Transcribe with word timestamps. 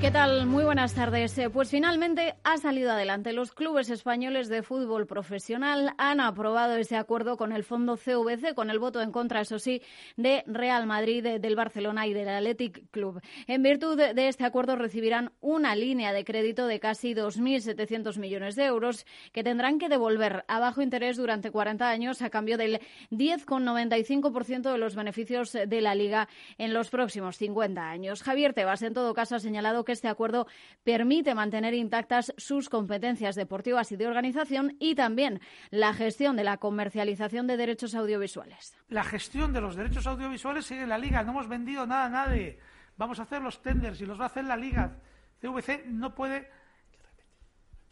¿Qué 0.00 0.10
tal? 0.10 0.46
Muy 0.46 0.64
buenas 0.64 0.94
tardes. 0.94 1.36
Eh, 1.36 1.50
pues 1.50 1.68
finalmente 1.68 2.34
ha 2.42 2.56
salido 2.56 2.90
adelante. 2.90 3.34
Los 3.34 3.52
clubes 3.52 3.90
españoles 3.90 4.48
de 4.48 4.62
fútbol 4.62 5.06
profesional 5.06 5.92
han 5.98 6.20
aprobado 6.20 6.76
ese 6.76 6.96
acuerdo 6.96 7.36
con 7.36 7.52
el 7.52 7.64
fondo 7.64 7.98
CVC, 7.98 8.54
con 8.54 8.70
el 8.70 8.78
voto 8.78 9.02
en 9.02 9.12
contra, 9.12 9.42
eso 9.42 9.58
sí, 9.58 9.82
de 10.16 10.42
Real 10.46 10.86
Madrid, 10.86 11.22
del 11.38 11.54
Barcelona 11.54 12.06
y 12.06 12.14
del 12.14 12.30
Athletic 12.30 12.90
Club. 12.90 13.20
En 13.46 13.62
virtud 13.62 13.98
de 13.98 14.28
este 14.28 14.44
acuerdo 14.44 14.74
recibirán 14.74 15.32
una 15.42 15.76
línea 15.76 16.14
de 16.14 16.24
crédito 16.24 16.66
de 16.66 16.80
casi 16.80 17.14
2.700 17.14 18.18
millones 18.18 18.56
de 18.56 18.64
euros 18.64 19.04
que 19.32 19.44
tendrán 19.44 19.78
que 19.78 19.90
devolver 19.90 20.46
a 20.48 20.60
bajo 20.60 20.80
interés 20.80 21.18
durante 21.18 21.50
40 21.50 21.86
años 21.86 22.22
a 22.22 22.30
cambio 22.30 22.56
del 22.56 22.80
10,95% 23.10 24.72
de 24.72 24.78
los 24.78 24.94
beneficios 24.94 25.52
de 25.52 25.80
la 25.82 25.94
Liga 25.94 26.26
en 26.56 26.72
los 26.72 26.88
próximos 26.88 27.36
50 27.36 27.86
años. 27.86 28.22
Javier 28.22 28.54
Tebas, 28.54 28.80
en 28.80 28.94
todo 28.94 29.12
caso, 29.12 29.36
ha 29.36 29.40
señalado 29.40 29.84
que 29.84 29.89
este 29.92 30.08
acuerdo 30.08 30.46
permite 30.84 31.34
mantener 31.34 31.74
intactas 31.74 32.32
sus 32.36 32.68
competencias 32.68 33.34
deportivas 33.34 33.92
y 33.92 33.96
de 33.96 34.06
organización 34.06 34.76
y 34.78 34.94
también 34.94 35.40
la 35.70 35.92
gestión 35.92 36.36
de 36.36 36.44
la 36.44 36.56
comercialización 36.56 37.46
de 37.46 37.56
derechos 37.56 37.94
audiovisuales. 37.94 38.76
La 38.88 39.04
gestión 39.04 39.52
de 39.52 39.60
los 39.60 39.76
derechos 39.76 40.06
audiovisuales 40.06 40.66
sigue 40.66 40.86
la 40.86 40.98
Liga. 40.98 41.22
No 41.22 41.32
hemos 41.32 41.48
vendido 41.48 41.86
nada 41.86 42.06
a 42.06 42.08
nadie. 42.08 42.58
Vamos 42.96 43.18
a 43.18 43.22
hacer 43.22 43.42
los 43.42 43.62
tenders 43.62 44.00
y 44.00 44.06
los 44.06 44.18
va 44.18 44.24
a 44.24 44.26
hacer 44.26 44.44
la 44.44 44.56
Liga. 44.56 44.96
CVC 45.40 45.86
no 45.86 46.14
puede, 46.14 46.50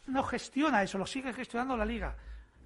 no 0.07 0.23
gestiona 0.23 0.83
eso, 0.83 0.99
lo 0.99 1.07
sigue 1.07 1.33
gestionando 1.33 1.77
la 1.77 1.85
Liga. 1.85 2.16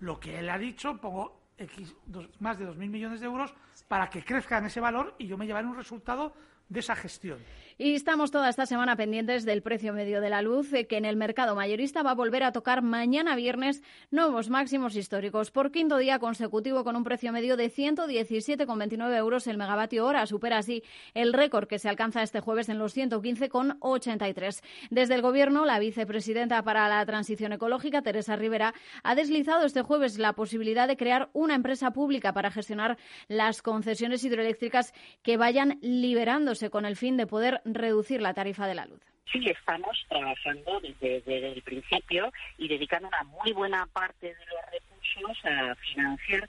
Lo 0.01 0.19
que 0.19 0.39
él 0.39 0.51
ha 0.51 0.59
dicho, 0.59 1.01
pongo 1.01 1.43
X, 1.57 1.95
más 2.41 2.59
de 2.59 2.67
2.000 2.67 2.89
millones 2.89 3.21
de 3.21 3.27
euros 3.27 3.55
para 3.87 4.11
que 4.11 4.24
crezca 4.24 4.59
en 4.59 4.67
ese 4.67 4.80
valor 4.80 5.15
y 5.19 5.27
yo 5.27 5.39
me 5.39 5.46
llevaré 5.46 5.67
un 5.67 5.77
resultado 5.77 6.35
de 6.69 6.80
esa 6.80 6.96
gestión. 6.96 7.39
Y 7.78 7.95
estamos 7.95 8.30
toda 8.30 8.51
esta 8.51 8.66
semana 8.66 8.96
pendientes 8.96 9.45
del 9.45 9.62
precio 9.62 9.95
medio 9.95 10.20
de 10.20 10.28
la 10.28 10.42
luz, 10.42 10.73
eh, 10.74 10.87
que 10.87 10.98
en 10.98 11.06
el 11.06 11.16
mercado 11.16 11.54
mayorista 11.54 12.02
va 12.02 12.10
a 12.10 12.15
volver 12.15 12.42
a 12.42 12.52
tocar 12.52 12.82
mañana 12.82 13.34
viernes 13.34 13.82
nuevos 14.10 14.51
máximos 14.51 14.95
históricos 14.95 15.51
por 15.51 15.73
quinto 15.73 15.96
día 15.96 16.18
consecutivo 16.18 16.84
con 16.84 16.96
un 16.96 17.04
precio 17.04 17.32
medio 17.32 17.56
de 17.56 17.70
117,29 17.73 19.16
euros 19.16 19.46
el 19.46 19.56
megavatio 19.56 20.04
hora. 20.04 20.26
Supera 20.26 20.59
así 20.59 20.82
el 21.15 21.32
récord 21.32 21.66
que 21.66 21.78
se 21.78 21.88
alcanza 21.88 22.23
este 22.23 22.40
jueves 22.40 22.68
en 22.68 22.78
los 22.78 22.95
115,83. 22.95 24.62
Desde 24.90 25.15
el 25.15 25.23
Gobierno, 25.23 25.65
la 25.65 25.78
vicepresidenta 25.78 26.62
para 26.62 26.88
la 26.88 27.04
transición 27.06 27.52
ecológica, 27.52 28.02
Teresa 28.02 28.37
Rivera, 28.37 28.74
ha 29.02 29.15
deslizado 29.15 29.65
este 29.65 29.80
jueves 29.80 30.18
la 30.18 30.34
posibilidad 30.34 30.87
de 30.87 30.98
crear 30.98 31.30
una 31.32 31.54
empresa 31.54 31.93
pública 31.93 32.34
para 32.34 32.50
gestionar 32.50 32.98
las 33.28 33.62
concesiones 33.62 34.24
hidroeléctricas 34.24 34.93
que 35.23 35.38
vayan 35.38 35.78
liberándose 35.80 36.68
con 36.68 36.84
el 36.84 36.96
fin 36.96 37.16
de 37.16 37.26
poder 37.26 37.62
reducir 37.65 38.21
la 38.21 38.35
tarifa 38.35 38.66
de 38.66 38.74
la 38.74 38.87
luz. 38.87 39.01
Sí, 39.30 39.49
estamos 39.49 40.05
trabajando 40.09 40.80
desde, 40.80 41.52
el 41.52 41.63
principio 41.63 42.32
y 42.59 42.68
dedicando 42.68 43.09
una 43.09 43.23
muy 43.24 43.52
buena 43.52 43.87
parte 43.87 44.27
de 44.27 44.46
los 44.46 44.71
recursos 44.71 45.45
a 45.45 45.74
financiar 45.77 46.49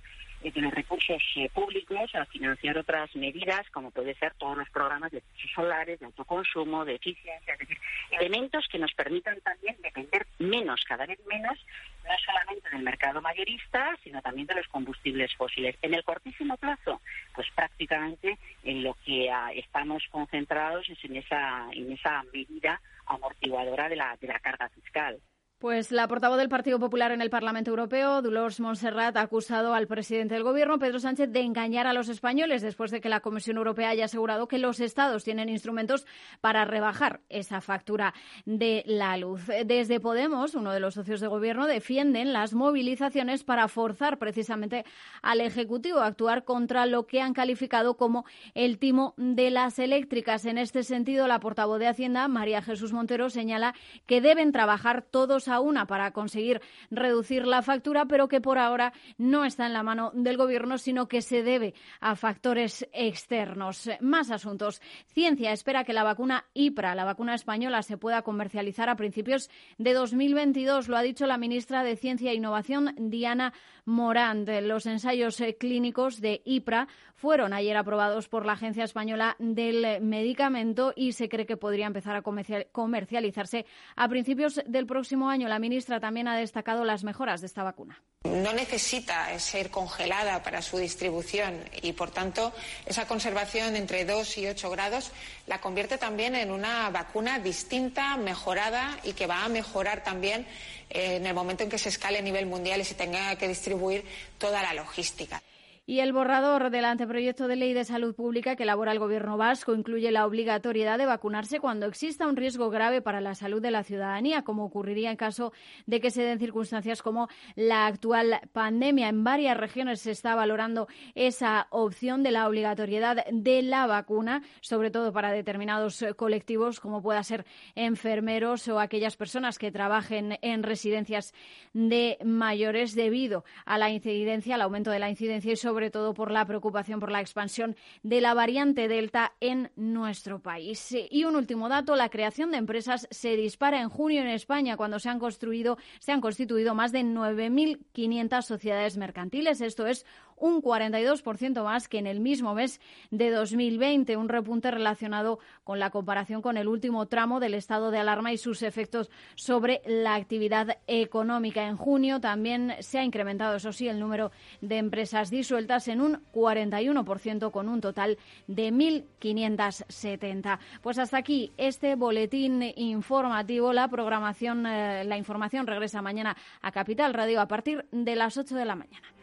de 0.51 0.61
los 0.61 0.73
recursos 0.73 1.21
eh, 1.35 1.49
públicos 1.49 2.13
a 2.15 2.25
financiar 2.25 2.77
otras 2.77 3.15
medidas, 3.15 3.69
como 3.71 3.91
puede 3.91 4.13
ser 4.15 4.33
todos 4.35 4.57
los 4.57 4.69
programas 4.69 5.11
de 5.11 5.23
solares, 5.55 5.99
de 5.99 6.05
autoconsumo, 6.05 6.85
de 6.85 6.95
eficiencia, 6.95 7.53
es 7.53 7.59
decir, 7.59 7.77
elementos 8.11 8.67
que 8.69 8.79
nos 8.79 8.93
permitan 8.93 9.39
también 9.41 9.75
depender 9.81 10.27
menos, 10.39 10.83
cada 10.87 11.05
vez 11.05 11.19
menos, 11.27 11.57
no 12.03 12.11
solamente 12.25 12.69
del 12.69 12.83
mercado 12.83 13.21
mayorista, 13.21 13.97
sino 14.03 14.21
también 14.21 14.47
de 14.47 14.55
los 14.55 14.67
combustibles 14.67 15.33
fósiles. 15.35 15.75
En 15.81 15.93
el 15.93 16.03
cortísimo 16.03 16.57
plazo, 16.57 17.01
pues 17.33 17.47
prácticamente 17.55 18.37
en 18.63 18.83
lo 18.83 18.95
que 19.05 19.31
ah, 19.31 19.51
estamos 19.53 20.03
concentrados 20.11 20.89
es 20.89 21.03
en 21.05 21.17
esa, 21.17 21.67
en 21.71 21.91
esa 21.91 22.23
medida 22.33 22.81
amortiguadora 23.05 23.89
de 23.89 23.95
la, 23.95 24.17
de 24.19 24.27
la 24.27 24.39
carga 24.39 24.69
fiscal. 24.69 25.19
Pues 25.63 25.93
la 25.93 26.09
portavoz 26.09 26.37
del 26.37 26.49
Partido 26.49 26.77
Popular 26.77 27.13
en 27.13 27.21
el 27.21 27.29
Parlamento 27.29 27.69
Europeo, 27.69 28.21
Dolores 28.21 28.59
Montserrat, 28.59 29.15
ha 29.15 29.21
acusado 29.21 29.73
al 29.73 29.87
presidente 29.87 30.33
del 30.33 30.43
Gobierno, 30.43 30.77
Pedro 30.77 30.99
Sánchez, 30.99 31.31
de 31.31 31.39
engañar 31.39 31.87
a 31.87 31.93
los 31.93 32.09
españoles 32.09 32.61
después 32.61 32.91
de 32.91 32.99
que 32.99 33.07
la 33.07 33.21
Comisión 33.21 33.55
Europea 33.55 33.87
haya 33.87 34.03
asegurado 34.03 34.49
que 34.49 34.57
los 34.57 34.81
Estados 34.81 35.23
tienen 35.23 35.47
instrumentos 35.47 36.05
para 36.41 36.65
rebajar 36.65 37.21
esa 37.29 37.61
factura 37.61 38.13
de 38.43 38.83
la 38.85 39.15
luz. 39.15 39.47
Desde 39.65 40.01
Podemos, 40.01 40.53
uno 40.53 40.73
de 40.73 40.81
los 40.81 40.95
socios 40.95 41.21
de 41.21 41.27
Gobierno, 41.27 41.65
defienden 41.65 42.33
las 42.33 42.53
movilizaciones 42.53 43.45
para 43.45 43.69
forzar 43.69 44.19
precisamente 44.19 44.83
al 45.21 45.39
Ejecutivo 45.39 45.99
a 45.99 46.07
actuar 46.07 46.43
contra 46.43 46.85
lo 46.85 47.07
que 47.07 47.21
han 47.21 47.31
calificado 47.31 47.95
como 47.95 48.25
el 48.53 48.79
timo 48.79 49.13
de 49.15 49.49
las 49.49 49.79
eléctricas. 49.79 50.43
En 50.43 50.57
este 50.57 50.83
sentido, 50.83 51.25
la 51.25 51.39
portavoz 51.39 51.79
de 51.79 51.87
Hacienda, 51.87 52.27
María 52.27 52.61
Jesús 52.61 52.91
Montero, 52.91 53.29
señala 53.29 53.73
que 54.05 54.19
deben 54.19 54.51
trabajar 54.51 55.03
todos 55.09 55.52
una 55.59 55.85
para 55.85 56.11
conseguir 56.11 56.61
reducir 56.91 57.45
la 57.45 57.61
factura, 57.61 58.05
pero 58.05 58.27
que 58.27 58.41
por 58.41 58.57
ahora 58.57 58.93
no 59.17 59.45
está 59.45 59.65
en 59.65 59.73
la 59.73 59.83
mano 59.83 60.11
del 60.13 60.37
Gobierno, 60.37 60.77
sino 60.77 61.07
que 61.07 61.21
se 61.21 61.43
debe 61.43 61.73
a 61.99 62.15
factores 62.15 62.87
externos. 62.93 63.89
Más 63.99 64.31
asuntos. 64.31 64.81
Ciencia 65.07 65.51
espera 65.51 65.83
que 65.83 65.93
la 65.93 66.03
vacuna 66.03 66.45
IPRA, 66.53 66.95
la 66.95 67.05
vacuna 67.05 67.35
española, 67.35 67.81
se 67.83 67.97
pueda 67.97 68.21
comercializar 68.21 68.89
a 68.89 68.95
principios 68.95 69.49
de 69.77 69.93
2022. 69.93 70.87
Lo 70.87 70.97
ha 70.97 71.01
dicho 71.01 71.25
la 71.25 71.37
ministra 71.37 71.83
de 71.83 71.95
Ciencia 71.95 72.31
e 72.31 72.35
Innovación, 72.35 72.95
Diana 72.97 73.53
Morán. 73.85 74.45
Los 74.67 74.85
ensayos 74.85 75.39
eh, 75.41 75.55
clínicos 75.57 76.21
de 76.21 76.41
IPRA 76.45 76.87
fueron 77.15 77.53
ayer 77.53 77.77
aprobados 77.77 78.27
por 78.27 78.45
la 78.45 78.53
Agencia 78.53 78.83
Española 78.83 79.35
del 79.39 80.01
Medicamento 80.01 80.93
y 80.95 81.13
se 81.13 81.29
cree 81.29 81.45
que 81.45 81.57
podría 81.57 81.87
empezar 81.87 82.15
a 82.15 82.21
comercializarse 82.21 83.65
a 83.95 84.07
principios 84.09 84.61
del 84.65 84.85
próximo 84.85 85.29
año. 85.29 85.42
La 85.49 85.59
ministra 85.59 85.99
también 85.99 86.27
ha 86.27 86.37
destacado 86.37 86.83
las 86.83 87.03
mejoras 87.03 87.41
de 87.41 87.47
esta 87.47 87.63
vacuna. 87.63 88.01
No 88.23 88.53
necesita 88.53 89.37
ser 89.37 89.69
congelada 89.69 90.41
para 90.43 90.61
su 90.61 90.77
distribución 90.77 91.59
y, 91.81 91.91
por 91.91 92.11
tanto, 92.11 92.53
esa 92.85 93.07
conservación 93.07 93.75
entre 93.75 94.05
2 94.05 94.37
y 94.37 94.47
8 94.47 94.69
grados 94.69 95.11
la 95.45 95.59
convierte 95.59 95.97
también 95.97 96.35
en 96.35 96.51
una 96.51 96.89
vacuna 96.89 97.39
distinta, 97.39 98.15
mejorada 98.17 98.97
y 99.03 99.13
que 99.13 99.27
va 99.27 99.43
a 99.43 99.49
mejorar 99.49 100.03
también 100.03 100.47
eh, 100.89 101.17
en 101.17 101.25
el 101.25 101.33
momento 101.33 101.63
en 101.63 101.69
que 101.69 101.77
se 101.77 101.89
escale 101.89 102.19
a 102.19 102.21
nivel 102.21 102.45
mundial 102.45 102.79
y 102.81 102.85
se 102.85 102.95
tenga 102.95 103.35
que 103.35 103.47
distribuir 103.47 104.05
toda 104.37 104.61
la 104.61 104.73
logística. 104.73 105.41
Y 105.85 105.99
el 105.99 106.13
borrador 106.13 106.69
del 106.69 106.85
anteproyecto 106.85 107.49
de 107.49 107.57
ley 107.57 107.73
de 107.73 107.83
salud 107.83 108.15
pública 108.15 108.55
que 108.55 108.63
elabora 108.63 108.93
el 108.93 108.99
Gobierno 108.99 109.35
vasco 109.35 109.75
incluye 109.75 110.11
la 110.11 110.25
obligatoriedad 110.25 110.97
de 110.97 111.05
vacunarse 111.05 111.59
cuando 111.59 111.87
exista 111.87 112.25
un 112.25 112.37
riesgo 112.37 112.69
grave 112.69 113.01
para 113.01 113.19
la 113.19 113.35
salud 113.35 113.61
de 113.61 113.69
la 113.69 113.83
ciudadanía, 113.83 114.43
como 114.43 114.63
ocurriría 114.63 115.11
en 115.11 115.17
caso 115.17 115.51
de 115.85 115.99
que 115.99 116.09
se 116.09 116.23
den 116.23 116.39
circunstancias 116.39 117.01
como 117.01 117.27
la 117.55 117.85
actual 117.85 118.39
pandemia. 118.53 119.09
En 119.09 119.25
varias 119.25 119.57
regiones 119.57 119.99
se 119.99 120.11
está 120.11 120.35
valorando 120.35 120.87
esa 121.15 121.67
opción 121.69 122.23
de 122.23 122.31
la 122.31 122.47
obligatoriedad 122.47 123.25
de 123.29 123.61
la 123.61 123.85
vacuna, 123.85 124.41
sobre 124.61 124.89
todo 124.89 125.11
para 125.11 125.33
determinados 125.33 126.05
colectivos, 126.15 126.79
como 126.79 127.01
pueda 127.01 127.21
ser 127.23 127.45
enfermeros 127.75 128.69
o 128.69 128.79
aquellas 128.79 129.17
personas 129.17 129.59
que 129.59 129.69
trabajen 129.69 130.39
en 130.41 130.63
residencias 130.63 131.33
de 131.73 132.19
mayores, 132.23 132.95
debido 132.95 133.43
a 133.65 133.77
la 133.77 133.89
incidencia, 133.89 134.55
al 134.55 134.61
aumento 134.61 134.89
de 134.89 134.99
la 134.99 135.09
incidencia 135.09 135.51
y 135.51 135.57
sobre 135.57 135.72
todo 135.91 136.13
por 136.13 136.31
la 136.31 136.45
preocupación 136.45 136.99
por 136.99 137.11
la 137.11 137.21
expansión 137.21 137.75
de 138.03 138.21
la 138.21 138.33
variante 138.33 138.87
Delta 138.87 139.33
en 139.39 139.71
nuestro 139.75 140.39
país. 140.39 140.95
Y 141.09 141.25
un 141.25 141.35
último 141.35 141.69
dato, 141.69 141.95
la 141.95 142.09
creación 142.09 142.51
de 142.51 142.57
empresas 142.57 143.07
se 143.11 143.35
dispara 143.35 143.81
en 143.81 143.89
junio 143.89 144.21
en 144.21 144.27
España 144.27 144.77
cuando 144.77 144.99
se 144.99 145.09
han 145.09 145.19
construido, 145.19 145.77
se 145.99 146.11
han 146.11 146.21
constituido 146.21 146.75
más 146.75 146.91
de 146.91 147.01
9.500 147.01 148.41
sociedades 148.41 148.97
mercantiles. 148.97 149.61
Esto 149.61 149.87
es 149.87 150.05
un 150.43 150.61
42% 150.61 151.63
más 151.63 151.87
que 151.87 151.99
en 151.99 152.05
el 152.05 152.19
mismo 152.19 152.53
mes 152.53 152.81
de 153.11 153.31
2020, 153.31 154.17
un 154.17 154.27
repunte 154.27 154.71
relacionado 154.71 155.39
con 155.63 155.79
la 155.79 155.89
comparación 155.89 156.41
con 156.41 156.57
el 156.57 156.67
último 156.67 157.05
tramo 157.05 157.39
del 157.39 157.53
estado 157.53 157.91
de 157.91 157.99
alarma 157.99 158.33
y 158.33 158.37
sus 158.37 158.61
efectos 158.61 159.09
sobre 159.35 159.81
la 159.85 160.15
actividad 160.15 160.79
económica. 160.85 161.65
En 161.65 161.77
junio 161.77 162.19
también 162.19 162.73
se 162.81 162.99
ha 162.99 163.05
incrementado, 163.05 163.55
eso 163.55 163.71
sí, 163.71 163.87
el 163.87 164.01
número 164.01 164.33
de 164.59 164.79
empresas 164.79 165.29
disueltas 165.29 165.87
en 165.87 166.01
un 166.01 166.19
41% 166.33 167.49
con 167.49 167.69
un 167.69 167.79
total 167.79 168.17
de 168.47 168.73
1.570. 168.73 170.59
Pues 170.81 170.99
hasta 170.99 171.19
aquí 171.19 171.53
este 171.55 171.95
boletín 171.95 172.63
informativo. 172.75 173.71
La 173.71 173.87
programación, 173.87 174.65
eh, 174.65 175.05
la 175.05 175.17
información 175.17 175.67
regresa 175.67 176.01
mañana 176.01 176.35
a 176.61 176.73
Capital 176.73 177.13
Radio 177.13 177.39
a 177.39 177.47
partir 177.47 177.85
de 177.93 178.17
las 178.17 178.37
8 178.37 178.55
de 178.55 178.65
la 178.65 178.75
mañana. 178.75 179.22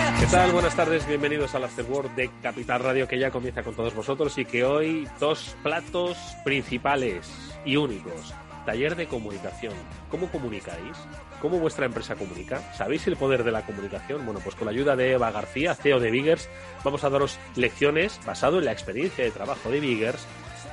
¿Qué 0.21 0.27
tal? 0.27 0.51
Buenas 0.51 0.75
tardes, 0.75 1.07
bienvenidos 1.07 1.55
al 1.55 1.63
After 1.63 1.83
Work 1.83 2.13
de 2.13 2.29
Capital 2.43 2.79
Radio 2.81 3.07
que 3.07 3.17
ya 3.17 3.31
comienza 3.31 3.63
con 3.63 3.73
todos 3.73 3.95
vosotros 3.95 4.37
y 4.37 4.45
que 4.45 4.63
hoy 4.63 5.07
dos 5.19 5.55
platos 5.63 6.15
principales 6.43 7.27
y 7.65 7.75
únicos. 7.75 8.31
Taller 8.63 8.95
de 8.95 9.07
comunicación. 9.07 9.73
¿Cómo 10.11 10.31
comunicáis? 10.31 10.95
¿Cómo 11.41 11.57
vuestra 11.57 11.87
empresa 11.87 12.13
comunica? 12.13 12.61
¿Sabéis 12.75 13.07
el 13.07 13.17
poder 13.17 13.43
de 13.43 13.51
la 13.51 13.65
comunicación? 13.65 14.23
Bueno, 14.23 14.41
pues 14.43 14.53
con 14.55 14.65
la 14.65 14.71
ayuda 14.73 14.95
de 14.95 15.13
Eva 15.13 15.31
García, 15.31 15.73
CEO 15.73 15.99
de 15.99 16.11
Biggers, 16.11 16.47
vamos 16.83 17.03
a 17.03 17.09
daros 17.09 17.39
lecciones 17.55 18.19
basado 18.23 18.59
en 18.59 18.65
la 18.65 18.73
experiencia 18.73 19.23
de 19.23 19.31
trabajo 19.31 19.71
de 19.71 19.79
Biggers 19.79 20.23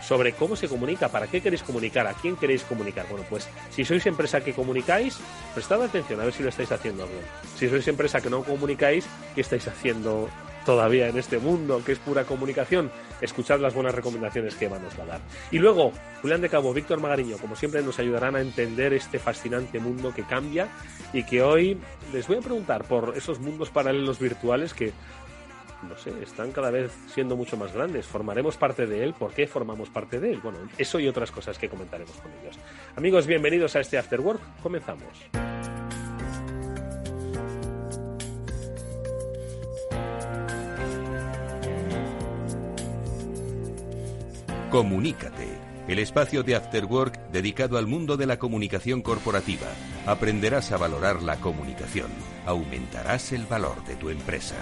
sobre 0.08 0.32
cómo 0.32 0.56
se 0.56 0.68
comunica, 0.68 1.10
para 1.10 1.26
qué 1.26 1.42
queréis 1.42 1.62
comunicar, 1.62 2.06
a 2.06 2.14
quién 2.14 2.34
queréis 2.34 2.62
comunicar. 2.62 3.06
Bueno, 3.10 3.26
pues 3.28 3.46
si 3.70 3.84
sois 3.84 4.06
empresa 4.06 4.42
que 4.42 4.54
comunicáis, 4.54 5.18
prestad 5.52 5.82
atención 5.82 6.18
a 6.20 6.24
ver 6.24 6.32
si 6.32 6.42
lo 6.42 6.48
estáis 6.48 6.72
haciendo 6.72 7.06
bien. 7.06 7.20
Si 7.56 7.68
sois 7.68 7.86
empresa 7.88 8.22
que 8.22 8.30
no 8.30 8.42
comunicáis, 8.42 9.04
¿qué 9.34 9.42
estáis 9.42 9.68
haciendo 9.68 10.30
todavía 10.64 11.08
en 11.08 11.16
este 11.16 11.38
mundo 11.38 11.82
que 11.82 11.92
es 11.92 11.98
pura 11.98 12.24
comunicación, 12.24 12.90
escuchad 13.22 13.58
las 13.58 13.72
buenas 13.72 13.94
recomendaciones 13.94 14.54
que 14.54 14.66
Eva 14.66 14.78
nos 14.78 14.98
va 14.98 15.04
a 15.04 15.06
dar. 15.06 15.20
Y 15.50 15.58
luego, 15.58 15.92
Julián 16.20 16.42
de 16.42 16.50
Cabo, 16.50 16.74
Víctor 16.74 17.00
Magariño, 17.00 17.38
como 17.38 17.56
siempre, 17.56 17.80
nos 17.80 17.98
ayudarán 17.98 18.36
a 18.36 18.42
entender 18.42 18.92
este 18.92 19.18
fascinante 19.18 19.78
mundo 19.78 20.12
que 20.14 20.24
cambia 20.24 20.68
y 21.14 21.22
que 21.22 21.42
hoy 21.42 21.78
les 22.12 22.28
voy 22.28 22.36
a 22.36 22.40
preguntar 22.40 22.84
por 22.84 23.14
esos 23.16 23.40
mundos 23.40 23.70
paralelos 23.70 24.18
virtuales 24.18 24.74
que 24.74 24.92
no 25.82 25.96
sé, 25.96 26.12
están 26.22 26.52
cada 26.52 26.70
vez 26.70 26.92
siendo 27.06 27.36
mucho 27.36 27.56
más 27.56 27.72
grandes. 27.72 28.06
¿Formaremos 28.06 28.56
parte 28.56 28.86
de 28.86 29.04
él? 29.04 29.14
¿Por 29.14 29.32
qué 29.32 29.46
formamos 29.46 29.88
parte 29.90 30.18
de 30.18 30.32
él? 30.32 30.40
Bueno, 30.42 30.58
eso 30.76 30.98
y 30.98 31.08
otras 31.08 31.30
cosas 31.30 31.58
que 31.58 31.68
comentaremos 31.68 32.14
con 32.16 32.32
ellos. 32.42 32.58
Amigos, 32.96 33.26
bienvenidos 33.26 33.76
a 33.76 33.80
este 33.80 33.98
After 33.98 34.20
Work. 34.20 34.40
Comenzamos. 34.62 35.06
Comunícate, 44.70 45.57
el 45.88 45.98
espacio 45.98 46.42
de 46.42 46.54
After 46.54 46.84
Work 46.84 47.30
dedicado 47.32 47.78
al 47.78 47.86
mundo 47.86 48.16
de 48.16 48.26
la 48.26 48.38
comunicación 48.38 49.00
corporativa. 49.00 49.68
Aprenderás 50.06 50.70
a 50.70 50.76
valorar 50.76 51.22
la 51.22 51.36
comunicación, 51.36 52.10
aumentarás 52.46 53.32
el 53.32 53.46
valor 53.46 53.82
de 53.84 53.96
tu 53.96 54.10
empresa. 54.10 54.56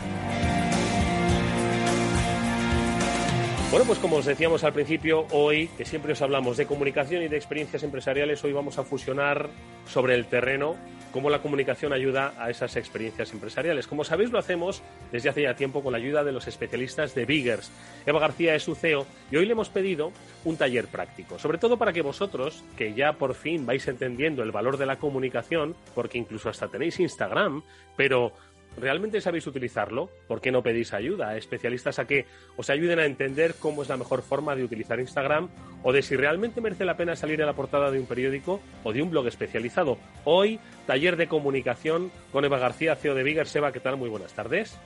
Bueno, 3.69 3.85
pues 3.85 3.99
como 3.99 4.17
os 4.17 4.25
decíamos 4.25 4.63
al 4.63 4.73
principio, 4.73 5.27
hoy, 5.33 5.67
que 5.77 5.85
siempre 5.85 6.13
os 6.13 6.23
hablamos 6.23 6.57
de 6.57 6.67
comunicación 6.67 7.25
y 7.25 7.29
de 7.29 7.37
experiencias 7.37 7.83
empresariales, 7.83 8.43
hoy 8.45 8.53
vamos 8.53 8.79
a 8.79 8.85
fusionar 8.85 9.51
sobre 9.87 10.15
el 10.15 10.27
terreno 10.27 10.77
cómo 11.11 11.31
la 11.31 11.41
comunicación 11.41 11.93
ayuda 11.93 12.33
a 12.39 12.49
esas 12.49 12.77
experiencias 12.77 13.33
empresariales. 13.33 13.87
Como 13.89 14.05
sabéis, 14.05 14.31
lo 14.31 14.39
hacemos 14.39 14.83
desde 15.11 15.31
hace 15.31 15.43
ya 15.43 15.55
tiempo 15.55 15.83
con 15.83 15.93
la 15.93 15.99
ayuda 15.99 16.23
de 16.23 16.31
los 16.31 16.47
especialistas 16.47 17.15
de 17.15 17.25
Biggers. 17.25 17.73
Eva 18.07 18.21
García 18.21 18.55
es 18.55 18.63
su 18.63 18.77
CEO 18.77 19.05
y 19.33 19.37
hoy 19.37 19.47
le 19.47 19.53
hemos 19.53 19.69
pedido 19.69 20.13
un 20.45 20.57
taller 20.57 20.87
práctico, 20.87 21.39
sobre 21.39 21.59
todo 21.59 21.77
para 21.77 21.93
que 21.93 22.03
vosotros, 22.03 22.63
que 22.77 22.95
ya 22.95 23.15
por 23.15 23.35
fin 23.35 23.67
vais 23.67 23.89
entendiendo 23.89 24.43
el 24.43 24.53
valor 24.53 24.77
de 24.77 24.87
la 24.87 24.99
comunicación, 24.99 25.75
porque 25.95 26.19
incluso 26.19 26.49
hasta 26.49 26.69
tenéis 26.69 27.01
Instagram, 27.01 27.63
pero 27.97 28.33
¿Realmente 28.77 29.21
sabéis 29.21 29.47
utilizarlo? 29.47 30.11
¿Por 30.29 30.41
qué 30.41 30.53
no 30.53 30.63
pedís 30.63 30.93
ayuda 30.93 31.31
a 31.31 31.37
especialistas 31.37 31.99
a 31.99 32.07
que 32.07 32.27
os 32.57 32.69
ayuden 32.69 32.99
a 32.99 33.07
entender 33.07 33.55
cómo 33.59 33.83
es 33.83 33.89
la 33.89 33.97
mejor 33.97 34.23
forma 34.23 34.55
de 34.55 34.65
utilizar 34.65 35.01
Instagram 35.01 35.49
o 35.83 35.93
de 35.93 36.03
si 36.03 36.15
realmente 36.15 36.61
merece 36.61 36.85
la 36.85 36.97
pena 36.97 37.17
salir 37.17 37.43
a 37.43 37.47
la 37.47 37.55
portada 37.55 37.91
de 37.91 37.99
un 37.99 38.07
periódico 38.07 38.61
o 38.85 38.93
de 38.93 39.01
un 39.01 39.11
blog 39.11 39.27
especializado? 39.29 39.97
Hoy, 40.25 40.61
taller 40.87 41.17
de 41.17 41.27
comunicación 41.27 42.11
con 42.33 42.45
Eva 42.45 42.59
García, 42.59 42.97
CEO 42.97 43.15
de 43.15 43.23
Bigger. 43.23 43.47
Eva, 43.55 43.73
¿qué 43.73 43.81
tal? 43.81 43.97
Muy 43.97 44.11
buenas 44.11 44.35
tardes. 44.35 44.79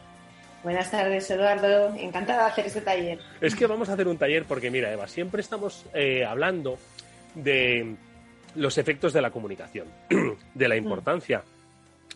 Buenas 0.62 0.90
tardes, 0.90 1.28
Eduardo. 1.31 1.94
Encantada 1.96 2.44
de 2.44 2.50
hacer 2.50 2.66
este 2.66 2.82
taller. 2.82 3.19
Es 3.40 3.56
que 3.56 3.66
vamos 3.66 3.88
a 3.88 3.94
hacer 3.94 4.06
un 4.06 4.19
taller 4.19 4.44
porque, 4.44 4.70
mira, 4.70 4.92
Eva, 4.92 5.08
siempre 5.08 5.40
estamos 5.40 5.87
eh, 5.94 6.25
hablando 6.25 6.78
de 7.34 7.96
los 8.54 8.78
efectos 8.78 9.12
de 9.12 9.22
la 9.22 9.31
comunicación, 9.31 9.88
de 10.54 10.69
la 10.69 10.76
importancia 10.76 11.42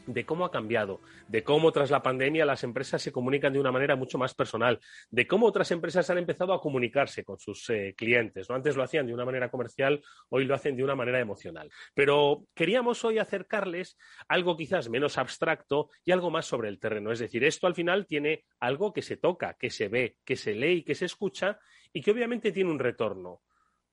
de 0.07 0.25
cómo 0.25 0.45
ha 0.45 0.51
cambiado, 0.51 1.01
de 1.29 1.43
cómo 1.43 1.73
tras 1.73 1.91
la 1.91 2.03
pandemia 2.03 2.45
las 2.45 2.65
empresas 2.65 3.03
se 3.03 3.13
comunican 3.13 3.53
de 3.53 3.61
una 3.61 3.73
manera 3.73 3.97
mucho 3.97 4.19
más 4.19 4.35
personal, 4.35 4.81
de 5.11 5.27
cómo 5.27 5.47
otras 5.47 5.71
empresas 5.71 6.09
han 6.11 6.19
empezado 6.19 6.53
a 6.53 6.61
comunicarse 6.61 7.25
con 7.25 7.39
sus 7.39 7.69
eh, 7.71 7.95
clientes. 7.97 8.49
¿no? 8.49 8.57
Antes 8.57 8.77
lo 8.77 8.83
hacían 8.83 9.07
de 9.07 9.15
una 9.15 9.25
manera 9.25 9.51
comercial, 9.51 10.03
hoy 10.29 10.45
lo 10.45 10.55
hacen 10.55 10.77
de 10.77 10.85
una 10.85 10.95
manera 10.95 11.21
emocional. 11.21 11.71
Pero 11.95 12.47
queríamos 12.55 13.05
hoy 13.05 13.19
acercarles 13.19 13.97
algo 14.29 14.57
quizás 14.57 14.89
menos 14.89 15.19
abstracto 15.19 15.91
y 16.05 16.13
algo 16.13 16.31
más 16.31 16.47
sobre 16.47 16.69
el 16.69 16.79
terreno. 16.79 17.13
Es 17.13 17.19
decir, 17.19 17.45
esto 17.45 17.67
al 17.67 17.75
final 17.75 18.07
tiene 18.07 18.45
algo 18.61 18.93
que 18.93 19.03
se 19.03 19.17
toca, 19.17 19.55
que 19.55 19.71
se 19.71 19.89
ve, 19.89 20.17
que 20.25 20.37
se 20.37 20.55
lee 20.55 20.79
y 20.79 20.83
que 20.83 20.95
se 20.95 21.07
escucha 21.07 21.59
y 21.93 22.03
que 22.03 22.11
obviamente 22.11 22.53
tiene 22.53 22.71
un 22.71 22.79
retorno 22.79 23.41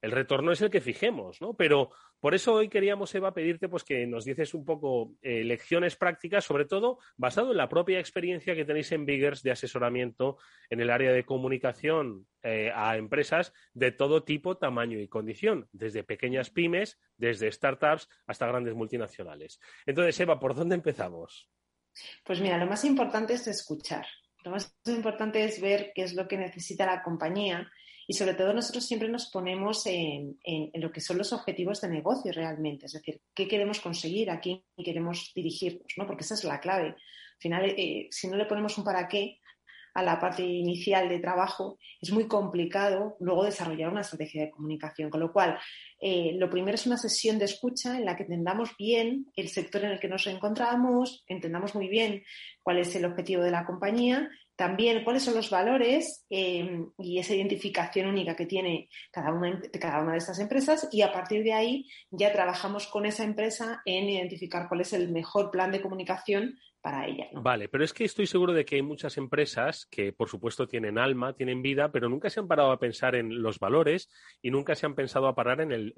el 0.02 0.12
retorno 0.12 0.52
es 0.52 0.62
el 0.62 0.72
que 0.72 0.82
fijemos, 0.82 1.40
¿no? 1.42 1.54
Pero 1.54 1.92
por 2.20 2.34
eso 2.34 2.54
hoy 2.54 2.70
queríamos, 2.70 3.14
Eva, 3.14 3.34
pedirte 3.34 3.70
pues, 3.70 3.84
que 3.84 4.06
nos 4.08 4.26
dices 4.26 4.54
un 4.54 4.66
poco 4.66 5.14
eh, 5.22 5.44
lecciones 5.44 5.96
prácticas, 5.96 6.44
sobre 6.44 6.66
todo 6.66 7.00
basado 7.18 7.52
en 7.52 7.58
la 7.58 7.70
propia 7.70 8.00
experiencia 8.00 8.56
que 8.56 8.66
tenéis 8.66 8.92
en 8.92 9.06
Biggers 9.06 9.44
de 9.44 9.52
asesoramiento 9.52 10.38
en 10.70 10.82
el 10.82 10.90
área 10.90 11.12
de 11.12 11.24
comunicación 11.24 12.26
eh, 12.42 12.72
a 12.74 12.98
empresas 12.98 13.54
de 13.74 13.92
todo 13.92 14.24
tipo, 14.24 14.58
tamaño 14.58 15.00
y 15.00 15.08
condición, 15.08 15.68
desde 15.72 16.04
pequeñas 16.04 16.50
pymes, 16.50 17.00
desde 17.18 17.52
startups 17.52 18.10
hasta 18.26 18.48
grandes 18.48 18.74
multinacionales. 18.74 19.60
Entonces, 19.86 20.20
Eva, 20.20 20.40
¿por 20.40 20.56
dónde 20.56 20.76
empezamos? 20.76 21.50
Pues 22.24 22.42
mira, 22.42 22.58
lo 22.58 22.66
más 22.66 22.84
importante 22.86 23.34
es 23.34 23.48
escuchar. 23.48 24.06
Lo 24.44 24.52
más 24.52 24.76
importante 24.86 25.44
es 25.44 25.62
ver 25.62 25.92
qué 25.94 26.04
es 26.04 26.16
lo 26.16 26.28
que 26.28 26.38
necesita 26.38 26.86
la 26.86 27.04
compañía 27.04 27.70
y 28.12 28.14
sobre 28.14 28.34
todo 28.34 28.54
nosotros 28.54 28.86
siempre 28.86 29.08
nos 29.08 29.28
ponemos 29.28 29.86
en, 29.86 30.38
lo 30.74 30.92
que 30.92 31.00
son 31.00 31.18
los 31.18 31.32
objetivos 31.32 31.80
de 31.80 31.88
negocio 31.88 32.34
realmente, 32.34 32.88
es 32.88 32.92
decir, 32.92 33.22
qué 33.34 33.48
queremos 33.48 33.80
conseguir, 33.80 34.30
a 34.30 34.42
quién 34.42 34.62
queremos 34.84 35.32
dirigirnos, 35.34 35.94
¿no? 35.96 36.06
Porque 36.06 36.26
esa 36.26 36.34
es 36.34 36.44
la 36.44 36.60
clave. 36.60 36.88
Al 36.88 37.40
final, 37.40 37.70
eh, 37.70 38.10
si 38.12 38.28
no 38.28 38.36
le 38.36 38.48
ponemos 38.48 38.78
un 38.78 38.84
para 38.84 39.08
qué 39.08 39.40
a 39.94 40.04
la 40.04 40.20
parte 40.20 40.44
inicial 40.44 41.08
de 41.08 41.20
trabajo, 41.20 41.80
es 42.02 42.12
muy 42.12 42.28
complicado 42.28 43.16
luego 43.22 43.46
desarrollar 43.46 43.90
una 43.90 44.02
estrategia 44.02 44.42
de 44.42 44.52
comunicación. 44.52 45.10
Con 45.10 45.22
lo 45.22 45.32
cual, 45.32 45.58
eh, 46.02 46.34
lo 46.36 46.50
primero 46.50 46.76
es 46.76 46.86
una 46.86 46.98
sesión 46.98 47.40
de 47.40 47.46
escucha 47.46 47.98
en 47.98 48.04
la 48.04 48.18
que 48.18 48.24
entendamos 48.24 48.76
bien 48.78 49.28
el 49.38 49.48
sector 49.48 49.86
en 49.86 49.92
el 49.92 50.02
que 50.02 50.10
nos 50.10 50.28
encontramos, 50.28 51.24
entendamos 51.28 51.76
muy 51.76 51.88
bien 51.88 52.24
cuál 52.62 52.80
es 52.80 52.94
el 52.94 53.06
objetivo 53.06 53.42
de 53.42 53.52
la 53.52 53.66
compañía 53.66 54.30
también 54.62 55.04
cuáles 55.04 55.24
son 55.24 55.34
los 55.34 55.50
valores 55.50 56.24
eh, 56.30 56.86
y 57.00 57.18
esa 57.18 57.34
identificación 57.34 58.06
única 58.06 58.36
que 58.36 58.46
tiene 58.46 58.90
cada 59.10 59.34
una, 59.34 59.60
cada 59.80 60.04
una 60.04 60.12
de 60.12 60.20
estas 60.20 60.38
empresas 60.38 60.88
y 60.92 61.02
a 61.02 61.12
partir 61.12 61.44
de 61.44 61.54
ahí 61.54 61.90
ya 62.12 62.32
trabajamos 62.32 62.86
con 62.86 63.08
esa 63.08 63.24
empresa 63.24 63.82
en 63.86 64.08
identificar 64.08 64.68
cuál 64.70 64.82
es 64.82 64.94
el 64.94 65.10
mejor 65.10 65.50
plan 65.50 65.72
de 65.72 65.82
comunicación 65.82 66.60
para 66.82 67.08
ella. 67.08 67.28
Vale, 67.34 67.70
pero 67.70 67.84
es 67.84 67.94
que 67.94 68.04
estoy 68.04 68.26
seguro 68.26 68.54
de 68.54 68.66
que 68.66 68.76
hay 68.76 68.82
muchas 68.82 69.18
empresas 69.18 69.86
que, 69.86 70.12
por 70.12 70.30
supuesto, 70.30 70.68
tienen 70.68 70.98
alma, 70.98 71.34
tienen 71.34 71.62
vida, 71.62 71.92
pero 71.92 72.10
nunca 72.10 72.30
se 72.30 72.40
han 72.40 72.48
parado 72.48 72.72
a 72.72 72.80
pensar 72.80 73.16
en 73.16 73.42
los 73.42 73.60
valores 73.60 74.10
y 74.42 74.52
nunca 74.52 74.76
se 74.76 74.86
han 74.86 74.96
pensado 74.96 75.28
a 75.28 75.36
parar 75.36 75.62
en 75.62 75.72
el, 75.72 75.94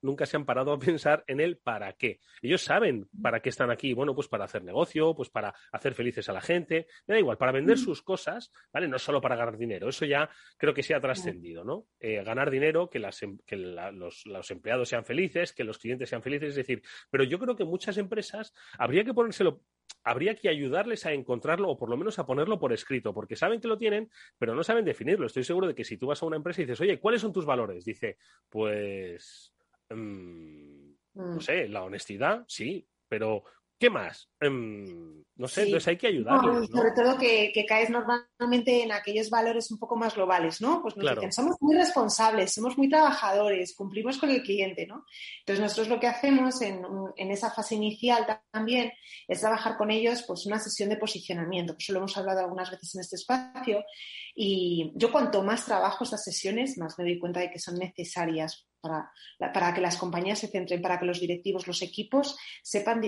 nunca 0.00 0.26
se 0.26 0.36
han 0.36 0.44
parado 0.44 0.72
a 0.72 0.78
pensar 0.78 1.24
en 1.26 1.40
el 1.40 1.58
para 1.58 1.92
qué. 1.94 2.20
Ellos 2.40 2.62
saben 2.62 3.08
para 3.20 3.40
qué 3.40 3.48
están 3.48 3.70
aquí. 3.70 3.94
Bueno, 3.94 4.14
pues 4.14 4.28
para 4.28 4.44
hacer 4.44 4.62
negocio, 4.62 5.14
pues 5.14 5.28
para 5.28 5.54
hacer 5.72 5.94
felices 5.94 6.28
a 6.28 6.32
la 6.32 6.40
gente. 6.40 6.86
Me 7.06 7.14
da 7.14 7.18
igual, 7.18 7.38
para 7.38 7.52
vender 7.52 7.78
sus 7.78 8.02
cosas, 8.02 8.52
¿vale? 8.72 8.88
No 8.88 8.98
solo 8.98 9.20
para 9.20 9.36
ganar 9.36 9.58
dinero. 9.58 9.88
Eso 9.88 10.04
ya 10.04 10.30
creo 10.56 10.72
que 10.72 10.82
se 10.82 10.94
ha 10.94 11.00
trascendido, 11.00 11.64
¿no? 11.64 11.86
Eh, 12.00 12.22
ganar 12.22 12.50
dinero, 12.50 12.88
que, 12.88 12.98
las, 12.98 13.22
em, 13.22 13.38
que 13.46 13.56
los, 13.56 14.26
los 14.26 14.50
empleados 14.50 14.88
sean 14.88 15.04
felices, 15.04 15.52
que 15.52 15.64
los 15.64 15.78
clientes 15.78 16.08
sean 16.08 16.22
felices, 16.22 16.50
es 16.50 16.56
decir, 16.56 16.82
pero 17.10 17.24
yo 17.24 17.38
creo 17.38 17.56
que 17.56 17.64
muchas 17.64 17.98
empresas 17.98 18.52
habría 18.78 19.04
que 19.04 19.14
ponérselo 19.14 19.62
habría 20.04 20.34
que 20.34 20.48
ayudarles 20.48 21.06
a 21.06 21.12
encontrarlo 21.12 21.68
o 21.68 21.78
por 21.78 21.88
lo 21.88 21.96
menos 21.96 22.18
a 22.18 22.26
ponerlo 22.26 22.58
por 22.58 22.72
escrito, 22.72 23.14
porque 23.14 23.36
saben 23.36 23.60
que 23.60 23.68
lo 23.68 23.78
tienen, 23.78 24.10
pero 24.38 24.54
no 24.54 24.64
saben 24.64 24.84
definirlo. 24.84 25.26
Estoy 25.26 25.44
seguro 25.44 25.66
de 25.66 25.74
que 25.74 25.84
si 25.84 25.96
tú 25.96 26.08
vas 26.08 26.22
a 26.22 26.26
una 26.26 26.36
empresa 26.36 26.60
y 26.60 26.64
dices, 26.64 26.80
oye, 26.80 26.98
¿cuáles 26.98 27.20
son 27.20 27.32
tus 27.32 27.46
valores? 27.46 27.84
Dice, 27.84 28.18
pues, 28.48 29.54
mm, 29.90 30.92
no 31.14 31.36
mm. 31.36 31.40
sé, 31.40 31.68
la 31.68 31.84
honestidad, 31.84 32.44
sí, 32.48 32.86
pero 33.08 33.44
¿Qué 33.82 33.90
más? 33.90 34.30
Em, 34.38 35.24
no 35.34 35.48
sé, 35.48 35.64
entonces 35.64 35.88
hay 35.88 35.96
que 35.96 36.06
ayudarles. 36.06 36.70
Sobre 36.70 36.92
todo 36.92 37.18
que, 37.18 37.52
caes 37.66 37.90
normalmente 37.90 38.84
en 38.84 38.92
aquellos 38.92 39.28
valores 39.28 39.72
un 39.72 39.78
poco 39.80 39.96
más 39.96 40.14
globales, 40.14 40.60
¿no? 40.60 40.80
Pues 40.80 40.96
nos 40.96 41.16
dicen, 41.16 41.32
somos 41.32 41.56
muy 41.58 41.74
responsables, 41.74 42.54
somos 42.54 42.78
muy 42.78 42.88
trabajadores, 42.88 43.74
cumplimos 43.74 44.18
con 44.18 44.30
el 44.30 44.44
cliente, 44.44 44.86
¿no? 44.86 45.04
Entonces 45.40 45.60
nosotros 45.60 45.88
lo 45.88 45.98
que 45.98 46.06
hacemos 46.06 46.62
en, 46.62 46.80
esa 47.16 47.50
fase 47.50 47.74
inicial 47.74 48.24
también 48.52 48.92
es 49.26 49.40
trabajar 49.40 49.76
con 49.76 49.90
ellos 49.90 50.22
pues 50.28 50.46
una 50.46 50.60
sesión 50.60 50.88
de 50.88 50.96
posicionamiento, 50.96 51.74
eso 51.76 51.92
lo 51.92 51.98
hemos 51.98 52.16
hablado 52.16 52.38
algunas 52.38 52.70
veces 52.70 52.94
en 52.94 53.00
este 53.00 53.16
espacio, 53.16 53.82
y 54.32 54.92
yo 54.94 55.10
cuanto 55.10 55.42
más 55.42 55.66
trabajo 55.66 56.04
estas 56.04 56.22
sesiones, 56.22 56.78
más 56.78 56.96
me 56.98 57.04
doy 57.04 57.18
cuenta 57.18 57.40
de 57.40 57.50
que 57.50 57.58
son 57.58 57.74
necesarias 57.74 58.68
para, 58.80 59.10
para 59.38 59.74
que 59.74 59.80
las 59.80 59.96
compañías 59.96 60.38
se 60.38 60.46
centren, 60.46 60.80
para 60.80 61.00
que 61.00 61.06
los 61.06 61.18
directivos, 61.18 61.66
los 61.66 61.82
equipos 61.82 62.36
sepan 62.62 63.00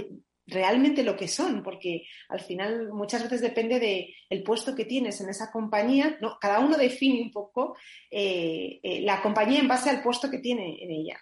realmente 0.47 1.03
lo 1.03 1.17
que 1.17 1.29
son, 1.29 1.63
porque 1.63 2.07
al 2.29 2.41
final 2.41 2.93
muchas 2.93 3.23
veces 3.23 3.41
depende 3.41 3.81
del 3.81 4.07
el 4.29 4.43
puesto 4.43 4.75
que 4.75 4.85
tienes 4.85 5.21
en 5.21 5.29
esa 5.29 5.51
compañía, 5.51 6.19
¿no? 6.21 6.39
cada 6.41 6.61
uno 6.61 6.77
define 6.77 7.23
un 7.23 7.31
poco 7.31 7.77
eh, 8.11 8.81
eh, 8.83 9.01
la 9.01 9.23
compañía 9.23 9.61
en 9.61 9.69
base 9.69 9.91
al 9.91 10.03
puesto 10.03 10.31
que 10.31 10.39
tiene 10.39 10.83
en 10.83 10.91
ella. 10.91 11.19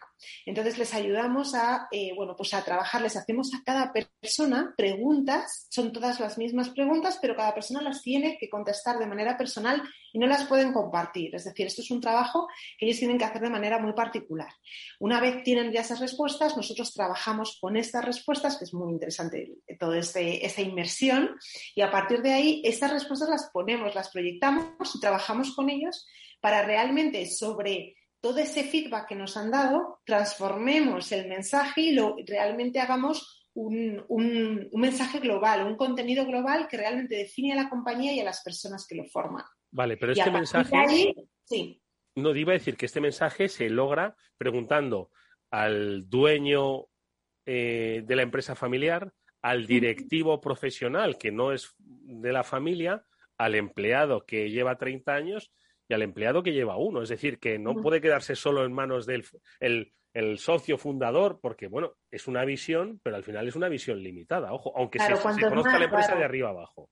Entonces 0.46 0.78
les 0.78 0.94
ayudamos 0.94 1.54
a, 1.54 1.88
eh, 1.90 2.12
bueno, 2.14 2.34
pues 2.36 2.54
a 2.54 2.64
trabajar, 2.64 3.02
les 3.02 3.16
hacemos 3.16 3.52
a 3.54 3.62
cada 3.64 3.92
persona 3.92 4.74
preguntas, 4.76 5.66
son 5.70 5.92
todas 5.92 6.20
las 6.20 6.38
mismas 6.38 6.70
preguntas, 6.70 7.18
pero 7.20 7.36
cada 7.36 7.54
persona 7.54 7.82
las 7.82 8.02
tiene 8.02 8.36
que 8.38 8.48
contestar 8.48 8.98
de 8.98 9.06
manera 9.06 9.36
personal 9.36 9.82
y 10.12 10.18
no 10.18 10.26
las 10.26 10.44
pueden 10.44 10.72
compartir. 10.72 11.34
Es 11.34 11.44
decir, 11.44 11.66
esto 11.66 11.82
es 11.82 11.90
un 11.90 12.00
trabajo 12.00 12.48
que 12.78 12.86
ellos 12.86 12.98
tienen 12.98 13.18
que 13.18 13.24
hacer 13.24 13.42
de 13.42 13.50
manera 13.50 13.78
muy 13.78 13.92
particular. 13.92 14.52
Una 15.00 15.20
vez 15.20 15.42
tienen 15.42 15.72
ya 15.72 15.80
esas 15.80 16.00
respuestas, 16.00 16.56
nosotros 16.56 16.92
trabajamos 16.92 17.58
con 17.60 17.76
estas 17.76 18.04
respuestas, 18.04 18.56
que 18.56 18.64
es 18.64 18.74
muy 18.74 18.92
interesante 18.92 19.58
toda 19.78 19.98
este, 19.98 20.44
esta 20.44 20.62
inmersión, 20.62 21.36
y 21.74 21.80
a 21.80 21.90
partir 21.90 22.22
de 22.22 22.32
ahí, 22.32 22.62
estas 22.64 22.92
respuestas 22.92 23.28
las 23.28 23.50
ponemos, 23.52 23.94
las 23.94 24.10
proyectamos 24.10 24.94
y 24.94 25.00
trabajamos 25.00 25.54
con 25.54 25.70
ellos 25.70 26.06
para 26.40 26.62
realmente 26.62 27.26
sobre 27.26 27.94
todo 28.22 28.38
ese 28.38 28.62
feedback 28.62 29.08
que 29.08 29.16
nos 29.16 29.36
han 29.36 29.50
dado, 29.50 30.00
transformemos 30.06 31.10
el 31.10 31.28
mensaje 31.28 31.80
y 31.80 31.92
lo, 31.92 32.16
realmente 32.24 32.78
hagamos 32.78 33.50
un, 33.52 34.68
mensaje 34.72 35.18
global, 35.18 35.66
un 35.66 35.76
contenido 35.76 36.24
global 36.24 36.68
que 36.68 36.76
realmente 36.76 37.16
define 37.16 37.52
a 37.52 37.56
la 37.56 37.68
compañía 37.68 38.14
y 38.14 38.20
a 38.20 38.24
las 38.24 38.42
personas 38.42 38.86
que 38.88 38.94
lo 38.94 39.04
forman. 39.06 39.44
Vale, 39.72 39.96
pero 39.96 40.12
este 40.12 40.30
mensaje. 40.30 41.14
sí. 41.44 41.82
No, 42.14 42.34
iba 42.36 42.52
a 42.52 42.58
decir 42.58 42.76
que 42.76 42.86
este 42.86 43.00
mensaje 43.00 43.48
se 43.48 43.68
logra 43.68 44.14
preguntando 44.38 45.10
al 45.50 46.08
dueño 46.08 46.86
eh, 47.44 48.02
de 48.06 48.16
la 48.16 48.22
empresa 48.22 48.54
familiar, 48.54 49.12
al 49.40 49.66
directivo 49.66 50.40
profesional 50.40 51.18
que 51.18 51.32
no 51.32 51.52
es 51.52 51.74
de 51.78 52.32
la 52.32 52.44
familia, 52.44 53.04
al 53.36 53.56
empleado 53.56 54.24
que 54.24 54.50
lleva 54.50 54.78
30 54.78 55.12
años 55.12 55.52
y 55.88 55.94
al 55.94 56.02
empleado 56.02 56.42
que 56.42 56.52
lleva 56.52 56.76
uno. 56.76 57.02
Es 57.02 57.08
decir, 57.08 57.38
que 57.38 57.58
no 57.58 57.74
puede 57.74 58.00
quedarse 58.00 58.36
solo 58.36 58.64
en 58.64 58.72
manos 58.72 59.06
del 59.06 59.24
el, 59.60 60.38
socio 60.38 60.76
fundador, 60.76 61.40
porque, 61.40 61.68
bueno, 61.68 61.94
es 62.10 62.28
una 62.28 62.44
visión, 62.44 63.00
pero 63.02 63.16
al 63.16 63.24
final 63.24 63.48
es 63.48 63.56
una 63.56 63.68
visión 63.68 64.02
limitada, 64.02 64.52
ojo, 64.52 64.72
aunque 64.76 64.98
se, 64.98 65.12
conozca 65.12 65.78
la 65.78 65.86
empresa 65.86 66.14
de 66.14 66.24
arriba 66.24 66.50
abajo. 66.50 66.90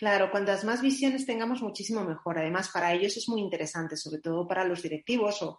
Claro, 0.00 0.30
cuantas 0.30 0.64
más 0.64 0.80
visiones 0.80 1.26
tengamos, 1.26 1.60
muchísimo 1.60 2.02
mejor. 2.02 2.38
Además, 2.38 2.70
para 2.72 2.94
ellos 2.94 3.18
es 3.18 3.28
muy 3.28 3.42
interesante, 3.42 3.98
sobre 3.98 4.22
todo 4.22 4.48
para 4.48 4.64
los 4.64 4.82
directivos 4.82 5.42
o, 5.42 5.58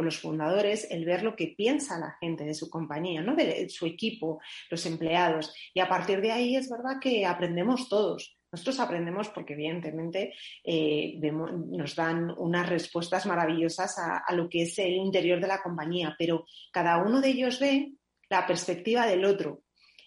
los 0.00 0.20
fundadores, 0.20 0.88
el 0.92 1.04
ver 1.04 1.24
lo 1.24 1.34
que 1.34 1.54
piensa 1.56 1.98
la 1.98 2.16
gente 2.20 2.44
de 2.44 2.54
su 2.54 2.70
compañía, 2.70 3.20
¿no? 3.20 3.34
de 3.34 3.68
su 3.68 3.86
equipo, 3.86 4.40
los 4.70 4.86
empleados. 4.86 5.52
Y 5.74 5.80
a 5.80 5.88
partir 5.88 6.20
de 6.20 6.30
ahí 6.30 6.54
es 6.54 6.70
verdad 6.70 7.00
que 7.00 7.26
aprendemos 7.26 7.88
todos. 7.88 8.33
Nosotros 8.54 8.78
aprendemos 8.78 9.30
porque 9.30 9.54
evidentemente 9.54 10.32
eh, 10.62 11.18
nos 11.20 11.96
dan 11.96 12.32
unas 12.38 12.68
respuestas 12.68 13.26
maravillosas 13.26 13.98
a, 13.98 14.32
lo 14.32 14.48
que 14.48 14.62
es 14.62 14.78
el 14.78 14.92
interior 14.92 15.40
de 15.40 15.48
la 15.48 15.60
compañía, 15.60 16.14
pero 16.16 16.46
cada 16.70 16.98
uno 16.98 17.20
de 17.20 17.30
ellos 17.30 17.58
ve 17.58 17.94
la 18.30 18.46
perspectiva 18.46 19.08
del 19.08 19.24
otro 19.24 19.64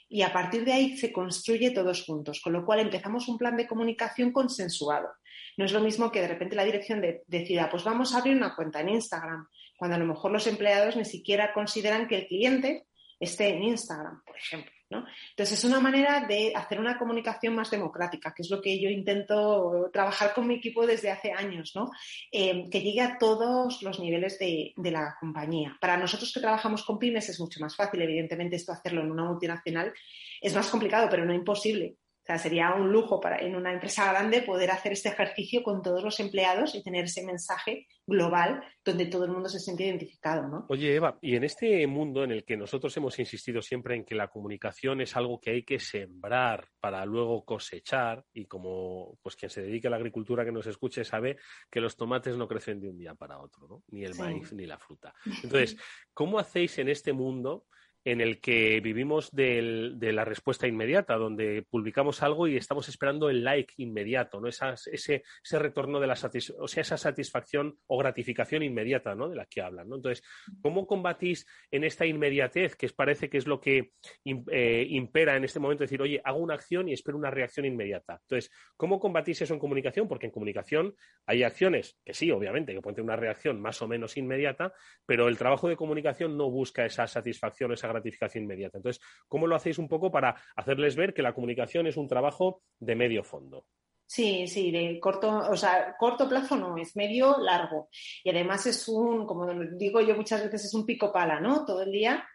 y 0.08 0.22
a 0.22 0.32
partir 0.32 0.63
de 0.63 0.72
ahí 0.72 0.98
se 0.98 1.12
construye 1.12 1.72
todos 1.72 2.06
juntos, 2.06 2.39
con 2.42 2.54
lo 2.54 2.66
cual 2.66 2.80
empezamos 2.80 3.27
un 3.27 3.38
plan 3.38 3.58
de 3.58 3.68
comunicación 3.68 4.32
consensuado. 4.32 5.10
No 5.58 5.66
es 5.66 5.74
lo 5.74 5.82
mismo 5.82 6.10
que 6.10 6.22
de 6.22 6.30
repente 6.30 6.56
la 6.56 6.63
dirección 6.63 7.04
decida, 7.27 7.70
pues 7.70 7.84
vamos 7.84 8.16
a 8.16 8.20
abrir 8.20 8.38
una 8.38 8.56
cuenta 8.56 8.80
en 8.80 8.88
Instagram, 8.88 9.46
cuando 9.75 9.98
a 9.98 10.00
lo 10.00 10.06
mejor 10.06 10.32
los 10.32 10.48
empleados 10.48 10.96
ni 10.96 11.04
siquiera 11.04 11.51
consideran 11.51 12.08
que 12.08 12.16
el 12.16 12.27
cliente 12.27 12.86
esté 13.20 13.50
en 13.50 13.63
Instagram, 13.63 14.24
por 14.25 14.38
ejemplo. 14.38 14.72
Entonces, 14.89 15.60
es 15.60 15.63
una 15.65 15.79
manera 15.79 16.25
de 16.25 16.53
hacer 16.56 16.79
una 16.79 16.98
comunicación 16.98 17.56
más 17.56 17.70
democrática, 17.70 18.34
que 18.34 18.41
es 18.44 18.50
lo 18.50 18.62
que 18.62 18.79
yo 18.79 18.89
intento 18.89 19.89
trabajar 19.91 20.34
con 20.34 20.48
mi 20.48 20.56
equipo 20.56 20.86
desde 20.86 21.12
hace 21.12 21.32
años, 21.32 21.74
¿no? 21.75 21.91
Eh, 22.32 22.70
que 22.72 22.82
llegue 22.82 23.01
a 23.01 23.17
todos 23.17 23.82
los 23.82 24.00
niveles 24.00 24.39
de, 24.39 24.74
la 24.77 25.17
compañía. 25.20 25.77
Para 25.82 25.98
nosotros 25.98 26.32
que 26.34 26.39
trabajamos 26.39 26.86
con 26.86 26.98
pymes 26.98 27.27
es 27.27 27.39
mucho 27.39 27.60
más 27.60 27.75
fácil, 27.75 28.01
evidentemente, 28.01 28.56
esto 28.56 28.72
hacerlo 28.72 29.01
en 29.01 29.12
una 29.12 29.25
multinacional 29.25 29.94
es 30.41 30.56
más 30.56 30.70
complicado, 30.70 31.08
pero 31.10 31.25
no 31.25 31.34
imposible. 31.34 31.98
O 32.27 32.29
sea, 32.29 32.38
sería 32.38 32.74
un 32.74 32.91
lujo 32.91 33.22
para 33.22 33.38
en 33.39 33.55
una 33.55 33.72
empresa 33.72 34.12
grande 34.12 34.41
poder 34.41 34.69
hacer 34.72 34.91
este 34.91 35.07
ejercicio 35.07 35.63
con 35.63 35.81
todos 35.81 36.03
los 36.03 36.19
empleados 36.19 36.75
y 36.75 36.84
tener 36.84 37.05
ese 37.05 37.25
mensaje 37.25 37.88
global 38.05 38.62
donde 38.84 39.05
todo 39.05 39.24
el 39.24 39.31
mundo 39.31 39.48
se 39.48 39.60
siente 39.60 39.86
identificado, 39.86 40.46
¿no? 40.46 40.65
Oye, 40.67 40.93
Eva, 40.93 41.17
y 41.22 41.38
en 41.38 41.46
este 41.46 41.88
mundo 41.88 42.25
en 42.25 42.31
el 42.31 42.43
que 42.43 42.57
nosotros 42.57 42.98
hemos 42.98 43.17
insistido 43.19 43.62
siempre 43.62 43.96
en 43.96 44.03
que 44.03 44.13
la 44.13 44.27
comunicación 44.27 45.00
es 45.00 45.15
algo 45.15 45.39
que 45.39 45.51
hay 45.51 45.63
que 45.63 45.79
sembrar 45.79 46.67
para 46.81 47.05
luego 47.05 47.46
cosechar, 47.46 48.25
y 48.34 48.46
como 48.46 49.17
pues 49.22 49.38
quien 49.38 49.50
se 49.50 49.62
dedica 49.62 49.88
a 49.88 49.91
la 49.91 49.98
agricultura 49.98 50.43
que 50.43 50.51
nos 50.51 50.67
escuche 50.67 51.05
sabe 51.05 51.38
que 51.72 51.79
los 51.79 51.96
tomates 51.96 52.36
no 52.36 52.46
crecen 52.46 52.81
de 52.81 52.89
un 52.89 52.98
día 52.98 53.15
para 53.15 53.39
otro, 53.39 53.69
¿no? 53.69 53.84
Ni 53.88 54.03
el 54.03 54.15
maíz 54.15 54.51
ni 54.51 54.65
la 54.65 54.77
fruta. 54.77 55.13
Entonces, 55.43 55.77
¿cómo 56.13 56.39
hacéis 56.39 56.77
en 56.79 56.89
este 56.89 57.13
mundo 57.13 57.67
en 58.04 58.22
el 58.22 58.39
que 58.39 58.80
vivimos 58.80 59.30
de 59.32 59.98
la 60.13 60.24
respuesta 60.24 60.68
inmediata, 60.68 61.16
donde 61.16 61.66
publicamos 61.70 62.24
algo 62.24 62.48
y 62.48 62.56
estamos 62.56 62.88
esperando 62.89 63.30
el 63.30 63.44
like 63.44 63.74
inmediato, 63.77 64.39
¿no? 64.39 64.48
ese, 64.48 65.24
ese 65.44 65.60
retorno 65.60 66.00
de 66.00 66.08
la 66.08 66.16
o 66.60 66.68
sea, 66.68 66.82
esa 66.82 66.98
satisfacción 66.98 67.77
o 67.88 67.98
gratificación 67.98 68.63
inmediata, 68.63 69.13
¿no? 69.13 69.30
De 69.30 69.36
la 69.36 69.46
que 69.46 69.62
hablan, 69.62 69.89
¿no? 69.89 69.98
Entonces, 69.98 70.24
¿cómo 70.62 70.88
combatís 70.88 71.46
en 71.70 71.84
esta 71.84 72.06
inmediatez 72.06 72.75
que 72.75 72.89
parece 72.89 73.30
que 73.30 73.38
es 73.38 73.48
lo 73.48 73.60
que 73.60 73.92
eh, 74.25 74.88
impera 74.89 75.36
en 75.36 75.44
este 75.44 75.60
momento? 75.60 75.84
Decir, 75.84 76.01
oye, 76.01 76.22
hago 76.24 76.39
una 76.39 76.54
acción 76.54 76.88
y 76.89 76.94
espero 76.94 77.18
una 77.18 77.32
reacción 77.32 77.66
inmediata. 77.66 78.20
Entonces, 78.22 78.51
¿cómo 78.75 79.00
combatís 79.00 79.42
eso 79.42 79.54
en 79.54 79.60
comunicación? 79.60 80.08
Porque 80.08 80.27
en 80.27 80.32
comunicación 80.32 80.96
hay 81.25 81.44
acciones 81.44 82.00
que 82.06 82.13
sí, 82.13 82.32
obviamente, 82.32 82.74
que 82.74 82.82
pueden 82.82 82.96
tener 82.96 83.06
una 83.06 83.16
reacción 83.16 83.62
más 83.62 83.82
o 83.82 83.88
menos 83.88 84.18
inmediata, 84.18 84.74
pero 85.06 85.27
el 85.27 85.38
trabajo 85.38 85.68
de 85.68 85.75
comunicación 85.75 86.38
no 86.38 86.50
busca 86.50 86.86
esa 86.86 87.08
satisfacción, 87.08 87.72
esa 87.74 87.88
gratificación 87.88 87.97
inmediata. 88.36 88.77
Entonces, 88.77 89.04
¿cómo 89.27 89.48
lo 89.48 89.56
hacéis 89.56 89.77
un 89.77 89.88
poco 89.88 90.12
para 90.12 90.36
hacerles 90.56 90.96
ver 90.96 91.13
que 91.13 91.22
la 91.22 91.34
comunicación 91.34 91.88
es 91.88 91.98
un 91.98 92.08
trabajo 92.08 92.62
de 92.80 92.96
medio 92.96 93.24
fondo? 93.24 93.66
Sí, 94.06 94.48
sí, 94.48 94.72
de 94.72 95.00
corto, 95.01 95.50
o 95.50 95.58
sea, 95.58 95.96
corto 96.00 96.30
plazo 96.30 96.56
no, 96.56 96.77
es 96.77 96.96
medio 96.96 97.38
largo. 97.39 97.89
Y 98.24 98.30
además 98.30 98.66
es 98.66 98.88
un, 98.88 99.25
como 99.25 99.54
digo 99.54 100.00
yo 100.00 100.16
muchas 100.16 100.44
veces, 100.44 100.66
es 100.66 100.74
un 100.74 100.86
pico 100.86 101.12
pala, 101.12 101.42
¿no? 101.42 101.66
Todo 101.66 101.82
el 101.82 101.92
día 101.92 102.25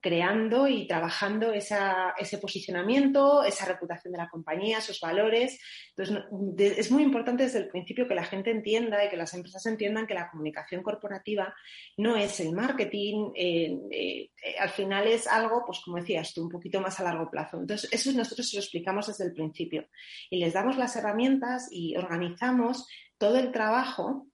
creando 0.00 0.68
y 0.68 0.86
trabajando 0.86 1.52
ese 1.52 2.38
posicionamiento, 2.40 3.44
esa 3.44 3.66
reputación 3.66 4.12
de 4.12 4.18
la 4.18 4.28
compañía, 4.28 4.80
sus 4.80 5.00
valores. 5.00 5.60
Entonces, 5.96 6.78
es 6.78 6.90
muy 6.90 7.02
importante 7.02 7.44
desde 7.44 7.60
el 7.60 7.68
principio 7.68 8.08
que 8.08 8.14
la 8.14 8.24
gente 8.24 8.50
entienda 8.50 9.04
y 9.04 9.08
que 9.08 9.16
las 9.16 9.34
empresas 9.34 9.64
entiendan 9.66 10.06
que 10.06 10.14
la 10.14 10.30
comunicación 10.30 10.82
corporativa 10.82 11.54
no 11.96 12.16
es 12.16 12.40
el 12.40 12.52
marketing, 12.52 13.32
eh, 13.34 13.78
eh, 13.90 14.30
al 14.58 14.70
final 14.70 15.06
es 15.06 15.26
algo, 15.26 15.64
pues 15.66 15.80
como 15.84 15.98
decías 15.98 16.32
tú, 16.34 16.42
un 16.42 16.48
poquito 16.48 16.80
más 16.80 16.98
a 17.00 17.04
largo 17.04 17.30
plazo. 17.30 17.58
Entonces, 17.58 17.92
eso 17.92 18.12
nosotros 18.12 18.48
se 18.48 18.56
lo 18.56 18.62
explicamos 18.62 19.06
desde 19.06 19.24
el 19.24 19.32
principio 19.32 19.86
y 20.30 20.38
les 20.38 20.52
damos 20.52 20.76
las 20.76 20.96
herramientas 20.96 21.68
y 21.70 21.96
organizamos 21.96 22.86
todo 23.18 23.38
el 23.38 23.52
trabajo 23.52 24.26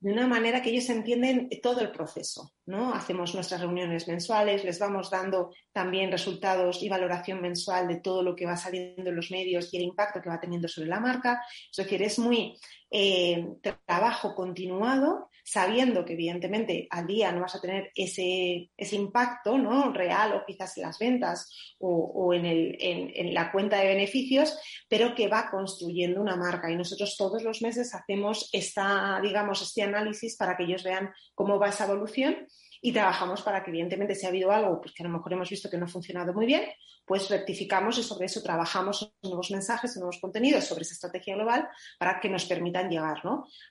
de 0.00 0.12
una 0.12 0.26
manera 0.26 0.62
que 0.62 0.70
ellos 0.70 0.88
entienden 0.88 1.48
todo 1.62 1.80
el 1.80 1.92
proceso. 1.92 2.54
¿No? 2.70 2.94
Hacemos 2.94 3.34
nuestras 3.34 3.60
reuniones 3.60 4.08
mensuales, 4.08 4.64
les 4.64 4.78
vamos 4.78 5.10
dando 5.10 5.52
también 5.72 6.10
resultados 6.10 6.82
y 6.82 6.88
valoración 6.88 7.42
mensual 7.42 7.88
de 7.88 8.00
todo 8.00 8.22
lo 8.22 8.34
que 8.36 8.46
va 8.46 8.56
saliendo 8.56 9.10
en 9.10 9.16
los 9.16 9.30
medios 9.30 9.74
y 9.74 9.78
el 9.78 9.82
impacto 9.82 10.22
que 10.22 10.30
va 10.30 10.40
teniendo 10.40 10.68
sobre 10.68 10.88
la 10.88 11.00
marca. 11.00 11.42
Es 11.70 11.76
decir, 11.76 12.02
es 12.02 12.18
muy 12.18 12.56
eh, 12.90 13.46
trabajo 13.84 14.34
continuado 14.34 15.30
sabiendo 15.44 16.04
que 16.04 16.12
evidentemente 16.12 16.86
al 16.90 17.06
día 17.06 17.32
no 17.32 17.40
vas 17.40 17.56
a 17.56 17.60
tener 17.60 17.90
ese, 17.94 18.70
ese 18.76 18.96
impacto 18.96 19.58
¿no? 19.58 19.92
real 19.92 20.34
o 20.34 20.44
quizás 20.46 20.76
en 20.76 20.84
las 20.84 20.98
ventas 20.98 21.74
o, 21.78 22.32
en, 22.34 22.46
el, 22.46 22.76
en, 22.78 23.34
la 23.34 23.50
cuenta 23.50 23.78
de 23.78 23.88
beneficios, 23.88 24.58
pero 24.88 25.14
que 25.14 25.28
va 25.28 25.50
construyendo 25.50 26.20
una 26.20 26.36
marca. 26.36 26.70
Y 26.70 26.76
nosotros 26.76 27.16
todos 27.16 27.42
los 27.42 27.62
meses 27.62 27.94
hacemos 27.94 28.48
esta, 28.52 29.20
digamos, 29.22 29.62
este 29.62 29.82
análisis 29.82 30.36
para 30.36 30.56
que 30.56 30.64
ellos 30.64 30.84
vean 30.84 31.10
cómo 31.34 31.58
va 31.58 31.70
esa 31.70 31.84
evolución 31.84 32.46
y 32.82 32.92
trabajamos 32.92 33.42
para 33.42 33.62
que, 33.62 33.70
evidentemente, 33.70 34.14
si 34.14 34.26
ha 34.26 34.30
habido 34.30 34.50
algo 34.50 34.80
pues, 34.80 34.94
que 34.94 35.02
a 35.02 35.06
lo 35.06 35.12
mejor 35.12 35.32
hemos 35.32 35.50
visto 35.50 35.68
que 35.68 35.76
no 35.76 35.84
ha 35.84 35.88
funcionado 35.88 36.32
muy 36.32 36.46
bien, 36.46 36.62
pues 37.04 37.28
rectificamos 37.28 37.98
y 37.98 38.02
sobre 38.02 38.26
eso 38.26 38.42
trabajamos 38.42 39.12
nuevos 39.22 39.50
mensajes, 39.50 39.96
nuevos 39.96 40.18
contenidos 40.20 40.64
sobre 40.64 40.82
esa 40.82 40.94
estrategia 40.94 41.34
global 41.34 41.68
para 41.98 42.20
que 42.20 42.30
nos 42.30 42.46
permitan 42.46 42.88
llegar 42.88 43.20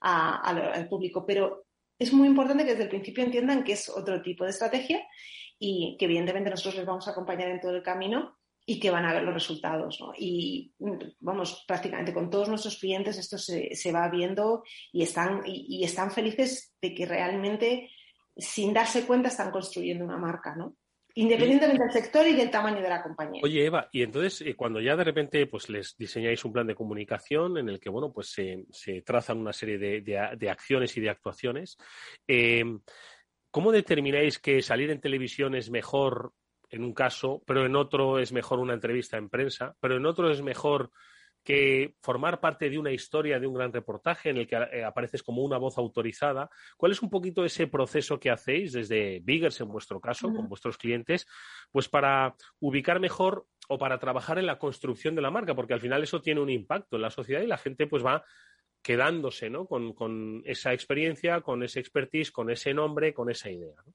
al 0.01 0.87
público. 0.89 1.25
Pero 1.25 1.65
es 1.97 2.13
muy 2.13 2.27
importante 2.27 2.63
que 2.63 2.71
desde 2.71 2.83
el 2.83 2.89
principio 2.89 3.23
entiendan 3.23 3.63
que 3.63 3.73
es 3.73 3.89
otro 3.89 4.21
tipo 4.21 4.43
de 4.43 4.51
estrategia 4.51 5.01
y 5.57 5.97
que, 5.97 6.05
evidentemente, 6.05 6.49
nosotros 6.49 6.75
les 6.75 6.85
vamos 6.85 7.07
a 7.07 7.11
acompañar 7.11 7.49
en 7.49 7.59
todo 7.59 7.75
el 7.75 7.83
camino 7.83 8.37
y 8.65 8.79
que 8.79 8.91
van 8.91 9.05
a 9.05 9.13
ver 9.13 9.23
los 9.23 9.33
resultados. 9.33 9.99
Y 10.19 10.71
vamos, 11.19 11.63
prácticamente 11.67 12.13
con 12.13 12.29
todos 12.29 12.47
nuestros 12.47 12.77
clientes 12.77 13.17
esto 13.17 13.39
se, 13.39 13.91
va 13.91 14.07
viendo 14.09 14.63
y 14.91 15.01
están, 15.01 15.41
y 15.45 15.83
están 15.83 16.11
felices 16.11 16.75
de 16.79 16.93
que 16.93 17.07
realmente 17.07 17.89
sin 18.39 18.74
darse 18.74 19.05
cuenta 19.05 19.29
están 19.29 19.51
construyendo 19.51 20.05
una 20.05 20.17
marca, 20.17 20.55
¿no? 20.55 20.75
Independientemente 21.15 21.84
del 21.84 21.91
sector 21.91 22.27
y 22.27 22.34
del 22.34 22.51
tamaño 22.51 22.81
de 22.81 22.89
la 22.89 23.01
compañía. 23.01 23.41
Oye, 23.43 23.65
Eva, 23.65 23.89
y 23.91 24.03
entonces 24.03 24.41
eh, 24.41 24.55
cuando 24.55 24.79
ya 24.79 24.96
de 24.96 25.03
repente 25.03 25.48
pues 25.48 25.67
les 25.69 25.98
diseñáis 25.98 26.46
un 26.46 26.53
plan 26.53 26.67
de 26.67 26.75
comunicación 26.75 27.58
en 27.58 27.67
el 27.67 27.79
que 27.79 27.89
bueno 27.89 28.13
pues 28.13 28.31
se, 28.31 29.01
trazan 29.01 29.39
una 29.39 29.51
serie 29.51 29.77
de, 29.77 30.50
acciones 30.50 30.96
y 30.96 31.01
de 31.01 31.10
actuaciones, 31.10 31.77
eh, 32.27 32.63
¿cómo 33.51 33.72
determináis 33.72 34.39
que 34.39 34.62
salir 34.62 34.91
en 34.91 35.01
televisión 35.01 35.55
es 35.55 35.69
mejor 35.72 36.34
en 36.69 36.84
un 36.84 36.93
caso, 36.93 37.41
pero 37.46 37.65
en 37.65 37.75
otro 37.75 38.19
es 38.19 38.31
mejor 38.31 38.60
una 38.60 38.74
entrevista 38.74 39.17
en 39.17 39.29
prensa, 39.29 39.75
pero 39.79 39.98
en 39.98 40.05
otro 40.05 40.29
es 40.31 40.41
mejor 40.41 40.91
que 41.49 41.95
formar 42.03 42.39
parte 42.39 42.69
de 42.69 42.77
una 42.77 42.91
historia, 42.91 43.39
de 43.39 43.47
un 43.47 43.55
gran 43.55 43.73
reportaje 43.73 44.29
en 44.29 44.37
el 44.37 44.45
que 44.45 44.55
eh, 44.55 44.83
apareces 44.83 45.23
como 45.23 45.41
una 45.41 45.57
voz 45.57 45.79
autorizada. 45.79 46.47
¿Cuál 46.77 46.91
es 46.91 47.01
un 47.01 47.09
poquito 47.09 47.43
ese 47.43 47.65
proceso 47.65 48.19
que 48.19 48.29
hacéis 48.29 48.73
desde 48.73 49.19
Biggers, 49.21 49.59
en 49.59 49.69
vuestro 49.69 49.99
caso, 49.99 50.31
con 50.31 50.47
vuestros 50.47 50.77
clientes, 50.77 51.25
pues 51.71 51.89
para 51.89 52.35
ubicar 52.59 52.99
mejor 52.99 53.47
o 53.67 53.79
para 53.79 53.97
trabajar 53.97 54.37
en 54.37 54.45
la 54.45 54.59
construcción 54.59 55.15
de 55.15 55.23
la 55.23 55.31
marca? 55.31 55.55
Porque 55.55 55.73
al 55.73 55.81
final 55.81 56.03
eso 56.03 56.21
tiene 56.21 56.39
un 56.39 56.51
impacto 56.51 56.97
en 56.97 57.01
la 57.01 57.09
sociedad 57.09 57.41
y 57.41 57.47
la 57.47 57.57
gente 57.57 57.87
pues 57.87 58.05
va 58.05 58.23
quedándose 58.83 59.49
¿no? 59.49 59.65
con, 59.65 59.93
con 59.93 60.43
esa 60.45 60.71
experiencia, 60.73 61.41
con 61.41 61.63
ese 61.63 61.79
expertise, 61.79 62.31
con 62.31 62.51
ese 62.51 62.75
nombre, 62.75 63.11
con 63.11 63.31
esa 63.31 63.49
idea. 63.49 63.81
¿no? 63.87 63.93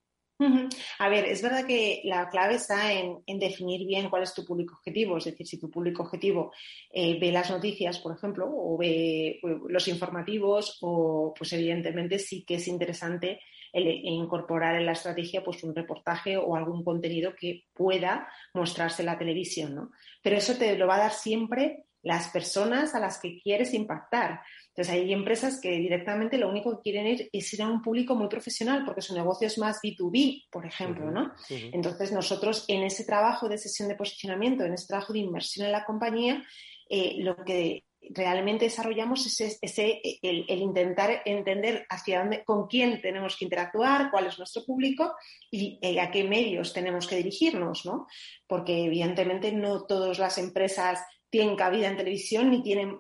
A 0.99 1.09
ver, 1.09 1.27
es 1.27 1.43
verdad 1.43 1.67
que 1.67 2.01
la 2.05 2.29
clave 2.29 2.57
está 2.57 2.93
en, 2.93 3.23
definir 3.39 3.87
bien 3.87 4.11
cuál 4.11 4.25
es 4.25 4.35
tu 4.35 4.45
público 4.45 4.75
objetivo. 4.75 5.17
Es 5.17 5.25
decir, 5.25 5.47
si 5.47 5.59
tu 5.59 5.71
público 5.71 6.03
objetivo 6.03 6.53
eh, 6.91 7.19
ve 7.21 7.31
las 7.31 7.51
noticias, 7.51 7.99
por 8.01 8.17
ejemplo, 8.17 8.47
o 8.51 8.77
ve 8.77 9.29
eh, 9.29 9.41
los 9.69 9.87
informativos, 9.89 10.79
o 10.83 11.33
pues 11.37 11.53
evidentemente 11.53 12.19
sí 12.19 12.45
que 12.45 12.57
es 12.57 12.69
interesante 12.69 13.41
incorporar 13.77 14.77
en 14.77 14.87
la 14.87 14.93
estrategia 14.93 15.43
pues 15.43 15.65
un 15.65 15.75
reportaje 15.75 16.37
o 16.37 16.55
algún 16.55 16.85
contenido 16.85 17.35
que 17.35 17.65
pueda 17.73 18.29
mostrarse 18.53 19.03
en 19.03 19.07
la 19.07 19.19
televisión, 19.19 19.75
¿no? 19.75 19.91
Pero 20.23 20.37
eso 20.37 20.57
te 20.57 20.77
lo 20.79 20.87
va 20.87 20.95
a 20.95 21.01
dar 21.01 21.13
siempre 21.13 21.85
las 22.05 22.29
personas 22.29 22.95
a 22.95 23.01
las 23.01 23.19
que 23.19 23.41
quieres 23.41 23.75
impactar. 23.75 24.41
Entonces, 24.69 24.95
hay 24.95 25.13
empresas 25.13 25.61
que 25.61 25.71
directamente 25.71 26.39
lo 26.39 26.49
único 26.49 26.77
que 26.77 26.91
quieren 26.91 27.07
ir 27.07 27.31
es 27.33 27.53
ir 27.55 27.63
a 27.63 27.69
un 27.69 27.81
público 27.81 28.15
muy 28.15 28.29
profesional 28.29 28.85
porque 28.85 29.03
su 29.03 29.15
negocio 29.15 29.47
es 29.47 29.59
más 29.59 29.81
B2B, 29.83 30.45
por 30.51 30.67
ejemplo, 30.67 31.11
¿no? 31.11 31.33
Entonces, 31.49 32.13
nosotros 32.13 32.65
en 32.69 32.83
ese 32.83 33.05
trabajo 33.05 33.49
de 33.49 33.59
sesión 33.59 33.89
de 33.89 33.95
posicionamiento, 33.95 34.65
en 34.65 34.75
ese 34.75 34.87
trabajo 34.87 35.13
de 35.13 35.21
inversión 35.21 35.67
en 35.67 35.73
la 35.73 35.85
compañía, 35.85 36.45
eh, 36.89 37.15
lo 37.19 37.37
que 37.37 37.85
realmente 38.11 38.67
desarrollamos 38.67 39.27
es 39.27 39.59
ese, 39.61 40.01
el, 40.23 40.45
intentar 40.49 41.23
entender 41.25 41.87
hacia 41.89 42.21
dónde, 42.21 42.45
con 42.45 42.67
quién 42.67 43.01
tenemos 43.01 43.37
que 43.37 43.45
interactuar, 43.45 44.11
cuál 44.11 44.27
es 44.27 44.39
nuestro 44.39 44.65
público 44.65 45.15
y 45.51 45.79
eh, 45.83 46.01
a 46.01 46.11
qué 46.11 46.25
medios 46.25 46.73
tenemos 46.73 47.07
que 47.07 47.17
dirigirnos, 47.17 47.85
¿no? 47.85 48.07
Porque 48.47 48.85
evidentemente 48.85 49.53
no 49.53 49.85
todas 49.85 50.19
las 50.19 50.39
empresas 50.39 51.05
tienen 51.31 51.57
cabida 51.57 51.89
en 51.89 51.97
televisión 51.97 52.51
ni 52.51 52.63
tienen 52.63 52.99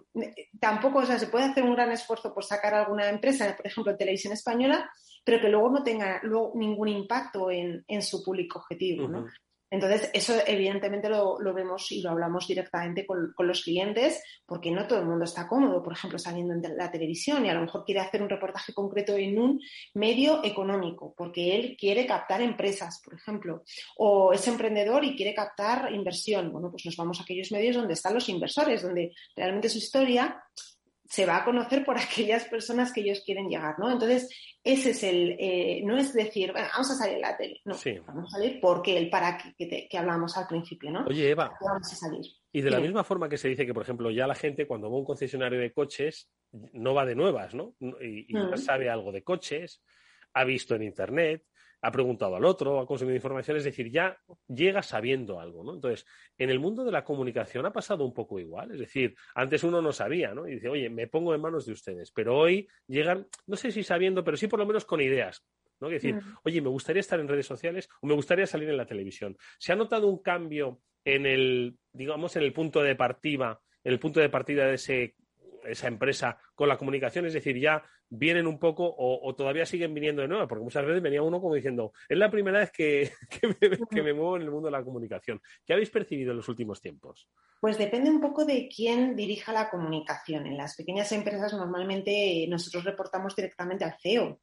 tampoco, 0.58 0.99
o 0.99 1.06
sea, 1.06 1.18
se 1.18 1.28
puede 1.28 1.44
hacer 1.44 1.62
un 1.62 1.75
gran 1.75 1.92
esfuerzo 1.92 2.34
por 2.34 2.44
sacar 2.44 2.75
alguna 2.75 3.08
empresa, 3.08 3.54
por 3.56 3.66
ejemplo, 3.66 3.96
televisión 3.96 4.32
española, 4.32 4.90
pero 5.25 5.40
que 5.40 5.49
luego 5.49 5.70
no 5.70 5.84
tenga 5.84 6.20
ningún 6.54 6.88
impacto 6.88 7.50
en, 7.50 7.84
su 8.02 8.25
público 8.25 8.58
objetivo, 8.58 9.08
¿no? 9.08 9.26
Entonces, 9.71 10.11
eso 10.13 10.35
evidentemente 10.47 11.09
lo, 11.09 11.39
vemos 11.55 11.91
y 11.91 12.00
lo 12.00 12.11
hablamos 12.11 12.47
directamente 12.47 13.07
con, 13.07 13.35
los 13.39 13.63
clientes, 13.63 14.23
porque 14.47 14.71
no 14.71 14.87
todo 14.87 15.00
el 15.00 15.07
mundo 15.07 15.25
está 15.25 15.49
cómodo, 15.49 15.83
por 15.83 15.93
ejemplo, 15.93 16.19
saliendo 16.19 16.55
en 16.55 16.77
la 16.77 16.91
televisión 16.91 17.45
y 17.45 17.50
a 17.50 17.55
lo 17.55 17.63
mejor 17.63 17.85
quiere 17.85 18.00
hacer 18.00 18.23
un 18.23 18.29
reportaje 18.29 18.73
concreto 18.73 19.17
en 19.17 19.39
un 19.39 19.61
medio 19.95 20.45
económico, 20.45 21.15
porque 21.17 21.57
él 21.57 21.77
quiere 21.79 22.07
captar 22.07 22.41
empresas, 22.43 23.00
por 23.05 23.15
ejemplo, 23.15 23.65
o 23.97 24.33
es 24.33 24.47
emprendedor 24.47 25.05
y 25.05 25.17
quiere 25.17 25.35
captar 25.35 25.93
inversión. 25.93 26.53
Bueno, 26.53 26.71
pues 26.71 26.87
nos 26.87 26.97
vamos 26.97 27.19
a 27.19 27.23
aquellos 27.23 27.50
medios 27.50 27.77
donde 27.77 27.95
están 27.95 28.15
los 28.15 28.29
inversores, 28.29 28.83
donde 28.83 29.13
realmente 29.35 29.69
su 29.69 29.79
historia 29.79 30.43
se 31.06 31.26
va 31.26 31.38
a 31.38 31.45
conocer 31.45 31.84
por 31.84 31.97
aquellas 31.99 32.45
personas 32.45 32.93
que 32.93 33.00
ellos 33.00 33.23
quieren 33.25 33.49
llegar, 33.49 33.78
¿no? 33.78 33.90
Entonces, 33.90 34.28
ese 34.62 34.90
es 34.90 35.02
el, 35.02 35.36
eh, 35.38 35.82
no 35.84 35.97
es 35.97 36.12
decir, 36.12 36.52
vamos 36.52 36.90
a 36.90 36.95
salir 36.95 37.17
en 37.17 37.21
la 37.21 37.36
tele, 37.36 37.60
no, 37.64 37.75
vamos 38.06 38.34
a 38.34 38.38
salir 38.38 38.58
porque 38.60 38.97
el 38.97 39.10
para 39.10 39.36
que, 39.36 39.88
que, 39.88 39.99
hablamos 39.99 40.36
al 40.36 40.47
principio, 40.47 40.90
¿no? 40.90 41.04
Oye, 41.06 41.30
Eva, 41.30 41.52
vamos 41.60 41.93
a 41.93 41.97
salir. 41.97 42.25
Y 42.52 42.62
de 42.62 42.71
la 42.71 42.80
misma 42.80 43.04
forma 43.04 43.28
que 43.28 43.36
se 43.36 43.49
dice 43.49 43.67
que, 43.67 43.75
por 43.75 43.82
ejemplo, 43.82 44.10
ya 44.10 44.26
la 44.26 44.34
gente 44.34 44.67
cuando 44.67 44.88
va 44.88 44.97
a 44.97 45.00
un 45.00 45.04
concesionario 45.04 45.58
de 45.58 45.73
coches 45.73 46.30
no 46.73 46.95
va 46.95 47.04
de 47.04 47.17
nuevas, 47.17 47.54
¿no? 47.54 47.75
Y, 47.80 48.26
y 48.28 48.36
mm. 48.36 48.56
sabe 48.56 48.88
algo 48.88 49.12
de 49.12 49.25
coches, 49.25 49.82
ha 50.32 50.45
visto 50.45 50.75
en 50.75 50.84
Internet, 50.84 51.45
ha 51.84 51.92
preguntado 51.92 52.34
al 52.34 52.47
otro, 52.47 52.80
ha 52.80 52.86
consumido 52.86 53.14
información, 53.14 53.58
es 53.58 53.64
decir, 53.64 53.90
ya 53.90 54.18
llega 54.49 54.82
sabiendo 54.82 55.38
algo, 55.38 55.62
¿no? 55.62 55.75
Entonces, 55.75 56.06
en 56.38 56.49
el 56.49 56.58
mundo 56.58 56.82
de 56.82 56.90
la 56.90 57.04
comunicación 57.04 57.66
ha 57.66 57.73
pasado 57.75 58.06
un 58.06 58.14
poco 58.14 58.40
igual, 58.40 58.73
es 58.73 58.78
decir, 58.78 59.14
antes 59.34 59.62
uno 59.64 59.82
no 59.82 59.92
sabía, 59.92 60.32
¿no? 60.32 60.49
Y 60.49 60.54
dice, 60.54 60.70
oye, 60.70 60.88
me 60.88 61.08
pongo 61.08 61.34
en 61.34 61.42
manos 61.42 61.66
de 61.66 61.73
ustedes, 61.73 62.10
pero 62.10 62.38
hoy 62.38 62.66
llegan, 62.86 63.26
no 63.47 63.56
sé 63.56 63.70
si 63.70 63.82
sabiendo, 63.82 64.25
pero 64.25 64.38
sí 64.38 64.47
por 64.47 64.58
lo 64.58 64.64
menos 64.64 64.86
con 64.86 65.02
ideas, 65.02 65.44
¿no? 65.78 65.88
Es 65.88 66.02
decir, 66.02 66.14
mm. 66.14 66.38
oye, 66.44 66.62
me 66.62 66.70
gustaría 66.70 67.00
estar 67.00 67.20
en 67.20 67.28
redes 67.28 67.47
sociales 67.47 67.86
o 68.00 68.06
me 68.06 68.14
gustaría 68.14 68.47
salir 68.47 68.70
en 68.70 68.78
la 68.78 68.86
televisión. 68.86 69.36
¿Se 69.58 69.73
ha 69.73 69.76
notado 69.76 70.08
un 70.08 70.23
cambio 70.23 70.80
en 71.04 71.26
el, 71.26 71.76
digamos, 71.92 72.34
en 72.36 72.44
el 72.44 72.54
punto 72.54 72.82
de 72.82 72.97
partida, 72.97 73.60
en 73.82 73.92
el 73.92 73.99
punto 73.99 74.20
de 74.20 74.30
partida 74.30 74.66
de 74.68 74.75
ese 74.76 75.16
esa 75.67 75.89
empresa 75.89 76.39
con 76.55 76.69
la 76.69 76.77
comunicación, 76.77 77.27
es 77.27 77.33
decir, 77.33 77.59
ya 77.59 77.83
vienen 78.09 78.47
un 78.47 78.59
poco 78.59 78.95
o, 78.97 79.35
todavía 79.35 79.67
siguen 79.67 79.95
viniendo 79.95 80.23
de 80.23 80.29
nuevo, 80.29 80.47
porque 80.47 80.65
muchas 80.65 80.85
veces 80.85 81.03
venía 81.03 81.23
uno 81.23 81.41
como 81.41 81.55
diciendo, 81.55 81.93
es 82.09 82.19
la 82.19 82.31
primera 82.31 82.61
vez 82.61 82.71
que, 82.73 83.11
me, 83.93 84.13
muevo 84.13 84.37
en 84.37 84.43
el 84.43 84.50
mundo 84.50 84.67
de 84.67 84.73
la 84.73 84.85
comunicación. 84.85 85.41
¿Qué 85.65 85.73
habéis 85.73 85.91
percibido 85.91 86.31
en 86.31 86.39
los 86.39 86.49
últimos 86.49 86.81
tiempos? 86.81 87.29
Pues 87.61 87.79
depende 87.79 88.11
un 88.11 88.21
poco 88.21 88.45
de 88.45 88.69
quién 88.69 89.17
dirija 89.17 89.53
la 89.53 89.71
comunicación. 89.71 90.47
En 90.47 90.57
las 90.57 90.77
pequeñas 90.77 91.11
empresas 91.13 91.53
normalmente 91.55 92.47
nosotros 92.49 92.85
reportamos 92.85 93.35
directamente 93.35 93.85
al 93.85 93.97
CEO. 94.00 94.41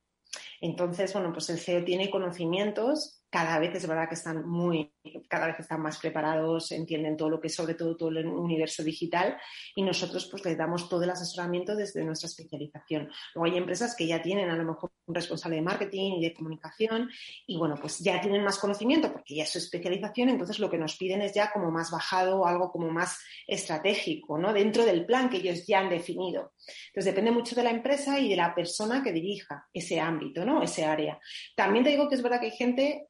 Entonces, 0.59 1.13
bueno, 1.13 1.31
pues 1.31 1.49
el 1.49 1.59
CEO 1.59 1.83
tiene 1.83 2.09
conocimientos 2.09 3.20
cada 3.31 3.57
vez 3.59 3.73
es 3.73 3.87
verdad 3.87 4.09
que 4.09 4.15
están 4.15 4.45
muy, 4.47 4.93
cada 5.29 5.47
vez 5.47 5.59
están 5.59 5.81
más 5.81 5.97
preparados, 5.97 6.71
entienden 6.73 7.15
todo 7.15 7.29
lo 7.29 7.39
que 7.39 7.47
es 7.47 7.55
sobre 7.55 7.75
todo 7.75 7.95
todo 7.95 8.09
el 8.09 8.27
universo 8.27 8.83
digital 8.83 9.37
y 9.73 9.83
nosotros 9.83 10.27
pues 10.29 10.43
les 10.43 10.57
damos 10.57 10.89
todo 10.89 11.03
el 11.03 11.09
asesoramiento 11.11 11.73
desde 11.73 12.03
nuestra 12.03 12.27
especialización. 12.27 13.09
Luego 13.33 13.45
hay 13.45 13.57
empresas 13.57 13.95
que 13.95 14.05
ya 14.05 14.21
tienen 14.21 14.49
a 14.49 14.57
lo 14.57 14.65
mejor 14.65 14.91
un 15.05 15.15
responsable 15.15 15.55
de 15.55 15.61
marketing 15.61 16.19
y 16.19 16.21
de 16.21 16.33
comunicación 16.33 17.09
y 17.47 17.57
bueno, 17.57 17.75
pues 17.79 17.99
ya 17.99 18.19
tienen 18.19 18.43
más 18.43 18.59
conocimiento 18.59 19.13
porque 19.13 19.35
ya 19.35 19.43
es 19.43 19.49
su 19.49 19.59
especialización, 19.59 20.27
entonces 20.27 20.59
lo 20.59 20.69
que 20.69 20.77
nos 20.77 20.97
piden 20.97 21.21
es 21.21 21.33
ya 21.33 21.53
como 21.53 21.71
más 21.71 21.89
bajado, 21.89 22.45
algo 22.45 22.69
como 22.69 22.89
más 22.89 23.17
estratégico, 23.47 24.37
¿no? 24.37 24.51
Dentro 24.51 24.83
del 24.83 25.05
plan 25.05 25.29
que 25.29 25.37
ellos 25.37 25.65
ya 25.65 25.79
han 25.79 25.89
definido. 25.89 26.51
Entonces 26.87 27.13
depende 27.13 27.31
mucho 27.31 27.55
de 27.55 27.63
la 27.63 27.71
empresa 27.71 28.19
y 28.19 28.29
de 28.29 28.35
la 28.35 28.53
persona 28.53 29.03
que 29.03 29.11
dirija 29.11 29.67
ese 29.73 29.99
ámbito, 29.99 30.45
¿no? 30.45 30.61
Ese 30.61 30.85
área. 30.85 31.19
También 31.55 31.83
te 31.83 31.91
digo 31.91 32.07
que 32.07 32.15
es 32.15 32.21
verdad 32.21 32.39
que 32.39 32.47
hay 32.47 32.57
gente 32.57 33.07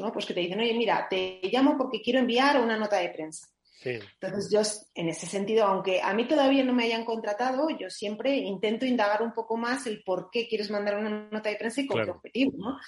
¿no? 0.00 0.12
Pues 0.12 0.26
que 0.26 0.34
te 0.34 0.40
dicen, 0.40 0.60
oye, 0.60 0.74
mira, 0.74 1.06
te 1.08 1.40
llamo 1.52 1.76
porque 1.76 2.00
quiero 2.00 2.20
enviar 2.20 2.60
una 2.60 2.76
nota 2.76 2.96
de 2.96 3.10
prensa. 3.10 3.48
Entonces 3.84 4.50
yo, 4.50 4.60
en 4.94 5.08
ese 5.08 5.26
sentido, 5.26 5.64
aunque 5.64 6.00
a 6.00 6.12
mí 6.14 6.26
todavía 6.26 6.64
no 6.64 6.72
me 6.72 6.84
hayan 6.84 7.04
contratado, 7.04 7.68
yo 7.78 7.88
siempre 7.90 8.36
intento 8.36 8.86
indagar 8.86 9.22
un 9.22 9.32
poco 9.32 9.56
más 9.56 9.86
el 9.86 10.02
por 10.02 10.30
qué 10.30 10.48
quieres 10.48 10.70
mandar 10.70 10.98
una 10.98 11.28
nota 11.30 11.48
de 11.48 11.56
prensa 11.56 11.80
y 11.80 11.86
con 11.86 12.04
qué 12.04 12.10
objetivo, 12.10 12.52
¿no? 12.56 12.78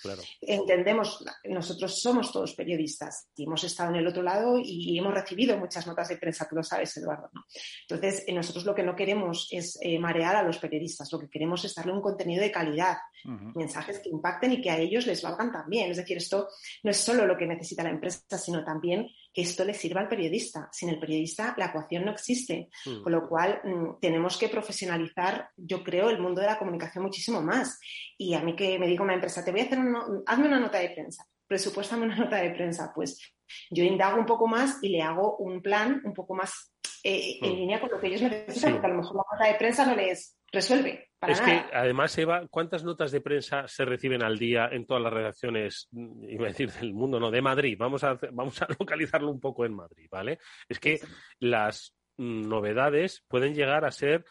Entendemos, 0.41 1.25
nosotros 1.45 2.01
somos 2.01 2.33
todos 2.33 2.55
periodistas 2.55 3.29
y 3.37 3.45
hemos 3.45 3.63
estado 3.65 3.91
en 3.91 3.97
el 3.97 4.07
otro 4.07 4.23
lado 4.23 4.59
y 4.63 4.99
hemos 4.99 5.15
recibido 5.15 5.57
muchas 5.57 5.87
notas 5.87 6.09
de 6.09 6.17
prensa, 6.17 6.49
tú 6.49 6.57
lo 6.57 6.63
sabes, 6.63 6.97
Eduardo, 6.97 7.31
¿no? 7.33 7.45
Entonces, 7.89 8.25
eh, 8.27 8.33
nosotros 8.33 8.65
lo 8.65 8.75
que 8.75 8.83
no 8.83 8.97
queremos 8.97 9.49
es 9.51 9.79
eh, 9.83 9.99
marear 9.99 10.37
a 10.37 10.43
los 10.43 10.59
periodistas, 10.59 11.13
lo 11.13 11.19
que 11.19 11.29
queremos 11.29 11.65
es 11.65 11.75
darle 11.75 11.93
un 11.93 12.01
contenido 12.01 12.43
de 12.43 12.51
calidad, 12.51 12.97
mensajes 13.55 13.99
que 14.01 14.09
impacten 14.09 14.53
y 14.53 14.63
que 14.63 14.71
a 14.71 14.79
ellos 14.79 15.07
les 15.07 15.23
valgan 15.23 15.53
también. 15.53 15.91
Es 15.91 15.99
decir, 15.99 16.17
esto 16.17 16.49
no 16.83 16.91
es 16.91 16.97
solo 16.97 17.27
lo 17.27 17.37
que 17.37 17.47
necesita 17.47 17.83
la 17.83 17.91
empresa, 17.91 18.39
sino 18.39 18.65
también 18.65 19.09
que 19.33 19.43
esto 19.43 19.65
le 19.65 19.75
sirva 19.75 20.01
al 20.01 20.09
periodista. 20.09 20.69
Sin 20.73 20.89
el 20.89 20.99
periodista 20.99 21.55
la 21.57 21.67
ecuación 21.67 22.05
no 22.05 22.13
existe, 22.13 22.69
Mm. 22.87 23.03
con 23.03 23.13
lo 23.13 23.29
cual 23.29 23.61
mm, 23.65 24.01
tenemos 24.01 24.37
que 24.37 24.49
profesionalizar, 24.49 25.51
yo 25.57 25.83
creo, 25.85 26.11
el 26.11 26.19
mundo 26.21 26.41
de 26.41 26.47
la 26.49 26.59
comunicación 26.59 27.05
muchísimo 27.05 27.41
más. 27.43 27.79
Y 28.19 28.35
a 28.35 28.41
mí 28.43 28.57
que 28.57 28.79
me 28.79 28.87
diga 28.87 29.05
una 29.05 29.15
empresa, 29.15 29.45
te 29.45 29.51
voy 29.53 29.61
a 29.61 29.65
hacer 29.65 29.79
una, 29.79 30.05
hazme 30.27 30.47
una 30.49 30.59
nota 30.61 30.79
de 30.79 30.91
prensa, 30.91 31.25
presupuéstame 31.47 32.07
una 32.07 32.17
nota 32.25 32.37
de 32.37 32.51
prensa, 32.51 32.93
pues 32.95 33.19
yo 33.71 33.85
indago 33.85 34.19
un 34.19 34.27
poco 34.27 34.47
más 34.47 34.79
y 34.83 34.89
le 34.91 35.03
hago 35.03 35.37
un 35.39 35.61
plan 35.63 36.01
un 36.05 36.15
poco 36.15 36.35
más 36.35 36.73
eh, 37.03 37.39
en 37.43 37.53
Mm. 37.53 37.57
línea 37.57 37.81
con 37.81 37.91
lo 37.91 37.99
que 38.01 38.09
ellos 38.09 38.23
necesitan, 38.23 38.55
Sí. 38.55 38.73
porque 38.73 38.87
a 38.87 38.91
lo 38.91 38.97
mejor 38.97 39.17
la 39.17 39.25
nota 39.33 39.47
de 39.53 39.59
prensa 39.59 39.87
no 39.87 39.95
les 39.95 40.37
resuelve. 40.53 41.10
Para 41.21 41.35
es 41.35 41.41
nada. 41.41 41.69
que 41.69 41.77
además, 41.77 42.17
Eva, 42.17 42.47
¿cuántas 42.49 42.83
notas 42.83 43.13
de 43.13 43.21
prensa 43.21 43.69
se 43.69 43.85
reciben 43.85 44.23
al 44.23 44.39
día 44.39 44.71
en 44.73 44.87
todas 44.87 45.03
las 45.03 45.13
redacciones, 45.13 45.89
mm, 45.91 46.31
iba 46.31 46.47
a 46.47 46.49
decir 46.49 46.73
del 46.73 46.95
mundo, 46.95 47.21
no, 47.21 47.31
de 47.31 47.43
Madrid? 47.43 47.77
Vamos 47.79 48.03
a, 48.05 48.19
vamos 48.33 48.61
a 48.63 48.67
localizarlo 48.79 49.31
un 49.31 49.39
poco 49.39 49.67
en 49.67 49.75
Madrid, 49.75 50.09
¿vale? 50.11 50.39
Es 50.67 50.81
que 50.81 50.99
las 51.39 51.95
mm, 52.17 52.49
novedades 52.49 53.23
pueden 53.29 53.55
llegar 53.55 53.85
a 53.85 53.93
ser 53.93 54.25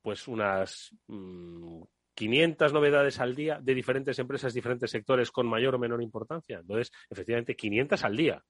pues 0.00 0.26
unas 0.26 0.96
mm, 1.06 1.82
500 2.14 2.72
novedades 2.72 3.20
al 3.20 3.34
día 3.34 3.60
de 3.60 3.74
diferentes 3.74 4.18
empresas, 4.18 4.54
diferentes 4.54 4.90
sectores 4.90 5.30
con 5.30 5.46
mayor 5.46 5.74
o 5.74 5.78
menor 5.78 6.02
importancia. 6.02 6.60
Entonces, 6.60 6.90
efectivamente, 7.10 7.54
500 7.54 8.04
al 8.04 8.16
día. 8.16 8.42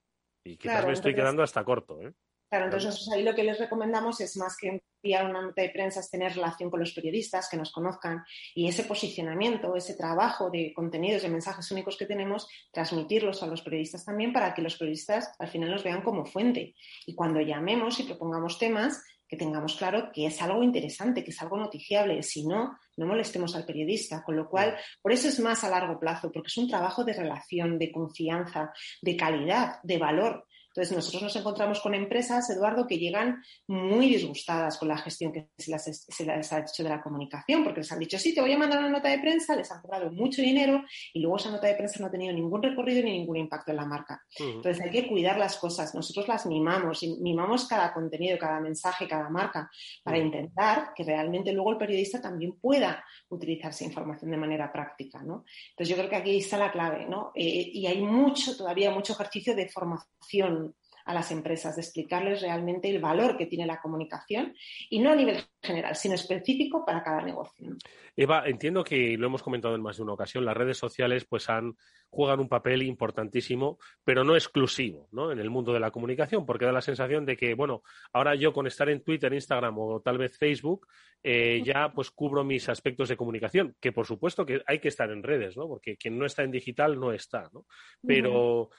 Y 0.43 0.57
quizás 0.57 0.75
Claro, 0.75 0.87
me 0.87 0.93
estoy 0.93 1.13
quedando 1.13 1.43
hasta 1.43 1.63
corto, 1.63 2.01
¿eh? 2.01 2.13
Claro, 2.53 2.65
entonces 2.65 2.91
nosotros 2.91 3.15
ahí 3.15 3.23
lo 3.23 3.33
que 3.33 3.43
les 3.43 3.57
recomendamos 3.57 4.21
es 4.21 4.37
más 4.37 4.55
que 4.55 4.79
enviar 5.03 5.27
una 5.27 5.41
nota 5.41 5.63
de 5.63 5.71
prensa, 5.71 6.01
es 6.01 6.11
tener 6.11 6.35
relación 6.35 6.69
con 6.69 6.81
los 6.81 6.93
periodistas, 6.93 7.49
que 7.49 7.57
nos 7.57 7.71
conozcan 7.71 8.23
y 8.53 8.67
ese 8.67 8.83
posicionamiento, 8.83 9.75
ese 9.75 9.95
trabajo 9.95 10.51
de 10.51 10.71
contenidos, 10.71 11.23
de 11.23 11.29
mensajes 11.29 11.71
únicos 11.71 11.97
que 11.97 12.05
tenemos, 12.05 12.47
transmitirlos 12.71 13.41
a 13.41 13.47
los 13.47 13.63
periodistas 13.63 14.05
también 14.05 14.31
para 14.31 14.53
que 14.53 14.61
los 14.61 14.77
periodistas 14.77 15.33
al 15.39 15.47
final 15.47 15.71
nos 15.71 15.83
vean 15.83 16.03
como 16.03 16.27
fuente. 16.27 16.75
Y 17.07 17.15
cuando 17.15 17.41
llamemos 17.41 17.99
y 17.99 18.03
propongamos 18.03 18.59
temas, 18.59 19.01
que 19.27 19.35
tengamos 19.35 19.75
claro 19.75 20.11
que 20.13 20.27
es 20.27 20.39
algo 20.43 20.61
interesante, 20.61 21.23
que 21.23 21.31
es 21.31 21.41
algo 21.41 21.57
noticiable. 21.57 22.21
Si 22.21 22.45
no, 22.45 22.77
no 22.97 23.07
molestemos 23.07 23.55
al 23.55 23.65
periodista. 23.65 24.23
Con 24.23 24.35
lo 24.35 24.47
cual, 24.47 24.77
por 25.01 25.11
eso 25.11 25.27
es 25.27 25.39
más 25.39 25.63
a 25.63 25.69
largo 25.71 25.99
plazo, 25.99 26.31
porque 26.31 26.49
es 26.49 26.57
un 26.57 26.67
trabajo 26.67 27.03
de 27.03 27.13
relación, 27.13 27.79
de 27.79 27.91
confianza, 27.91 28.71
de 29.01 29.17
calidad, 29.17 29.81
de 29.81 29.97
valor. 29.97 30.45
Entonces, 30.75 30.95
nosotros 30.95 31.21
nos 31.21 31.35
encontramos 31.35 31.79
con 31.81 31.93
empresas, 31.93 32.49
Eduardo, 32.49 32.87
que 32.87 32.97
llegan 32.97 33.43
muy 33.67 34.09
disgustadas 34.09 34.79
con 34.79 34.87
la 34.87 34.97
gestión 34.97 35.31
que 35.31 35.49
se 35.55 35.69
las, 35.69 35.83
se 35.83 36.25
les 36.25 36.51
ha 36.51 36.59
hecho 36.59 36.81
de 36.81 36.89
la 36.89 36.99
comunicación, 36.99 37.63
porque 37.63 37.81
les 37.81 37.91
han 37.91 37.99
dicho, 37.99 38.17
sí, 38.17 38.33
te 38.33 38.41
voy 38.41 38.53
a 38.53 38.57
mandar 38.57 38.79
una 38.79 38.89
nota 38.89 39.09
de 39.09 39.19
prensa, 39.19 39.55
les 39.55 39.71
han 39.71 39.81
cobrado 39.81 40.11
mucho 40.11 40.41
dinero 40.41 40.83
y 41.13 41.19
luego 41.19 41.37
esa 41.37 41.51
nota 41.51 41.67
de 41.67 41.75
prensa 41.75 41.99
no 41.99 42.07
ha 42.07 42.11
tenido 42.11 42.33
ningún 42.33 42.63
recorrido 42.63 43.03
ni 43.03 43.11
ningún 43.19 43.37
impacto 43.37 43.69
en 43.69 43.77
la 43.77 43.85
marca. 43.85 44.23
Entonces, 44.39 44.83
hay 44.83 44.89
que 44.89 45.07
cuidar 45.07 45.37
las 45.37 45.57
cosas. 45.57 45.93
Nosotros 45.93 46.27
las 46.27 46.47
mimamos, 46.47 47.03
y 47.03 47.19
mimamos 47.21 47.67
cada 47.67 47.93
contenido, 47.93 48.39
cada 48.39 48.59
mensaje, 48.59 49.07
cada 49.07 49.29
marca, 49.29 49.69
para 50.03 50.17
intentar 50.17 50.91
que 50.95 51.03
realmente 51.03 51.53
luego 51.53 51.73
el 51.73 51.77
periodista 51.77 52.19
también 52.19 52.53
pueda 52.59 53.05
utilizar 53.29 53.69
esa 53.69 53.83
información 53.83 54.31
de 54.31 54.37
manera 54.37 54.71
práctica, 54.71 55.21
¿no? 55.21 55.45
Entonces, 55.69 55.89
yo 55.89 55.95
creo 55.97 56.09
que 56.09 56.15
aquí 56.15 56.37
está 56.37 56.57
la 56.57 56.71
clave, 56.71 57.05
¿no? 57.05 57.31
Eh, 57.35 57.69
y 57.73 57.85
hay 57.85 58.01
mucho, 58.01 58.57
todavía 58.57 58.89
mucho 58.89 59.13
ejercicio 59.13 59.55
de 59.55 59.69
formación 59.69 60.62
a 61.05 61.13
las 61.13 61.31
empresas, 61.31 61.75
de 61.75 61.81
explicarles 61.81 62.41
realmente 62.41 62.89
el 62.89 62.99
valor 62.99 63.37
que 63.37 63.45
tiene 63.45 63.65
la 63.65 63.81
comunicación 63.81 64.55
y 64.89 64.99
no 64.99 65.11
a 65.11 65.15
nivel 65.15 65.43
general, 65.61 65.95
sino 65.95 66.15
específico 66.15 66.85
para 66.85 67.03
cada 67.03 67.21
negocio. 67.21 67.69
¿no? 67.69 67.77
Eva, 68.15 68.43
entiendo 68.45 68.83
que 68.83 69.17
lo 69.17 69.27
hemos 69.27 69.43
comentado 69.43 69.75
en 69.75 69.81
más 69.81 69.97
de 69.97 70.03
una 70.03 70.13
ocasión, 70.13 70.45
las 70.45 70.57
redes 70.57 70.77
sociales 70.77 71.25
pues 71.25 71.49
han 71.49 71.75
juegan 72.13 72.39
un 72.39 72.47
papel 72.47 72.83
importantísimo, 72.83 73.79
pero 74.03 74.23
no 74.23 74.35
exclusivo, 74.35 75.07
¿no? 75.11 75.31
En 75.31 75.39
el 75.39 75.49
mundo 75.49 75.73
de 75.73 75.79
la 75.79 75.89
comunicación, 75.89 76.45
porque 76.45 76.65
da 76.65 76.71
la 76.71 76.81
sensación 76.81 77.25
de 77.25 77.35
que, 77.35 77.55
bueno, 77.55 77.81
ahora 78.13 78.35
yo 78.35 78.53
con 78.53 78.67
estar 78.67 78.87
en 78.89 79.03
Twitter, 79.03 79.33
Instagram 79.33 79.75
o 79.79 79.99
tal 79.99 80.19
vez 80.19 80.37
Facebook, 80.37 80.87
eh, 81.23 81.63
ya 81.65 81.91
pues 81.91 82.11
cubro 82.11 82.43
mis 82.43 82.69
aspectos 82.69 83.09
de 83.09 83.17
comunicación, 83.17 83.75
que 83.79 83.91
por 83.91 84.05
supuesto 84.05 84.45
que 84.45 84.61
hay 84.67 84.77
que 84.77 84.89
estar 84.89 85.09
en 85.09 85.23
redes, 85.23 85.57
¿no? 85.57 85.67
Porque 85.67 85.97
quien 85.97 86.19
no 86.19 86.27
está 86.27 86.43
en 86.43 86.51
digital 86.51 86.99
no 86.99 87.11
está, 87.11 87.49
¿no? 87.51 87.65
Pero 88.05 88.69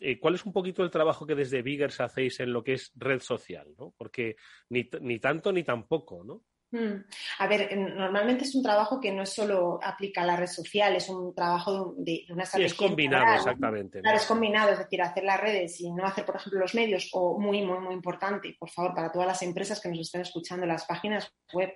eh, 0.00 0.18
¿cuál 0.18 0.34
es 0.34 0.44
un 0.44 0.52
poquito 0.52 0.82
el 0.82 0.90
trabajo 0.90 1.26
que 1.26 1.34
desde 1.34 1.62
Biggers 1.62 2.00
hacéis 2.00 2.40
en 2.40 2.52
lo 2.52 2.62
que 2.62 2.74
es 2.74 2.92
red 2.94 3.20
social, 3.20 3.74
¿no? 3.78 3.94
Porque 3.96 4.36
ni, 4.68 4.88
ni 5.00 5.18
tanto 5.18 5.52
ni 5.52 5.62
tampoco, 5.62 6.24
¿no? 6.24 6.42
Mm. 6.74 7.04
A 7.38 7.46
ver, 7.46 7.76
normalmente 7.78 8.42
es 8.44 8.54
un 8.56 8.62
trabajo 8.62 9.00
que 9.00 9.12
no 9.12 9.22
es 9.22 9.30
solo 9.30 9.78
aplica 9.80 10.22
a 10.22 10.26
la 10.26 10.36
red 10.36 10.48
social, 10.48 10.96
es 10.96 11.08
un 11.08 11.32
trabajo 11.32 11.94
de, 11.96 12.24
una 12.30 12.44
Sí, 12.44 12.62
estrategia. 12.62 12.66
es 12.66 12.74
combinado, 12.74 13.34
exactamente. 13.36 14.00
Claro, 14.00 14.16
es 14.16 14.26
combinado, 14.26 14.72
es 14.72 14.78
decir, 14.78 15.00
hacer 15.00 15.22
las 15.22 15.40
redes 15.40 15.80
y 15.80 15.92
no 15.92 16.04
hacer, 16.04 16.24
por 16.24 16.34
ejemplo, 16.36 16.58
los 16.58 16.74
medios, 16.74 17.10
o 17.12 17.38
muy, 17.38 17.62
muy, 17.62 17.78
muy 17.78 17.94
importante, 17.94 18.56
por 18.58 18.70
favor, 18.70 18.92
para 18.92 19.12
todas 19.12 19.28
las 19.28 19.42
empresas 19.42 19.80
que 19.80 19.88
nos 19.88 20.00
estén 20.00 20.22
escuchando, 20.22 20.66
las 20.66 20.84
páginas 20.84 21.32
web, 21.52 21.72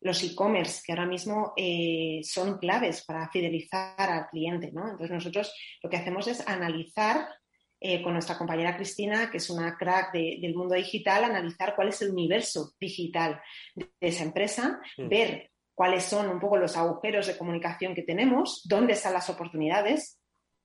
los 0.00 0.22
e-commerce, 0.24 0.82
que 0.84 0.92
ahora 0.92 1.06
mismo 1.06 1.52
eh, 1.56 2.20
son 2.24 2.58
claves 2.58 3.04
para 3.04 3.28
fidelizar 3.28 3.94
al 4.10 4.28
cliente, 4.28 4.72
¿no? 4.72 4.84
Entonces 4.84 5.10
nosotros 5.10 5.54
lo 5.82 5.90
que 5.90 5.98
hacemos 5.98 6.26
es 6.26 6.46
analizar 6.48 7.28
eh, 7.82 8.02
con 8.02 8.12
nuestra 8.12 8.38
compañera 8.38 8.76
Cristina, 8.76 9.30
que 9.30 9.38
es 9.38 9.50
una 9.50 9.76
crack 9.76 10.12
de, 10.12 10.38
del 10.40 10.54
mundo 10.54 10.74
digital, 10.74 11.24
analizar 11.24 11.74
cuál 11.74 11.88
es 11.88 12.00
el 12.02 12.10
universo 12.10 12.72
digital 12.78 13.40
de, 13.74 13.90
de 14.00 14.08
esa 14.08 14.24
empresa, 14.24 14.80
Mm. 14.96 15.08
ver 15.08 15.50
cuáles 15.74 16.04
son 16.04 16.28
un 16.28 16.38
poco 16.38 16.56
los 16.56 16.76
agujeros 16.76 17.26
de 17.26 17.36
comunicación 17.36 17.94
que 17.94 18.02
tenemos, 18.02 18.62
dónde 18.64 18.92
están 18.92 19.14
las 19.14 19.28
oportunidades 19.30 20.21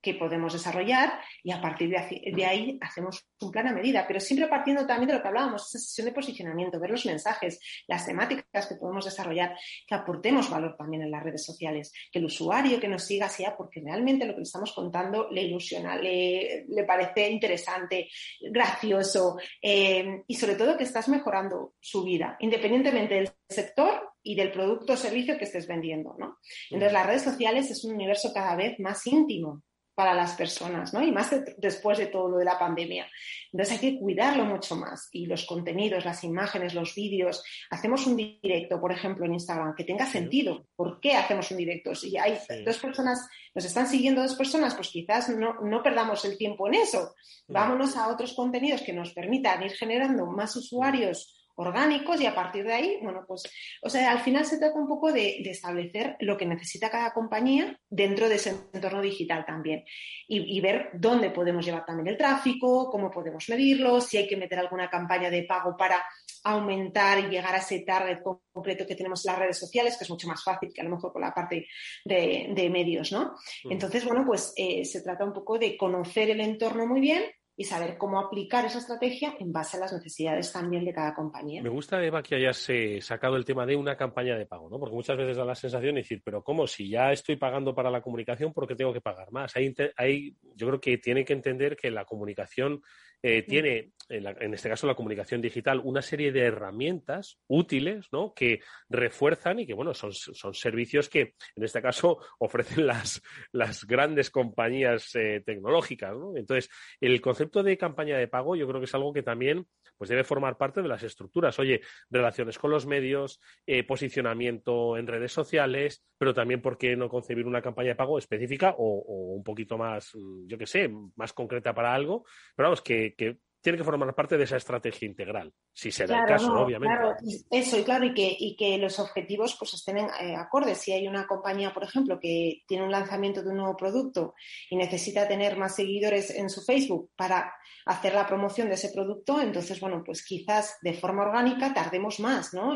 que 0.07 0.13
podemos 0.13 0.53
desarrollar 0.53 1.19
y 1.43 1.51
a 1.51 1.59
partir 1.59 1.89
de, 1.89 2.45
ahí 2.45 2.77
hacemos 2.79 3.27
un 3.41 3.51
plan 3.51 3.67
a 3.67 3.73
medida, 3.73 4.05
pero 4.07 4.21
siempre 4.21 4.47
partiendo 4.47 4.87
también 4.87 5.09
de 5.09 5.15
lo 5.15 5.21
que 5.21 5.27
hablábamos, 5.27 5.67
esa 5.67 5.79
sesión 5.79 6.05
de 6.05 6.13
posicionamiento, 6.13 6.79
ver 6.79 6.91
los 6.91 7.05
mensajes, 7.05 7.59
las 7.87 8.05
temáticas 8.05 8.67
que 8.67 8.75
podemos 8.75 9.03
desarrollar, 9.03 9.53
que 9.85 9.95
aportemos 9.95 10.49
valor 10.49 10.77
también 10.77 11.03
en 11.03 11.11
las 11.11 11.21
redes 11.21 11.43
sociales, 11.43 11.91
que 12.09 12.19
el 12.19 12.25
usuario 12.25 12.79
que 12.79 12.87
nos 12.87 13.03
siga 13.03 13.27
sea 13.27 13.57
porque 13.57 13.81
realmente 13.81 14.25
lo 14.25 14.31
que 14.31 14.39
le 14.39 14.43
estamos 14.43 14.71
contando 14.71 15.29
le 15.29 15.41
ilusiona, 15.41 15.97
le, 15.97 16.65
le 16.69 16.83
parece 16.85 17.29
interesante, 17.29 18.07
gracioso 18.39 19.37
eh, 19.61 20.23
y 20.25 20.35
sobre 20.35 20.55
todo 20.55 20.77
que 20.77 20.85
estás 20.85 21.09
mejorando 21.09 21.73
su 21.81 22.05
vida, 22.05 22.37
independientemente 22.39 23.15
del 23.15 23.29
sector 23.49 24.13
y 24.23 24.35
del 24.35 24.53
producto 24.53 24.93
o 24.93 24.97
servicio 24.97 25.37
que 25.37 25.43
estés 25.43 25.67
vendiendo, 25.67 26.15
¿no? 26.17 26.37
Entonces 26.69 26.93
las 26.93 27.05
redes 27.05 27.23
sociales 27.23 27.69
es 27.71 27.83
un 27.83 27.95
universo 27.95 28.31
cada 28.33 28.55
vez 28.55 28.79
más 28.79 29.05
íntimo 29.05 29.63
para 29.97 30.13
las 30.13 30.33
personas, 30.35 30.93
¿no? 30.93 31.01
Y 31.01 31.11
más 31.11 31.31
de- 31.31 31.55
después 31.57 31.97
de 31.97 32.05
todo 32.05 32.29
lo 32.29 32.37
de 32.37 32.45
la 32.45 32.59
pandemia. 32.59 33.07
Entonces 33.51 33.73
hay 33.73 33.79
que 33.93 33.99
cuidarlo 33.99 34.45
mucho 34.45 34.75
más. 34.75 35.09
Y 35.11 35.25
los 35.25 35.47
contenidos, 35.47 36.05
las 36.05 36.23
imágenes, 36.23 36.75
los 36.75 36.93
vídeos. 36.93 37.43
Hacemos 37.71 38.05
un 38.05 38.15
directo, 38.15 38.79
por 38.79 38.91
ejemplo, 38.91 39.25
en 39.25 39.33
Instagram, 39.33 39.73
que 39.75 39.83
tenga 39.85 40.05
sentido. 40.05 40.67
¿Por 40.75 40.99
qué 40.99 41.15
hacemos 41.15 41.49
un 41.49 41.57
directo? 41.57 41.95
Si 41.95 42.15
hay 42.15 42.35
Sí. 42.47 42.63
dos 42.63 42.77
personas, 42.77 43.27
nos 43.55 43.65
están 43.65 43.87
siguiendo 43.87 44.21
dos 44.21 44.35
personas, 44.35 44.75
pues 44.75 44.89
quizás 44.89 45.29
no, 45.29 45.55
no 45.61 45.81
perdamos 45.81 46.23
el 46.25 46.37
tiempo 46.37 46.67
en 46.67 46.75
eso. 46.75 47.15
Vámonos 47.47 47.97
a 47.97 48.09
otros 48.09 48.33
contenidos 48.33 48.83
que 48.83 48.93
nos 48.93 49.13
permitan 49.13 49.63
ir 49.63 49.71
generando 49.71 50.27
más 50.27 50.55
usuarios 50.55 51.36
orgánicos 51.57 52.21
y 52.21 52.25
a 52.25 52.35
partir 52.35 52.63
de 52.63 52.73
ahí, 52.73 52.99
bueno, 53.01 53.25
pues, 53.27 53.43
o 53.81 53.89
sea, 53.89 54.11
al 54.11 54.19
final 54.19 54.45
se 54.45 54.57
trata 54.57 54.79
un 54.79 54.87
poco 54.87 55.11
de, 55.11 55.39
de 55.43 55.49
establecer 55.49 56.15
lo 56.19 56.37
que 56.37 56.45
necesita 56.45 56.89
cada 56.89 57.13
compañía 57.13 57.79
dentro 57.89 58.29
de 58.29 58.35
ese 58.35 58.55
entorno 58.73 59.01
digital 59.01 59.43
también 59.45 59.83
y, 60.27 60.57
y 60.57 60.61
ver 60.61 60.91
dónde 60.93 61.31
podemos 61.31 61.65
llevar 61.65 61.85
también 61.85 62.07
el 62.07 62.17
tráfico, 62.17 62.89
cómo 62.91 63.09
podemos 63.09 63.49
medirlo, 63.49 63.99
si 64.01 64.17
hay 64.17 64.27
que 64.27 64.37
meter 64.37 64.59
alguna 64.59 64.89
campaña 64.89 65.29
de 65.29 65.43
pago 65.43 65.75
para 65.75 66.03
aumentar 66.43 67.19
y 67.19 67.29
llegar 67.29 67.55
a 67.55 67.57
ese 67.57 67.79
target 67.79 68.19
concreto 68.53 68.85
que 68.85 68.95
tenemos 68.95 69.25
en 69.25 69.31
las 69.31 69.39
redes 69.39 69.57
sociales, 69.57 69.97
que 69.97 70.03
es 70.03 70.09
mucho 70.09 70.27
más 70.27 70.43
fácil 70.43 70.71
que 70.73 70.81
a 70.81 70.83
lo 70.83 70.91
mejor 70.91 71.11
con 71.11 71.21
la 71.21 71.33
parte 71.33 71.67
de, 72.05 72.51
de 72.55 72.69
medios, 72.69 73.11
¿no? 73.11 73.35
Mm. 73.63 73.71
Entonces, 73.71 74.05
bueno, 74.05 74.23
pues 74.25 74.53
eh, 74.55 74.85
se 74.85 75.01
trata 75.01 75.25
un 75.25 75.33
poco 75.33 75.57
de 75.57 75.75
conocer 75.75 76.29
el 76.29 76.41
entorno 76.41 76.85
muy 76.85 77.01
bien 77.01 77.23
y 77.59 77.63
saber 77.63 77.97
cómo 77.97 78.19
aplicar 78.19 78.63
esa 78.65 78.77
estrategia 78.77 79.35
en 79.39 79.51
base 79.51 79.77
a 79.77 79.79
las 79.79 79.91
necesidades 79.91 80.53
también 80.53 80.85
de 80.85 80.93
cada 80.93 81.15
compañía. 81.15 81.63
Me 81.63 81.69
gusta, 81.69 82.03
Eva, 82.05 82.21
que 82.21 82.35
hayas 82.35 82.69
eh, 82.69 83.01
sacado 83.01 83.35
el 83.35 83.43
tema 83.45 83.65
de 83.65 83.75
una 83.75 83.97
campaña 83.97 84.37
de 84.37 84.45
pago, 84.45 84.69
¿no? 84.69 84.79
Porque 84.79 84.95
muchas 84.95 85.17
veces 85.17 85.37
da 85.37 85.43
la 85.43 85.55
sensación 85.55 85.95
de 85.95 86.01
decir, 86.01 86.21
pero 86.23 86.43
¿cómo? 86.43 86.67
Si 86.67 86.87
ya 86.87 87.11
estoy 87.11 87.35
pagando 87.35 87.73
para 87.73 87.89
la 87.89 88.01
comunicación, 88.01 88.53
¿por 88.53 88.67
qué 88.67 88.75
tengo 88.75 88.93
que 88.93 89.01
pagar 89.01 89.31
más? 89.31 89.55
Hay, 89.55 89.73
hay- 89.97 90.35
yo 90.55 90.67
creo 90.67 90.79
que 90.79 90.99
tiene 90.99 91.25
que 91.25 91.33
entender 91.33 91.75
que 91.75 91.89
la 91.89 92.05
comunicación 92.05 92.83
eh, 93.23 93.41
tiene, 93.41 93.93
en, 94.09 94.53
este 94.53 94.69
caso 94.69 94.87
la 94.87 94.95
comunicación 94.95 95.41
digital, 95.41 95.81
una 95.83 96.01
serie 96.01 96.31
de 96.31 96.41
herramientas 96.41 97.39
útiles, 97.47 98.07
¿no? 98.11 98.33
Que 98.33 98.61
refuerzan 98.89 99.59
y 99.59 99.67
que, 99.67 99.73
bueno, 99.73 99.93
son, 99.93 100.13
son 100.13 100.53
servicios 100.53 101.09
que, 101.09 101.35
en 101.55 101.63
este 101.63 101.81
caso, 101.81 102.19
ofrecen 102.39 102.87
las, 102.87 103.21
las 103.51 103.85
grandes 103.85 104.29
compañías 104.29 105.13
eh, 105.15 105.41
tecnológicas, 105.45 106.15
¿no? 106.17 106.35
Entonces, 106.35 106.69
el 107.01 107.19
concepto 107.21 107.63
de 107.63 107.77
campaña 107.77 108.17
de 108.17 108.27
pago 108.27 108.55
yo 108.55 108.67
creo 108.67 108.79
que 108.79 108.85
es 108.85 108.95
algo 108.95 109.13
que 109.13 109.23
también 109.23 109.65
pues 109.97 110.09
debe 110.09 110.23
formar 110.23 110.57
parte 110.57 110.81
de 110.81 110.87
las 110.87 111.01
estructuras. 111.01 111.57
Oye, 111.57 111.81
relaciones 112.09 112.59
con 112.59 112.69
los 112.69 112.85
medios, 112.85 113.39
eh, 113.65 113.83
posicionamiento 113.83 114.95
en 114.95 115.07
redes 115.07 115.31
sociales, 115.31 116.05
pero 116.19 116.35
también 116.35 116.61
por 116.61 116.77
qué 116.77 116.95
no 116.95 117.09
concebir 117.09 117.47
una 117.47 117.63
campaña 117.63 117.89
de 117.89 117.95
pago 117.95 118.19
específica 118.19 118.75
o, 118.77 119.33
un 119.35 119.43
poquito 119.43 119.75
más, 119.77 120.11
mm, 120.13 120.47
yo 120.47 120.57
qué 120.57 120.67
sé, 120.67 120.91
más 121.15 121.33
concreta 121.33 121.73
para 121.73 121.95
algo, 121.95 122.25
pero 122.55 122.67
vamos, 122.67 122.81
que 122.81 123.15
tiene 123.61 123.77
que 123.77 123.83
formar 123.83 124.13
parte 124.13 124.37
de 124.37 124.43
esa 124.43 124.57
estrategia 124.57 125.07
integral, 125.07 125.53
si 125.73 125.91
se 125.91 126.05
da 126.05 126.19
el 126.19 126.25
caso, 126.25 126.53
obviamente. 126.53 126.95
Claro, 126.95 127.15
eso, 127.49 127.79
y 127.79 127.83
claro, 127.83 128.05
y 128.05 128.13
que, 128.13 128.35
y 128.39 128.55
que 128.55 128.77
los 128.77 128.99
objetivos 128.99 129.55
pues 129.57 129.73
estén 129.73 129.97
eh, 129.97 130.35
acordes. 130.35 130.77
Si 130.77 130.91
hay 130.91 131.07
una 131.07 131.27
compañía, 131.27 131.73
por 131.73 131.83
ejemplo, 131.83 132.19
que 132.19 132.63
tiene 132.67 132.83
un 132.83 132.91
lanzamiento 132.91 133.41
de 133.41 133.49
un 133.49 133.57
nuevo 133.57 133.75
producto 133.75 134.35
y 134.69 134.75
necesita 134.75 135.27
tener 135.27 135.57
más 135.57 135.75
seguidores 135.75 136.29
en 136.31 136.49
su 136.49 136.61
Facebook 136.61 137.11
para 137.15 137.53
hacer 137.85 138.13
la 138.13 138.27
promoción 138.27 138.67
de 138.67 138.75
ese 138.75 138.89
producto, 138.89 139.41
entonces, 139.41 139.79
bueno, 139.79 140.03
pues 140.05 140.23
quizás 140.23 140.77
de 140.81 140.93
forma 140.93 141.23
orgánica 141.23 141.73
tardemos 141.73 142.19
más, 142.19 142.53
¿no? 142.53 142.75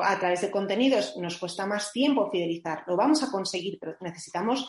a 0.00 0.18
través 0.18 0.40
de 0.42 0.50
contenidos 0.50 1.16
nos 1.16 1.38
cuesta 1.38 1.66
más 1.66 1.92
tiempo 1.92 2.30
fidelizar, 2.30 2.84
lo 2.86 2.96
vamos 2.96 3.22
a 3.22 3.30
conseguir, 3.30 3.78
pero 3.80 3.96
necesitamos 4.00 4.68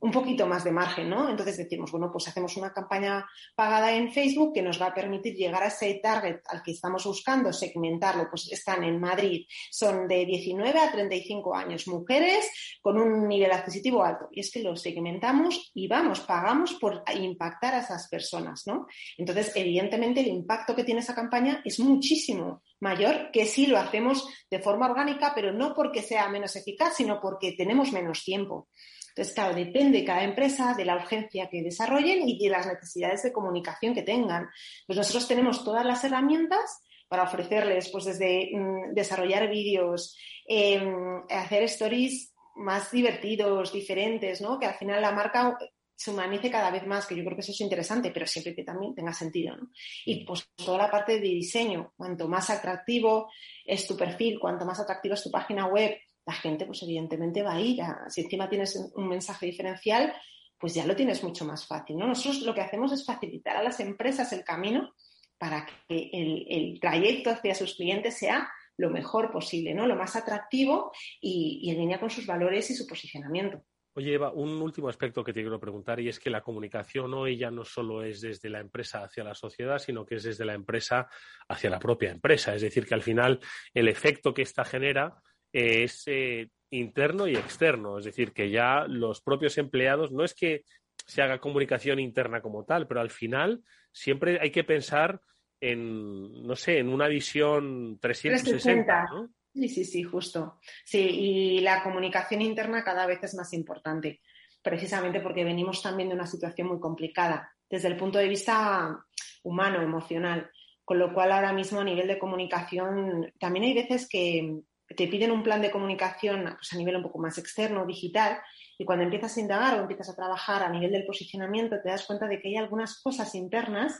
un 0.00 0.10
poquito 0.10 0.46
más 0.46 0.64
de 0.64 0.70
margen, 0.70 1.08
¿no? 1.08 1.28
Entonces 1.28 1.56
decimos, 1.56 1.90
bueno, 1.90 2.10
pues 2.12 2.28
hacemos 2.28 2.56
una 2.56 2.72
campaña 2.72 3.26
pagada 3.54 3.92
en 3.92 4.12
Facebook 4.12 4.52
que 4.54 4.62
nos 4.62 4.80
va 4.80 4.86
a 4.86 4.94
permitir 4.94 5.34
llegar 5.34 5.62
a 5.62 5.68
ese 5.68 5.98
target 6.02 6.40
al 6.48 6.62
que 6.62 6.72
estamos 6.72 7.04
buscando, 7.04 7.52
segmentarlo, 7.52 8.28
pues 8.28 8.52
están 8.52 8.84
en 8.84 9.00
Madrid, 9.00 9.46
son 9.70 10.06
de 10.06 10.26
19 10.26 10.78
a 10.78 10.92
35 10.92 11.54
años, 11.54 11.88
mujeres 11.88 12.50
con 12.82 12.98
un 12.98 13.26
nivel 13.26 13.50
adquisitivo 13.50 14.04
alto. 14.04 14.28
Y 14.30 14.40
es 14.40 14.52
que 14.52 14.62
lo 14.62 14.76
segmentamos 14.76 15.70
y 15.74 15.88
vamos, 15.88 16.20
pagamos 16.20 16.74
por 16.74 17.02
impactar 17.14 17.74
a 17.74 17.80
esas 17.80 18.08
personas, 18.08 18.64
¿no? 18.66 18.86
Entonces, 19.16 19.52
evidentemente, 19.54 20.20
el 20.20 20.28
impacto 20.28 20.76
que 20.76 20.84
tiene 20.84 21.00
esa 21.00 21.14
campaña 21.14 21.62
es 21.64 21.80
muchísimo 21.80 22.62
mayor 22.80 23.30
que 23.32 23.46
si 23.46 23.66
lo 23.66 23.78
hacemos 23.78 24.28
de 24.50 24.60
forma 24.60 24.86
orgánica, 24.86 25.32
pero 25.34 25.52
no 25.52 25.74
porque 25.74 26.02
sea 26.02 26.28
menos 26.28 26.54
eficaz, 26.56 26.96
sino 26.96 27.20
porque 27.20 27.52
tenemos 27.52 27.92
menos 27.92 28.22
tiempo. 28.22 28.68
Entonces, 29.08 29.34
claro, 29.34 29.54
depende 29.54 30.04
cada 30.04 30.24
empresa 30.24 30.74
de 30.74 30.84
la 30.84 30.96
urgencia 30.96 31.48
que 31.48 31.62
desarrollen 31.62 32.28
y 32.28 32.38
de 32.38 32.50
las 32.50 32.66
necesidades 32.66 33.22
de 33.22 33.32
comunicación 33.32 33.94
que 33.94 34.02
tengan. 34.02 34.48
Pues 34.86 34.96
nosotros 34.96 35.26
tenemos 35.26 35.64
todas 35.64 35.84
las 35.84 36.02
herramientas 36.04 36.82
para 37.08 37.24
ofrecerles, 37.24 37.88
pues 37.90 38.04
desde 38.04 38.50
mm, 38.52 38.94
desarrollar 38.94 39.48
vídeos, 39.48 40.16
em, 40.46 41.22
hacer 41.30 41.62
stories 41.64 42.34
más 42.56 42.90
divertidos, 42.90 43.72
diferentes, 43.72 44.40
¿no? 44.40 44.58
Que 44.58 44.66
al 44.66 44.74
final 44.74 45.00
la 45.00 45.12
marca 45.12 45.56
se 45.98 46.12
humanice 46.12 46.48
cada 46.48 46.70
vez 46.70 46.86
más, 46.86 47.06
que 47.06 47.16
yo 47.16 47.24
creo 47.24 47.34
que 47.34 47.40
eso 47.40 47.50
es 47.50 47.60
interesante, 47.60 48.12
pero 48.12 48.24
siempre 48.24 48.54
que 48.54 48.62
también 48.62 48.94
tenga 48.94 49.12
sentido. 49.12 49.56
¿no? 49.56 49.70
Y 50.04 50.24
pues 50.24 50.48
toda 50.54 50.78
la 50.78 50.90
parte 50.90 51.14
de 51.14 51.28
diseño, 51.28 51.92
cuanto 51.96 52.28
más 52.28 52.50
atractivo 52.50 53.28
es 53.64 53.84
tu 53.84 53.96
perfil, 53.96 54.38
cuanto 54.38 54.64
más 54.64 54.78
atractiva 54.78 55.16
es 55.16 55.24
tu 55.24 55.30
página 55.32 55.66
web, 55.66 55.98
la 56.28 56.34
gente 56.34 56.66
pues 56.66 56.82
evidentemente 56.82 57.42
va 57.42 57.54
a 57.54 57.60
ir. 57.60 57.80
si 58.08 58.20
encima 58.20 58.50
tienes 58.50 58.76
un 58.94 59.08
mensaje 59.08 59.46
diferencial, 59.46 60.12
pues 60.58 60.74
ya 60.74 60.84
lo 60.84 60.94
tienes 60.94 61.24
mucho 61.24 61.46
más 61.46 61.66
fácil. 61.66 61.96
¿no? 61.96 62.06
Nosotros 62.06 62.42
lo 62.42 62.54
que 62.54 62.60
hacemos 62.60 62.92
es 62.92 63.06
facilitar 63.06 63.56
a 63.56 63.62
las 63.62 63.80
empresas 63.80 64.30
el 64.34 64.44
camino 64.44 64.92
para 65.38 65.64
que 65.88 66.10
el, 66.12 66.78
trayecto 66.80 67.30
hacia 67.30 67.54
sus 67.54 67.76
clientes 67.76 68.18
sea 68.18 68.46
lo 68.76 68.90
mejor 68.90 69.30
posible, 69.30 69.72
¿no? 69.72 69.86
lo 69.86 69.96
más 69.96 70.16
atractivo 70.16 70.92
y, 71.18 71.60
y 71.62 71.70
en 71.70 71.78
línea 71.78 71.98
con 71.98 72.10
sus 72.10 72.26
valores 72.26 72.70
y 72.70 72.74
su 72.74 72.86
posicionamiento. 72.86 73.64
Oye, 73.94 74.12
Eva, 74.12 74.30
un 74.30 74.60
último 74.60 74.90
aspecto 74.90 75.24
que 75.24 75.32
te 75.32 75.40
quiero 75.40 75.58
preguntar 75.58 75.98
y 75.98 76.10
es 76.10 76.20
que 76.20 76.28
la 76.28 76.42
comunicación 76.42 77.14
hoy 77.14 77.38
ya 77.38 77.50
no 77.50 77.64
solo 77.64 78.04
es 78.04 78.20
desde 78.20 78.50
la 78.50 78.60
empresa 78.60 79.02
hacia 79.02 79.24
la 79.24 79.34
sociedad, 79.34 79.78
sino 79.78 80.04
que 80.04 80.16
es 80.16 80.24
desde 80.24 80.44
la 80.44 80.52
empresa 80.52 81.08
hacia 81.48 81.70
la 81.70 81.78
propia 81.78 82.10
empresa. 82.10 82.54
Es 82.54 82.60
decir, 82.60 82.86
que 82.86 82.94
al 82.94 83.02
final 83.02 83.40
el 83.72 83.88
efecto 83.88 84.34
que 84.34 84.42
esta 84.42 84.64
genera 84.64 85.16
es 85.52 86.04
eh, 86.06 86.48
interno 86.70 87.26
y 87.26 87.36
externo, 87.36 87.98
es 87.98 88.04
decir, 88.04 88.32
que 88.32 88.50
ya 88.50 88.84
los 88.86 89.20
propios 89.20 89.58
empleados, 89.58 90.12
no 90.12 90.24
es 90.24 90.34
que 90.34 90.64
se 91.06 91.22
haga 91.22 91.40
comunicación 91.40 91.98
interna 91.98 92.42
como 92.42 92.64
tal, 92.64 92.86
pero 92.86 93.00
al 93.00 93.10
final 93.10 93.62
siempre 93.92 94.38
hay 94.40 94.50
que 94.50 94.64
pensar 94.64 95.20
en, 95.60 96.42
no 96.46 96.54
sé, 96.54 96.78
en 96.78 96.88
una 96.88 97.08
visión 97.08 97.98
360. 98.00 99.06
¿no? 99.10 99.30
Sí, 99.54 99.68
sí, 99.68 99.84
sí, 99.84 100.02
justo. 100.02 100.60
Sí, 100.84 101.00
y 101.00 101.60
la 101.60 101.82
comunicación 101.82 102.42
interna 102.42 102.84
cada 102.84 103.06
vez 103.06 103.22
es 103.22 103.34
más 103.34 103.52
importante, 103.54 104.20
precisamente 104.62 105.20
porque 105.20 105.44
venimos 105.44 105.82
también 105.82 106.10
de 106.10 106.14
una 106.14 106.26
situación 106.26 106.68
muy 106.68 106.78
complicada 106.78 107.50
desde 107.68 107.88
el 107.88 107.96
punto 107.96 108.18
de 108.18 108.28
vista 108.28 109.04
humano, 109.42 109.82
emocional. 109.82 110.50
Con 110.84 110.98
lo 110.98 111.12
cual, 111.12 111.32
ahora 111.32 111.52
mismo 111.52 111.80
a 111.80 111.84
nivel 111.84 112.08
de 112.08 112.18
comunicación, 112.18 113.32
también 113.38 113.66
hay 113.66 113.74
veces 113.74 114.08
que, 114.08 114.60
te 114.96 115.06
piden 115.06 115.30
un 115.30 115.42
plan 115.42 115.60
de 115.60 115.70
comunicación 115.70 116.54
pues, 116.56 116.72
a 116.72 116.76
nivel 116.76 116.96
un 116.96 117.02
poco 117.02 117.18
más 117.18 117.38
externo, 117.38 117.86
digital, 117.86 118.38
y 118.78 118.84
cuando 118.84 119.04
empiezas 119.04 119.36
a 119.36 119.40
indagar 119.40 119.74
o 119.74 119.82
empiezas 119.82 120.08
a 120.08 120.16
trabajar 120.16 120.62
a 120.62 120.70
nivel 120.70 120.92
del 120.92 121.04
posicionamiento, 121.04 121.80
te 121.82 121.88
das 121.90 122.06
cuenta 122.06 122.26
de 122.26 122.40
que 122.40 122.48
hay 122.48 122.56
algunas 122.56 123.02
cosas 123.02 123.34
internas 123.34 123.98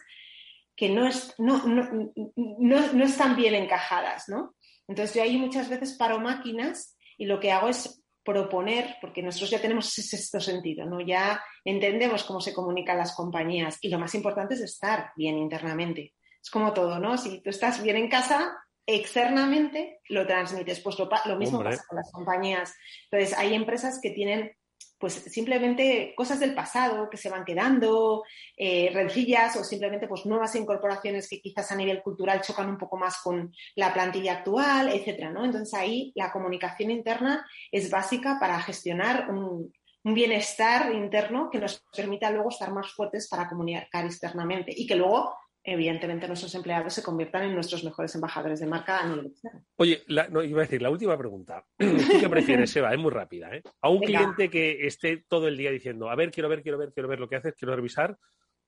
que 0.77 0.89
no, 0.89 1.07
es, 1.07 1.35
no, 1.39 1.67
no, 1.67 1.89
no, 2.37 3.05
están 3.05 3.35
bien 3.35 3.55
encajadas, 3.55 4.29
¿no? 4.29 4.55
Entonces 4.87 5.17
yo 5.17 5.23
ahí 5.23 5.37
muchas 5.37 5.69
veces 5.69 5.97
paro 5.99 6.21
máquinas 6.21 6.97
y 7.19 7.27
lo 7.27 7.41
que 7.41 7.51
hago 7.51 7.69
es 7.69 8.05
proponer, 8.25 8.97
porque 9.01 9.23
nosotros 9.23 9.51
ya 9.51 9.61
tenemos 9.61 9.89
ese 9.89 10.17
sexto 10.17 10.41
sentido, 10.41 10.87
¿no? 10.87 11.01
Ya 11.01 11.43
entendemos 11.65 12.23
cómo 12.23 12.41
se 12.41 12.55
comunican 12.55 12.97
las 12.97 13.17
compañías 13.17 13.79
y 13.81 13.89
lo 13.89 13.99
más 13.99 14.15
importante 14.15 14.55
es 14.55 14.61
estar 14.61 15.11
bien 15.17 15.37
internamente. 15.37 16.15
Es 16.41 16.51
como 16.51 16.73
todo, 16.73 17.01
¿no? 17.01 17.19
Si 17.19 17.43
tú 17.43 17.51
estás 17.51 17.83
bien 17.83 17.97
en 17.97 18.09
casa, 18.09 18.57
externamente 18.89 20.01
lo 20.09 20.27
transmites. 20.27 20.81
Pues 20.81 20.99
lo, 20.99 21.37
mismo 21.37 21.63
pasa 21.63 21.85
con 21.87 21.97
las 21.97 22.11
compañías. 22.11 22.75
Entonces, 23.11 23.39
hay 23.39 23.55
empresas 23.55 24.01
que 24.03 24.11
tienen 24.11 24.51
pues 24.99 25.13
simplemente 25.13 26.13
cosas 26.17 26.41
del 26.41 26.55
pasado 26.55 27.09
que 27.09 27.19
se 27.19 27.31
van 27.31 27.45
quedando, 27.45 28.25
eh, 28.57 28.91
rencillas 28.93 29.55
o 29.57 29.63
simplemente 29.63 30.09
pues 30.09 30.27
nuevas 30.27 30.57
incorporaciones 30.57 31.29
que 31.29 31.41
quizás 31.41 31.71
a 31.71 31.77
nivel 31.77 32.03
cultural 32.03 32.41
chocan 32.41 32.69
un 32.69 32.79
poco 32.79 32.97
más 32.97 33.21
con 33.23 33.55
la 33.77 33.95
plantilla 33.95 34.39
actual, 34.39 34.89
etcétera, 34.89 35.31
¿no? 35.31 35.45
Entonces 35.45 35.73
ahí 35.75 36.11
la 36.17 36.33
comunicación 36.33 36.91
interna 36.91 37.47
es 37.71 37.91
básica 37.91 38.39
para 38.41 38.61
gestionar 38.61 39.31
un, 39.31 39.73
un 40.03 40.15
bienestar 40.15 40.93
interno 40.93 41.49
que 41.49 41.61
nos 41.61 41.81
permita 41.95 42.31
luego 42.31 42.49
estar 42.49 42.73
más 42.73 42.91
fuertes 42.93 43.29
para 43.29 43.49
comunicar 43.49 44.05
externamente 44.05 44.73
y 44.75 44.85
que 44.85 44.97
luego 44.97 45.33
evidentemente 45.73 46.27
nuestros 46.27 46.55
empleados 46.55 46.95
se 46.95 47.03
conviertan 47.03 47.43
en 47.45 47.55
nuestros 47.55 47.85
mejores 47.85 48.15
embajadores 48.15 48.61
de 48.61 48.67
marca 48.67 49.01
a 49.01 49.07
nivel 49.07 49.27
externo. 49.27 49.65
Oye, 49.77 50.03
no, 50.31 50.43
iba 50.43 50.61
a 50.61 50.65
decir, 50.65 50.81
la 50.81 50.91
última 50.91 51.17
pregunta. 51.17 51.65
¿Tú 51.77 51.87
qué 52.21 52.29
prefieres, 52.31 52.75
Eva? 52.77 52.93
Es 52.93 52.99
muy 52.99 53.11
rápida. 53.11 53.55
¿eh? 53.55 53.63
A 53.83 53.91
un 53.91 54.01
cliente 54.01 54.49
que 54.49 54.87
esté 54.87 55.25
todo 55.29 55.47
el 55.49 55.57
día 55.57 55.71
diciendo, 55.71 56.11
a 56.11 56.15
ver, 56.15 56.31
quiero 56.31 56.49
ver, 56.49 56.63
quiero 56.63 56.79
ver, 56.79 56.93
quiero 56.93 57.09
ver 57.09 57.21
lo 57.21 57.29
que 57.29 57.37
haces, 57.37 57.55
quiero 57.55 57.77
revisar. 57.77 58.19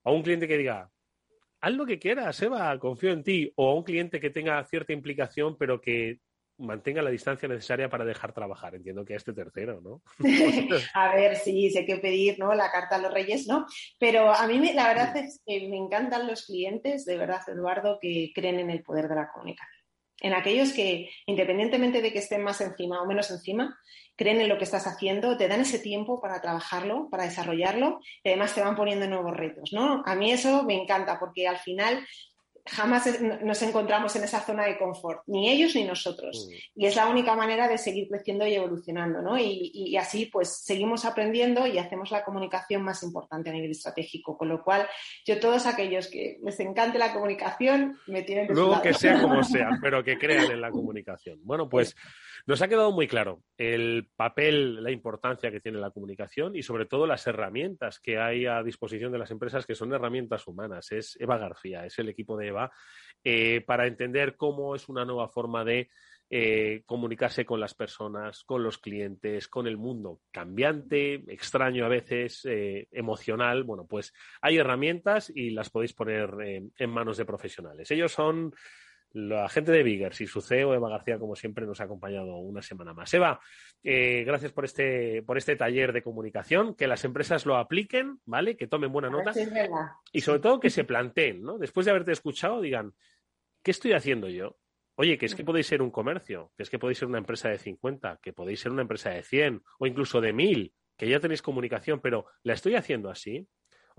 A 0.04 0.10
un 0.10 0.22
cliente 0.22 0.46
que 0.46 0.58
diga, 0.58 0.90
haz 1.60 1.72
lo 1.72 1.86
que 1.86 1.98
quieras, 1.98 2.40
Eva, 2.42 2.78
confío 2.78 3.12
en 3.12 3.22
ti. 3.22 3.52
O 3.56 3.70
a 3.70 3.74
un 3.74 3.82
cliente 3.82 4.20
que 4.20 4.30
tenga 4.30 4.62
cierta 4.64 4.92
implicación, 4.92 5.56
pero 5.56 5.80
que 5.80 6.20
mantenga 6.61 7.03
la 7.03 7.11
distancia 7.11 7.49
necesaria 7.49 7.88
para 7.88 8.05
dejar 8.05 8.33
trabajar. 8.33 8.75
Entiendo 8.75 9.05
que 9.05 9.14
a 9.14 9.16
este 9.16 9.33
tercero, 9.33 9.81
¿no? 9.81 10.03
a 10.94 11.14
ver, 11.14 11.37
sí, 11.37 11.70
sé 11.70 11.85
qué 11.85 11.96
pedir, 11.96 12.38
¿no? 12.38 12.55
La 12.55 12.70
carta 12.70 12.96
a 12.96 12.99
los 13.01 13.12
reyes, 13.12 13.46
¿no? 13.46 13.66
Pero 13.99 14.33
a 14.33 14.46
mí 14.46 14.73
la 14.73 14.88
verdad 14.88 15.16
es 15.16 15.42
que 15.46 15.68
me 15.68 15.77
encantan 15.77 16.27
los 16.27 16.46
clientes, 16.46 17.05
de 17.05 17.16
verdad, 17.16 17.40
Eduardo, 17.49 17.99
que 18.01 18.31
creen 18.35 18.61
en 18.61 18.70
el 18.70 18.83
poder 18.83 19.09
de 19.09 19.16
la 19.16 19.31
comunicación. 19.33 19.81
En 20.23 20.35
aquellos 20.35 20.73
que, 20.73 21.11
independientemente 21.27 22.03
de 22.03 22.12
que 22.12 22.18
estén 22.18 22.42
más 22.42 22.61
encima 22.61 23.01
o 23.01 23.07
menos 23.07 23.31
encima, 23.31 23.79
creen 24.16 24.40
en 24.42 24.51
lo 24.51 24.59
que 24.59 24.64
estás 24.64 24.87
haciendo, 24.87 25.38
te 25.38 25.49
dan 25.49 25.62
ese 25.62 25.79
tiempo 25.79 26.20
para 26.20 26.42
trabajarlo, 26.42 27.09
para 27.11 27.25
desarrollarlo 27.25 28.01
y 28.23 28.29
además 28.29 28.55
te 28.55 28.61
van 28.61 28.77
poniendo 28.77 29.07
nuevos 29.09 29.35
retos, 29.35 29.73
¿no? 29.73 30.03
A 30.05 30.14
mí 30.14 30.31
eso 30.31 30.62
me 30.64 30.75
encanta 30.75 31.18
porque 31.18 31.49
al 31.49 31.57
final 31.57 32.07
jamás 32.70 33.20
nos 33.42 33.62
encontramos 33.62 34.14
en 34.16 34.24
esa 34.24 34.40
zona 34.40 34.64
de 34.64 34.78
confort, 34.78 35.22
ni 35.26 35.50
ellos 35.50 35.74
ni 35.74 35.85
nosotros. 35.85 36.48
Mm. 36.48 36.80
Y 36.80 36.87
es 36.87 36.96
la 36.96 37.09
única 37.09 37.35
manera 37.35 37.68
de 37.68 37.78
seguir 37.78 38.09
creciendo 38.09 38.46
y 38.46 38.54
evolucionando, 38.54 39.20
¿no? 39.20 39.38
Y, 39.38 39.96
así, 39.96 40.26
pues, 40.26 40.62
seguimos 40.64 41.04
aprendiendo 41.04 41.66
y 41.66 41.78
hacemos 41.78 42.11
la 42.11 42.24
comunicación 42.24 42.83
más 42.83 43.02
importante 43.02 43.50
a 43.50 43.52
nivel 43.52 43.72
estratégico. 43.72 44.38
Con 44.38 44.48
lo 44.48 44.62
cual, 44.62 44.87
yo 45.26 45.40
todos 45.40 45.66
aquellos 45.66 46.09
que 46.09 46.38
les 46.42 46.61
encante 46.61 46.98
la 46.98 47.12
comunicación, 47.12 47.98
me 48.06 48.22
tienen 48.22 48.46
que 48.46 48.54
Luego 48.54 48.80
que 48.80 48.94
sea 48.94 49.20
como 49.20 49.42
sea, 49.44 49.70
pero 49.83 50.04
que 50.04 50.18
crean 50.18 50.50
en 50.50 50.61
la 50.61 50.70
comunicación. 50.70 51.40
Bueno, 51.42 51.68
pues... 51.68 51.96
Nos 52.46 52.62
ha 52.62 52.68
quedado 52.68 52.92
muy 52.92 53.07
claro 53.07 53.42
el 53.57 54.09
papel, 54.16 54.83
la 54.83 54.90
importancia 54.90 55.50
que 55.50 55.61
tiene 55.61 55.79
la 55.79 55.90
comunicación 55.90 56.57
y 56.57 56.62
sobre 56.62 56.87
todo 56.87 57.07
las 57.07 57.26
herramientas 57.26 58.00
que 58.00 58.18
hay 58.18 58.46
a 58.46 58.62
disposición 58.62 59.12
de 59.12 59.18
las 59.18 59.31
empresas 59.31 59.66
que 59.66 59.74
son 59.74 59.92
herramientas 59.92 60.46
humanas. 60.46 60.92
Es 60.92 61.16
Eva 61.20 61.38
García, 61.38 61.85
es 61.85 61.98
el 61.98 62.09
equipo 62.09 62.37
de 62.37 62.48
Eva, 62.48 62.70
eh, 63.24 63.62
para 63.66 63.87
entender 63.87 64.37
cómo 64.37 64.74
es 64.74 64.88
una 64.88 65.05
nueva 65.05 65.29
forma 65.29 65.64
de 65.64 65.90
eh, 66.33 66.85
comunicarse 66.87 67.44
con 67.44 67.59
las 67.59 67.74
personas, 67.74 68.44
con 68.44 68.62
los 68.62 68.79
clientes, 68.79 69.48
con 69.48 69.66
el 69.66 69.76
mundo 69.76 70.20
cambiante, 70.31 71.24
extraño 71.26 71.85
a 71.85 71.88
veces, 71.88 72.44
eh, 72.44 72.87
emocional. 72.92 73.64
Bueno, 73.64 73.85
pues 73.87 74.12
hay 74.40 74.59
herramientas 74.59 75.33
y 75.35 75.50
las 75.50 75.70
podéis 75.70 75.92
poner 75.92 76.31
en 76.76 76.90
manos 76.90 77.16
de 77.16 77.24
profesionales. 77.24 77.90
Ellos 77.90 78.12
son 78.12 78.55
la 79.12 79.49
gente 79.49 79.73
de 79.73 79.83
Biggers 79.83 80.20
y 80.20 80.27
su 80.27 80.40
CEO, 80.40 80.75
Eva 80.75 80.88
García, 80.88 81.18
como 81.18 81.35
siempre, 81.35 81.66
nos 81.66 81.81
ha 81.81 81.85
acompañado 81.85 82.37
una 82.37 82.62
semana 82.62 82.94
más. 82.94 83.12
Eva, 83.12 83.40
eh, 83.83 84.25
gracias 84.25 84.53
por 84.53 84.64
este, 84.64 85.23
por 85.23 85.37
este 85.37 85.57
taller 85.57 85.92
de 85.92 86.03
comunicación, 86.03 86.75
que 86.75 86.87
las 86.87 87.05
empresas 87.05 87.46
lo 87.46 87.57
apliquen, 87.57 88.20
¿vale? 88.25 88.57
Que 88.57 88.66
tomen 88.66 88.92
buena 88.92 89.11
nota. 89.11 89.33
y 90.12 90.20
sobre 90.20 90.40
todo 90.40 90.61
que 90.61 90.70
se 90.70 90.85
planteen, 90.85 91.42
¿no? 91.42 91.59
Después 91.59 91.87
de 91.87 91.90
haberte 91.90 92.12
escuchado, 92.12 92.61
digan, 92.61 92.94
¿qué 93.62 93.70
estoy 93.70 93.92
haciendo 93.92 94.29
yo? 94.29 94.57
Oye, 94.94 95.16
que 95.16 95.27
es 95.27 95.35
que 95.35 95.44
podéis 95.44 95.66
ser 95.66 95.83
un 95.83 95.90
comercio, 95.90 96.53
que 96.57 96.62
es 96.62 96.70
que 96.70 96.79
podéis 96.79 96.99
ser 96.99 97.09
una 97.09 97.18
empresa 97.18 97.49
de 97.49 97.59
50, 97.59 98.18
que 98.23 98.33
podéis 98.33 98.61
ser 98.61 98.70
una 98.70 98.83
empresa 98.83 99.11
de 99.11 99.23
100 99.23 99.62
o 99.79 99.87
incluso 99.87 100.20
de 100.20 100.33
1000, 100.33 100.75
que 100.96 101.09
ya 101.09 101.20
tenéis 101.20 101.40
comunicación, 101.40 102.01
pero 102.01 102.27
¿la 102.42 102.53
estoy 102.53 102.75
haciendo 102.75 103.09
así? 103.09 103.49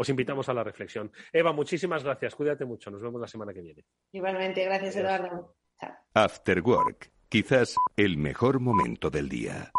Os 0.01 0.09
invitamos 0.09 0.49
a 0.49 0.53
la 0.53 0.63
reflexión. 0.63 1.11
Eva, 1.31 1.53
muchísimas 1.53 2.03
gracias. 2.03 2.35
Cuídate 2.35 2.65
mucho. 2.65 2.89
Nos 2.89 3.01
vemos 3.01 3.21
la 3.21 3.27
semana 3.27 3.53
que 3.53 3.61
viene. 3.61 3.85
Igualmente, 4.11 4.65
gracias, 4.65 4.95
Eduardo. 4.95 5.55
After 6.13 6.61
Work, 6.61 7.11
quizás 7.29 7.75
el 7.95 8.17
mejor 8.17 8.59
momento 8.59 9.09
del 9.09 9.29
día. 9.29 9.71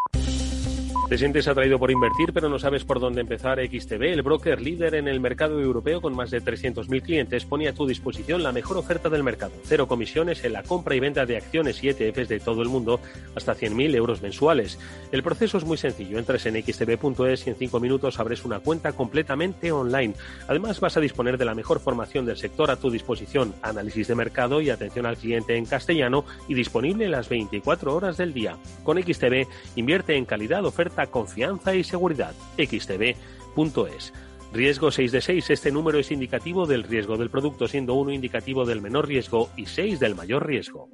Te 1.13 1.19
sientes 1.19 1.47
atraído 1.47 1.79
por 1.79 1.91
invertir, 1.91 2.33
pero 2.33 2.49
no 2.49 2.59
sabes 2.59 2.85
por 2.85 2.99
dónde 2.99 3.21
empezar. 3.21 3.59
XTB, 3.61 4.03
el 4.05 4.23
broker 4.23 4.63
líder 4.63 4.95
en 4.95 5.09
el 5.09 5.21
mercado 5.21 5.61
europeo 5.61 6.01
con 6.01 6.17
más 6.17 6.31
de 6.31 6.41
300.000 6.41 7.03
clientes, 7.03 7.45
pone 7.45 7.69
a 7.69 7.75
tu 7.75 7.87
disposición 7.87 8.43
la 8.43 8.51
mejor 8.51 8.79
oferta 8.79 9.11
del 9.11 9.23
mercado. 9.23 9.53
Cero 9.65 9.87
comisiones 9.87 10.43
en 10.43 10.55
la 10.55 10.63
compra 10.63 10.95
y 10.95 11.01
venta 11.01 11.27
de 11.27 11.37
acciones 11.37 11.85
y 11.85 11.91
ETFs 11.91 12.31
de 12.31 12.41
todo 12.41 12.63
el 12.63 12.71
mundo, 12.71 12.99
hasta 13.35 13.55
100.000 13.55 13.95
euros 13.95 14.23
mensuales. 14.23 14.79
El 15.13 15.23
proceso 15.23 15.59
es 15.59 15.65
muy 15.67 15.77
sencillo. 15.77 16.19
Entras 16.19 16.47
en 16.47 16.55
xtb.es 16.55 17.47
y 17.47 17.51
en 17.51 17.57
5 17.57 17.79
minutos 17.79 18.19
abres 18.19 18.47
una 18.47 18.61
cuenta 18.61 18.93
completamente 18.93 19.71
online. 19.71 20.15
Además, 20.49 20.81
vas 20.81 20.97
a 20.97 21.01
disponer 21.01 21.37
de 21.37 21.45
la 21.45 21.55
mejor 21.55 21.81
formación 21.81 22.25
del 22.25 22.39
sector 22.39 22.71
a 22.71 22.77
tu 22.77 22.91
disposición, 22.91 23.55
análisis 23.61 24.09
de 24.09 24.15
mercado 24.15 24.63
y 24.63 24.71
atención 24.71 25.05
al 25.05 25.19
cliente 25.19 25.57
en 25.59 25.67
castellano 25.67 26.25
y 26.49 26.55
disponible 26.55 27.07
las 27.11 27.29
24 27.29 27.95
horas 27.95 28.17
del 28.17 28.33
día. 28.33 28.57
Con 28.83 28.97
XTB, 28.97 29.47
invierte 29.77 30.17
en 30.17 30.25
calidad, 30.25 30.65
oferta 30.65 31.02
confianza 31.07 31.75
y 31.75 31.85
seguridad. 31.85 32.35
xtb.es. 32.57 34.13
Riesgo 34.53 34.91
6 34.91 35.13
de 35.13 35.21
6. 35.21 35.51
Este 35.51 35.73
número 35.73 35.99
es 35.99 36.11
indicativo 36.11 36.67
del 36.67 36.83
riesgo 36.83 37.17
del 37.17 37.31
producto, 37.31 37.69
siendo 37.69 37.95
1 37.95 38.13
indicativo 38.13 38.65
del 38.65 38.83
menor 38.83 39.09
riesgo 39.09 39.51
y 39.57 39.67
6 39.67 39.99
del 39.99 40.15
mayor 40.15 40.47
riesgo. 40.47 40.89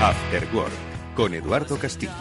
After 0.00 0.46
Work 0.54 0.72
con 1.16 1.34
Eduardo 1.34 1.78
Castillo. 1.78 2.12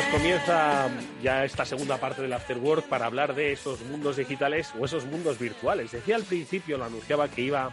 Pues 0.00 0.12
comienza 0.12 0.88
ya 1.22 1.44
esta 1.44 1.66
segunda 1.66 1.98
parte 1.98 2.22
del 2.22 2.32
Afterwork 2.32 2.86
para 2.86 3.04
hablar 3.04 3.34
de 3.34 3.52
esos 3.52 3.82
mundos 3.82 4.16
digitales 4.16 4.72
o 4.78 4.86
esos 4.86 5.04
mundos 5.04 5.38
virtuales. 5.38 5.92
Decía 5.92 6.16
al 6.16 6.22
principio, 6.22 6.78
lo 6.78 6.84
anunciaba 6.84 7.28
que 7.28 7.42
iba, 7.42 7.70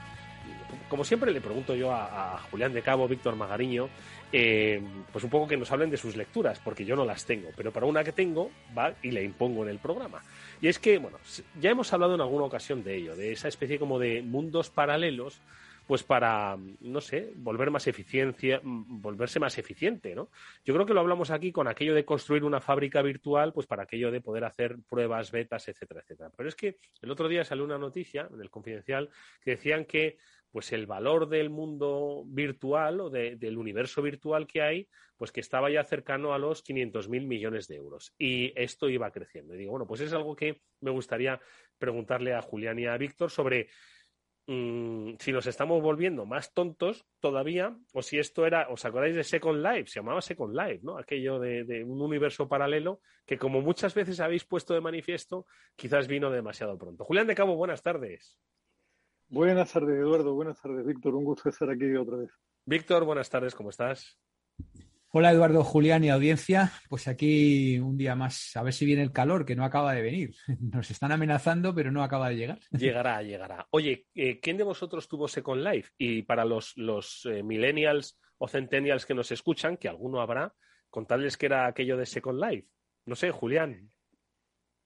como 0.90 1.06
siempre 1.06 1.32
le 1.32 1.40
pregunto 1.40 1.74
yo 1.74 1.94
a, 1.94 2.38
Julián 2.52 2.74
de 2.74 2.82
Cabo, 2.82 3.08
Víctor 3.08 3.38
Magariño, 3.38 3.88
eh, 4.34 4.82
pues 5.14 5.24
un 5.24 5.30
poco 5.30 5.48
que 5.48 5.56
nos 5.56 5.72
hablen 5.72 5.90
de 5.90 5.96
sus 5.96 6.18
lecturas, 6.18 6.60
porque 6.60 6.84
yo 6.84 6.98
no 6.98 7.06
las 7.06 7.24
tengo, 7.26 7.50
pero 7.56 7.72
para 7.72 7.86
una 7.86 8.04
que 8.04 8.12
tengo, 8.12 8.52
va 8.78 8.94
y 9.02 9.12
le 9.12 9.24
impongo 9.24 9.64
en 9.64 9.70
el 9.70 9.80
programa. 9.80 10.22
Y 10.60 10.68
es 10.68 10.80
que, 10.80 10.98
bueno, 10.98 11.20
ya 11.62 11.70
hemos 11.70 11.94
hablado 11.94 12.16
en 12.16 12.22
alguna 12.22 12.44
ocasión 12.44 12.84
de 12.84 12.98
ello, 12.98 13.16
de 13.16 13.32
esa 13.32 13.48
especie 13.48 13.80
como 13.80 14.00
de 14.00 14.22
mundos 14.22 14.70
paralelos 14.70 15.40
pues 15.88 16.04
para, 16.04 16.58
no 16.82 17.02
sé, 17.02 17.32
volver 17.38 17.72
más 17.72 17.88
eficiencia, 17.88 18.60
mm, 18.62 19.02
volverse 19.02 19.40
más 19.40 19.58
eficiente, 19.58 20.14
¿no? 20.14 20.30
Yo 20.66 20.74
creo 20.74 20.86
que 20.86 20.94
lo 20.94 21.00
hablamos 21.00 21.32
aquí 21.32 21.52
con 21.52 21.68
aquello 21.68 21.96
de 21.96 22.06
construir 22.06 22.44
una 22.44 22.60
fábrica 22.60 23.02
virtual, 23.02 23.54
pues 23.54 23.66
para 23.68 23.84
aquello 23.84 24.12
de 24.12 24.22
poder 24.22 24.44
hacer 24.44 24.78
pruebas, 24.90 25.32
betas, 25.32 25.68
etcétera, 25.70 26.02
etcétera. 26.02 26.30
Pero 26.36 26.50
es 26.50 26.56
que 26.56 26.76
el 27.02 27.10
otro 27.10 27.30
día 27.30 27.46
salió 27.46 27.64
una 27.64 27.78
noticia 27.78 28.28
en 28.32 28.42
el 28.42 28.50
Confidencial 28.50 29.10
que 29.42 29.52
decían 29.52 29.86
que 29.86 30.18
pues 30.52 30.72
el 30.74 30.88
valor 30.88 31.30
del 31.30 31.50
mundo 31.50 32.24
virtual 32.26 33.02
o 33.02 33.10
del 33.10 33.58
universo 33.58 34.02
virtual 34.02 34.48
que 34.48 34.62
hay, 34.62 34.88
pues 35.16 35.32
que 35.32 35.42
estaba 35.42 35.70
ya 35.70 35.84
cercano 35.84 36.34
a 36.34 36.40
los 36.40 36.64
500.000 36.64 37.28
millones 37.28 37.68
de 37.68 37.76
euros. 37.76 38.14
Y 38.18 38.54
esto 38.56 38.90
iba 38.90 39.12
creciendo. 39.12 39.54
Y 39.54 39.58
digo, 39.58 39.72
bueno, 39.72 39.86
pues 39.86 40.02
es 40.02 40.14
algo 40.14 40.36
que 40.36 40.62
me 40.82 40.92
gustaría 40.92 41.40
preguntarle 41.78 42.34
a 42.34 42.42
Julián 42.42 42.80
y 42.80 42.86
a 42.88 42.98
Víctor 42.98 43.30
sobre 43.30 43.70
Mm, 44.50 45.16
si 45.20 45.34
nos 45.34 45.46
estamos 45.46 45.82
volviendo 45.82 46.26
más 46.26 46.54
tontos 46.54 47.06
todavía, 47.20 47.78
o 47.94 48.02
si 48.02 48.18
esto 48.18 48.46
era, 48.46 48.70
¿os 48.70 48.86
acordáis 48.86 49.14
de 49.14 49.26
Second 49.26 49.62
Life? 49.62 49.90
Se 49.90 50.00
llamaba 50.00 50.22
Second 50.22 50.56
Life, 50.56 50.80
¿no? 50.84 50.98
Aquello 50.98 51.38
de, 51.38 51.84
un 51.84 52.02
universo 52.02 52.48
paralelo 52.48 53.02
que, 53.26 53.38
como 53.38 53.62
muchas 53.62 53.94
veces 53.94 54.22
habéis 54.22 54.46
puesto 54.46 54.74
de 54.74 54.80
manifiesto, 54.80 55.46
quizás 55.76 56.08
vino 56.08 56.32
demasiado 56.32 56.78
pronto. 56.78 57.04
Julián 57.04 57.28
de 57.28 57.36
Cabo, 57.36 57.58
buenas 57.58 57.84
tardes. 57.84 58.40
Buenas 59.28 59.74
tardes, 59.74 60.00
Eduardo. 60.00 60.34
Buenas 60.34 60.62
tardes, 60.62 60.86
Víctor. 60.86 61.16
Un 61.16 61.26
gusto 61.26 61.50
estar 61.50 61.70
aquí 61.70 61.94
otra 61.96 62.16
vez. 62.16 62.32
Víctor, 62.66 63.04
buenas 63.04 63.30
tardes. 63.30 63.54
¿Cómo 63.54 63.70
estás? 63.70 64.18
Hola 65.10 65.32
Eduardo, 65.32 65.64
Julián 65.64 66.04
y 66.04 66.10
audiencia. 66.10 66.70
Pues 66.90 67.08
aquí 67.08 67.80
un 67.80 67.98
día 67.98 68.14
más, 68.14 68.58
a 68.58 68.62
ver 68.62 68.74
si 68.74 68.86
viene 68.86 69.02
el 69.02 69.14
calor, 69.14 69.46
que 69.46 69.56
no 69.56 69.64
acaba 69.64 69.94
de 69.94 70.02
venir. 70.02 70.36
Nos 70.60 70.92
están 70.92 71.14
amenazando, 71.14 71.74
pero 71.74 71.92
no 71.92 72.04
acaba 72.04 72.28
de 72.28 72.36
llegar. 72.36 72.60
Llegará, 72.72 73.24
llegará. 73.24 73.68
Oye, 73.72 74.08
eh, 74.16 74.42
¿quién 74.42 74.58
de 74.58 74.66
vosotros 74.66 75.08
tuvo 75.08 75.30
Second 75.30 75.64
Life? 75.64 75.92
Y 75.98 76.24
para 76.24 76.44
los, 76.44 76.76
los 76.76 77.26
eh, 77.26 77.42
millennials 77.42 78.20
o 78.38 78.50
centennials 78.50 79.06
que 79.06 79.14
nos 79.14 79.32
escuchan, 79.32 79.78
que 79.78 79.88
alguno 79.88 80.20
habrá, 80.20 80.54
contarles 80.90 81.38
que 81.38 81.46
era 81.46 81.68
aquello 81.68 81.96
de 81.96 82.06
Second 82.06 82.44
Life. 82.44 82.68
No 83.06 83.16
sé, 83.16 83.32
Julián. 83.32 83.90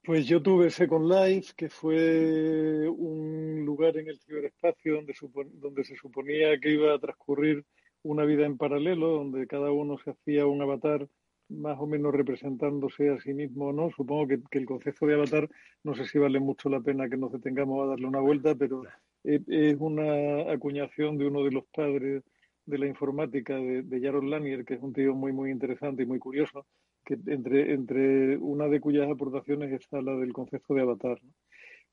Pues 0.04 0.28
yo 0.28 0.40
tuve 0.40 0.70
Second 0.70 1.12
Life, 1.12 1.54
que 1.58 1.68
fue 1.68 2.88
un 2.88 3.64
lugar 3.66 3.98
en 3.98 4.08
el 4.08 4.20
ciberespacio 4.20 4.96
donde, 4.98 5.16
donde 5.54 5.84
se 5.84 5.96
suponía 5.96 6.60
que 6.60 6.74
iba 6.74 6.94
a 6.94 7.00
transcurrir 7.00 7.66
una 8.04 8.26
vida 8.26 8.46
en 8.46 8.58
paralelo 8.58 9.10
donde 9.10 9.48
cada 9.48 9.72
uno 9.72 9.98
se 9.98 10.12
hacía 10.12 10.46
un 10.46 10.62
avatar 10.62 11.08
más 11.50 11.78
o 11.80 11.86
menos 11.86 12.14
representándose 12.14 13.10
a 13.10 13.20
sí 13.20 13.34
mismo 13.34 13.68
o 13.68 13.74
no. 13.74 13.92
Supongo 13.92 14.28
que, 14.28 14.40
el 14.52 14.66
concepto 14.66 15.06
de 15.06 15.16
avatar 15.16 15.50
no 15.84 15.94
sé 15.96 16.06
si 16.06 16.18
vale 16.18 16.40
mucho 16.40 16.70
la 16.70 16.80
pena 16.80 17.10
que 17.10 17.18
nos 17.18 17.32
detengamos 17.32 17.84
a 17.84 17.88
darle 17.88 18.08
una 18.08 18.20
vuelta, 18.20 18.56
pero 18.56 18.84
es, 19.24 19.42
una 19.80 20.52
acuñación 20.52 21.18
de 21.18 21.28
uno 21.28 21.44
de 21.44 21.52
los 21.52 21.66
padres 21.66 22.24
de 22.66 22.78
la 22.78 22.88
informática, 22.88 23.56
de, 23.56 23.82
de 23.84 24.02
Jaron 24.02 24.30
Lanier, 24.30 24.64
que 24.64 24.76
es 24.76 24.82
un 24.82 24.94
tío 24.94 25.14
muy, 25.14 25.34
muy 25.34 25.52
interesante 25.52 26.04
y 26.04 26.06
muy 26.06 26.20
curioso, 26.20 26.66
que 27.04 27.18
entre, 27.28 27.74
entre 27.74 28.38
una 28.38 28.68
de 28.68 28.80
cuyas 28.80 29.10
aportaciones 29.10 29.72
está 29.74 30.02
la 30.02 30.16
del 30.16 30.32
concepto 30.32 30.74
de 30.74 30.82
avatar. 30.82 31.20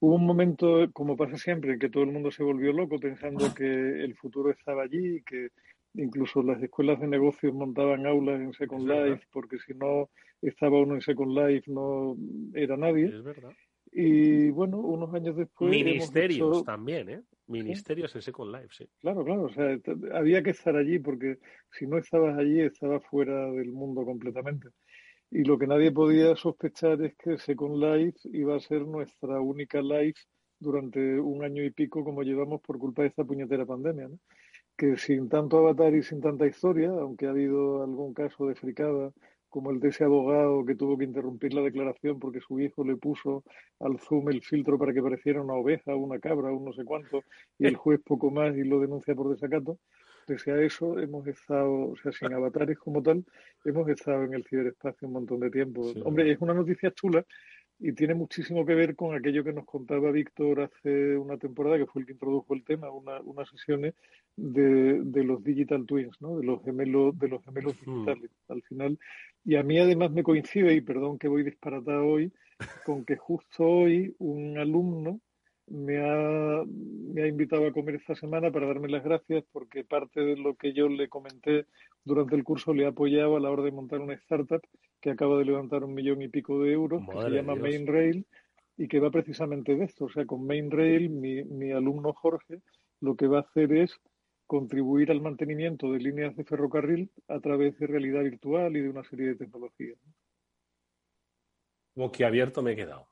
Hubo 0.01 0.15
un 0.15 0.27
momento, 0.27 0.93
como 0.93 1.17
pasa 1.17 1.37
siempre, 1.37 1.73
en 1.73 1.79
que 1.81 1.89
todo 1.89 2.05
el 2.05 2.13
mundo 2.13 2.31
se 2.31 2.45
volvió 2.45 2.73
loco 2.73 3.01
pensando 3.01 3.53
que 3.53 3.65
el 3.65 4.15
futuro 4.15 4.51
estaba 4.51 4.85
allí, 4.85 5.23
que 5.23 5.49
Incluso 5.95 6.43
las 6.43 6.63
escuelas 6.63 7.01
de 7.01 7.09
negocios 7.09 7.55
montaban 7.55 8.07
aulas 8.07 8.41
en 8.41 8.53
Second 8.53 8.89
Life 8.89 9.27
porque 9.33 9.59
si 9.59 9.75
no 9.75 10.11
estaba 10.43 10.81
uno 10.81 10.95
en 10.95 11.01
Second 11.01 11.37
Life 11.37 11.71
no 11.71 12.17
era 12.55 12.77
nadie. 12.77 13.07
Es 13.07 13.23
verdad. 13.23 13.51
Y 13.91 14.51
bueno, 14.51 14.79
unos 14.79 15.13
años 15.15 15.37
después. 15.37 15.71
Ministerios 15.71 16.65
también, 16.65 17.09
¿eh? 17.09 17.23
Ministerios 17.47 18.15
en 18.15 18.23
Second 18.23 18.55
Life, 18.55 18.69
sí. 18.71 18.89
Claro, 19.01 19.25
claro. 19.25 19.45
O 19.45 19.49
sea, 19.49 19.79
había 20.13 20.43
que 20.43 20.51
estar 20.51 20.77
allí 20.77 20.99
porque 20.99 21.39
si 21.71 21.87
no 21.87 21.99
estabas 21.99 22.39
allí, 22.39 22.61
estabas 22.61 23.05
fuera 23.07 23.51
del 23.51 23.73
mundo 23.73 24.05
completamente. 24.05 24.69
Y 25.31 25.45
lo 25.45 25.59
que 25.59 25.67
nadie 25.67 25.91
podía 25.91 26.37
sospechar 26.37 27.03
es 27.03 27.15
que 27.17 27.39
Second 27.39 27.83
Life 27.83 28.19
iba 28.33 28.57
a 28.57 28.61
ser 28.61 28.87
nuestra 28.87 29.41
única 29.41 29.81
life 29.81 30.21
durante 30.59 31.19
un 31.21 31.45
año 31.45 31.63
y 31.65 31.71
pico, 31.71 32.05
como 32.05 32.23
llevamos 32.23 32.61
por 32.61 32.79
culpa 32.79 33.03
de 33.03 33.09
esta 33.09 33.25
puñetera 33.25 33.65
pandemia. 33.65 34.09
¿no? 34.09 34.19
Que 34.79 34.97
sin 34.97 35.29
tanto 35.29 35.59
avatar 35.59 35.93
y 35.95 36.05
sin 36.05 36.21
tanta 36.21 36.47
historia, 36.47 36.89
aunque 36.91 37.27
ha 37.27 37.31
habido 37.31 37.83
algún 37.83 38.15
caso 38.15 38.47
de 38.47 38.55
fricada, 38.55 39.13
como 39.49 39.73
el 39.73 39.81
de 39.81 39.89
ese 39.89 40.05
abogado 40.05 40.65
que 40.65 40.77
tuvo 40.77 40.97
que 40.97 41.05
interrumpir 41.05 41.53
la 41.53 41.63
declaración 41.63 42.21
porque 42.21 42.41
su 42.41 42.61
hijo 42.61 42.85
le 42.85 42.97
puso 42.97 43.43
al 43.81 43.99
Zoom 43.99 44.29
el 44.29 44.41
filtro 44.41 44.79
para 44.79 44.93
que 44.93 45.03
pareciera 45.03 45.43
una 45.43 45.55
oveja, 45.55 45.97
una 45.97 46.21
cabra, 46.21 46.53
un 46.53 46.65
no 46.65 46.73
sé 46.73 46.85
cuánto, 46.85 47.25
y 47.59 47.67
el 47.67 47.75
juez 47.75 48.01
poco 48.05 48.31
más 48.31 48.57
y 48.57 48.63
lo 48.63 48.79
denuncia 48.79 49.17
por 49.17 49.31
desacato. 49.31 49.79
Pese 50.27 50.53
a 50.53 50.63
eso, 50.63 50.99
hemos 50.99 51.27
estado, 51.27 51.73
o 51.73 51.97
sea, 51.97 52.13
sin 52.13 52.33
avatares 52.33 52.79
como 52.79 53.03
tal, 53.03 53.25
hemos 53.65 53.89
estado 53.89 54.23
en 54.25 54.35
el 54.35 54.45
ciberespacio 54.45 55.09
un 55.09 55.15
montón 55.15 55.41
de 55.41 55.51
tiempo. 55.51 55.91
Hombre, 56.05 56.31
es 56.31 56.39
una 56.41 56.55
noticia 56.55 56.93
chula 56.93 57.25
y 57.81 57.93
tiene 57.93 58.15
muchísimo 58.15 58.67
que 58.67 58.75
ver 58.75 58.97
con 58.97 59.15
aquello 59.15 59.45
que 59.45 59.53
nos 59.53 59.65
contaba 59.65 60.11
Víctor 60.11 60.63
hace 60.63 61.17
una 61.17 61.39
temporada, 61.39 61.79
que 61.79 61.87
fue 61.87 62.03
el 62.03 62.07
que 62.07 62.13
introdujo 62.13 62.55
el 62.55 62.65
tema, 62.65 62.91
una, 62.91 63.21
unas 63.21 63.49
sesiones 63.49 63.95
de, 64.37 65.03
de, 65.03 65.25
los 65.25 65.43
digital 65.45 65.87
twins, 65.87 66.21
¿no? 66.21 66.39
de 66.39 66.45
los 66.45 66.63
gemelos, 66.65 67.19
de 67.19 67.29
los 67.29 67.45
gemelos 67.45 67.75
digitales. 67.81 68.31
Al 68.49 68.63
final, 68.63 68.99
y 69.45 69.57
a 69.57 69.63
mí 69.63 69.79
además 69.79 70.11
me 70.11 70.23
coincide, 70.25 70.75
y 70.75 70.81
perdón 70.81 71.19
que 71.19 71.29
voy 71.29 71.45
disparatado 71.45 72.07
hoy, 72.07 72.33
con 72.85 73.05
que 73.05 73.17
justo 73.17 73.65
hoy 73.65 74.15
un 74.19 74.59
alumno 74.59 75.21
me 75.71 75.99
ha, 75.99 76.65
me 76.67 77.23
ha 77.23 77.27
invitado 77.27 77.67
a 77.67 77.73
comer 77.73 77.97
esta 77.97 78.15
semana 78.15 78.51
para 78.51 78.67
darme 78.67 78.89
las 78.89 79.05
gracias 79.05 79.45
porque 79.53 79.85
parte 79.85 80.21
de 80.21 80.37
lo 80.37 80.55
que 80.55 80.73
yo 80.73 80.89
le 80.89 81.09
comenté 81.09 81.67
durante 82.05 82.35
el 82.37 82.45
curso 82.45 82.73
le 82.73 82.87
ha 82.87 82.89
apoyado 82.89 83.37
a 83.37 83.41
la 83.41 83.51
hora 83.51 83.63
de 83.63 83.73
montar 83.73 84.01
una 84.01 84.15
startup 84.15 84.63
que 85.01 85.11
acaba 85.11 85.39
de 85.39 85.45
levantar 85.45 85.85
un 85.85 85.95
millón 85.95 86.23
y 86.23 86.29
pico 86.29 86.63
de 86.63 86.73
euros, 86.73 87.03
que 87.09 87.23
se 87.23 87.31
llama 87.31 87.55
Mainrail 87.55 88.27
y 88.77 88.89
que 88.89 89.01
va 89.01 89.11
precisamente 89.11 89.75
de 89.77 89.85
esto. 89.85 90.07
O 90.07 90.11
sea, 90.11 90.25
con 90.27 90.47
Mainrail, 90.47 91.11
mi, 91.11 91.45
mi 91.45 91.73
alumno 91.73 92.13
Jorge 92.13 92.61
lo 93.01 93.17
que 93.17 93.27
va 93.27 93.39
a 93.39 93.43
hacer 93.43 93.73
es 93.73 94.01
contribuir 94.47 95.11
al 95.11 95.21
mantenimiento 95.21 95.93
de 95.93 96.01
líneas 96.01 96.35
de 96.35 96.45
ferrocarril 96.45 97.11
a 97.29 97.39
través 97.39 97.79
de 97.79 97.87
realidad 97.87 98.23
virtual 98.23 98.77
y 98.77 98.81
de 98.81 98.89
una 98.89 99.05
serie 99.05 99.29
de 99.29 99.35
tecnologías. 99.37 99.99
Boquiabierto 101.95 102.63
me 102.63 102.73
he 102.73 102.77
quedado. 102.77 103.09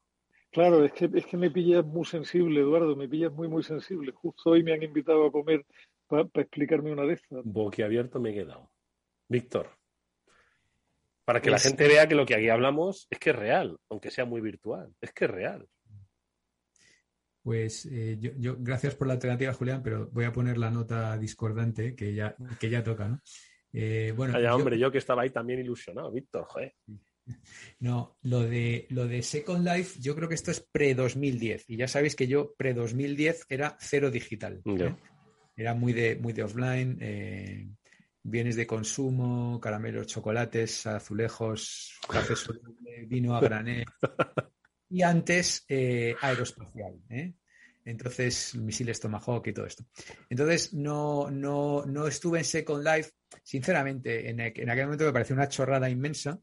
Claro, 0.51 0.85
es 0.85 0.93
que, 0.93 1.11
es 1.13 1.27
que 1.27 1.37
me 1.37 1.51
pillas 1.51 1.85
muy 1.85 2.05
sensible, 2.05 2.61
Eduardo, 2.61 2.97
me 2.97 3.09
pillas 3.09 3.33
muy, 3.33 3.49
muy 3.49 3.63
sensible. 3.63 4.13
Justo 4.13 4.51
hoy 4.51 4.63
me 4.63 4.73
han 4.73 4.83
invitado 4.83 5.27
a 5.27 5.33
comer 5.33 5.67
para 6.07 6.29
explicarme 6.35 6.93
una 6.93 7.05
de 7.05 7.15
estas. 7.15 7.45
Boquiabierto 7.45 8.21
me 8.21 8.31
he 8.31 8.35
quedado. 8.35 8.71
Víctor, 9.29 9.69
para 11.27 11.43
que 11.43 11.51
la 11.51 11.59
gente 11.59 11.89
vea 11.89 12.07
que 12.07 12.15
lo 12.15 12.25
que 12.25 12.37
aquí 12.37 12.49
hablamos 12.49 13.09
es 13.11 13.19
que 13.19 13.31
es 13.31 13.37
real, 13.37 13.77
aunque 13.91 14.13
sea 14.13 14.25
muy 14.25 14.41
virtual, 14.41 14.95
es 15.01 15.13
que 15.13 15.25
es 15.25 15.31
real. 15.31 15.69
Pues 17.43 17.85
eh, 17.87 18.17
yo, 18.21 18.55
gracias 18.61 18.95
por 18.95 19.09
la 19.09 19.15
alternativa, 19.15 19.53
Julián, 19.53 19.83
pero 19.83 20.09
voy 20.13 20.25
a 20.25 20.33
poner 20.33 20.57
la 20.57 20.71
nota 20.71 21.19
discordante 21.19 21.97
que 21.97 22.15
ya, 22.15 22.37
que 22.61 22.71
ya 22.71 22.85
toca, 22.85 23.09
¿no? 23.09 23.21
Eh, 23.73 24.15
bueno, 24.17 24.39
hombre, 24.55 24.79
yo 24.79 24.93
que 24.93 24.99
estaba 24.99 25.23
ahí 25.23 25.31
también 25.31 25.59
ilusionado, 25.59 26.13
Víctor, 26.13 26.45
joder. 26.45 26.75
No, 27.79 28.17
lo 28.23 28.43
de, 28.43 28.87
lo 28.91 29.07
de 29.07 29.23
Second 29.23 29.67
Life, 29.67 30.01
yo 30.01 30.15
creo 30.15 30.29
que 30.29 30.35
esto 30.35 30.51
es 30.51 30.61
pre-2010. 30.61 31.65
Y 31.69 31.77
ya 31.77 31.89
sabéis 31.89 32.17
que 32.17 32.27
yo 32.27 32.55
pre-2010 32.57 33.47
era 33.49 33.77
cero 33.81 34.11
digital. 34.11 34.63
¿eh? 34.65 34.95
Era 35.57 35.75
muy 35.75 35.93
de, 35.93 36.17
muy 36.17 36.33
de 36.33 36.43
offline, 36.43 36.99
eh, 37.01 37.69
bienes 38.23 38.57
de 38.57 38.67
consumo, 38.67 39.61
caramelos, 39.61 40.07
chocolates, 40.07 40.87
azulejos, 40.87 41.99
café 42.09 42.35
vino 43.07 43.37
a 43.37 43.41
granel. 43.41 43.85
Y 44.89 45.03
antes 45.03 45.65
eh, 45.69 46.15
aeroespacial. 46.21 46.95
Entonces, 47.85 48.55
misiles 48.55 49.01
Tomahawk 49.01 49.49
y 49.49 49.53
todo 49.53 49.67
esto. 49.67 49.85
Entonces, 50.31 50.75
no, 50.75 51.29
no, 51.29 51.85
no 51.85 52.07
estuve 52.07 52.39
en 52.39 52.45
Second 52.45 52.85
Life. 52.85 53.11
Sinceramente, 53.43 54.31
en, 54.31 54.39
en 54.39 54.71
aquel 54.71 54.85
momento 54.85 55.05
me 55.05 55.13
pareció 55.13 55.35
una 55.35 55.49
chorrada 55.49 55.91
inmensa. 55.91 56.41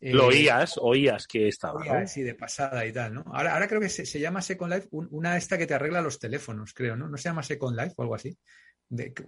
Lo 0.00 0.24
eh, 0.24 0.26
oías, 0.26 0.74
oías 0.80 1.26
que 1.26 1.48
estaba. 1.48 2.06
Sí, 2.06 2.22
de 2.22 2.34
pasada 2.34 2.84
y 2.84 2.92
tal, 2.92 3.14
¿no? 3.14 3.24
Ahora, 3.32 3.54
ahora 3.54 3.66
creo 3.66 3.80
que 3.80 3.88
se, 3.88 4.20
llama 4.20 4.42
Second 4.42 4.72
Life, 4.72 4.88
una 4.90 5.36
esta 5.36 5.56
que 5.56 5.66
te 5.66 5.74
arregla 5.74 6.02
los 6.02 6.18
teléfonos, 6.18 6.74
creo, 6.74 6.96
¿no? 6.96 7.08
No 7.08 7.16
se 7.16 7.28
llama 7.28 7.42
Second 7.42 7.78
Life 7.78 7.94
o 7.96 8.02
algo 8.02 8.14
así, 8.14 8.36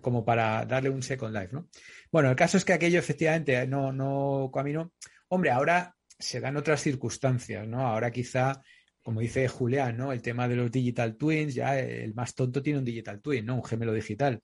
como 0.02 0.24
para 0.24 0.66
darle 0.66 0.90
un 0.90 1.02
Second 1.02 1.34
Life, 1.34 1.50
¿no? 1.52 1.68
Bueno, 2.12 2.30
el 2.30 2.36
caso 2.36 2.58
es 2.58 2.64
que 2.64 2.74
aquello 2.74 2.98
efectivamente 2.98 3.66
no, 3.66 3.92
no 3.92 4.50
caminó. 4.52 4.92
Hombre, 5.28 5.50
ahora 5.50 5.94
se 6.18 6.40
dan 6.40 6.56
otras 6.56 6.82
circunstancias, 6.82 7.66
¿no? 7.66 7.86
Ahora 7.86 8.10
quizá, 8.10 8.60
como 9.02 9.20
dice 9.20 9.48
Julián, 9.48 9.96
¿no? 9.96 10.12
El 10.12 10.20
tema 10.20 10.48
de 10.48 10.56
los 10.56 10.70
digital 10.70 11.16
twins, 11.16 11.54
ya 11.54 11.78
el 11.78 12.12
más 12.14 12.34
tonto 12.34 12.62
tiene 12.62 12.80
un 12.80 12.84
digital 12.84 13.22
twin, 13.22 13.46
¿no? 13.46 13.56
Un 13.56 13.64
gemelo 13.64 13.94
digital 13.94 14.42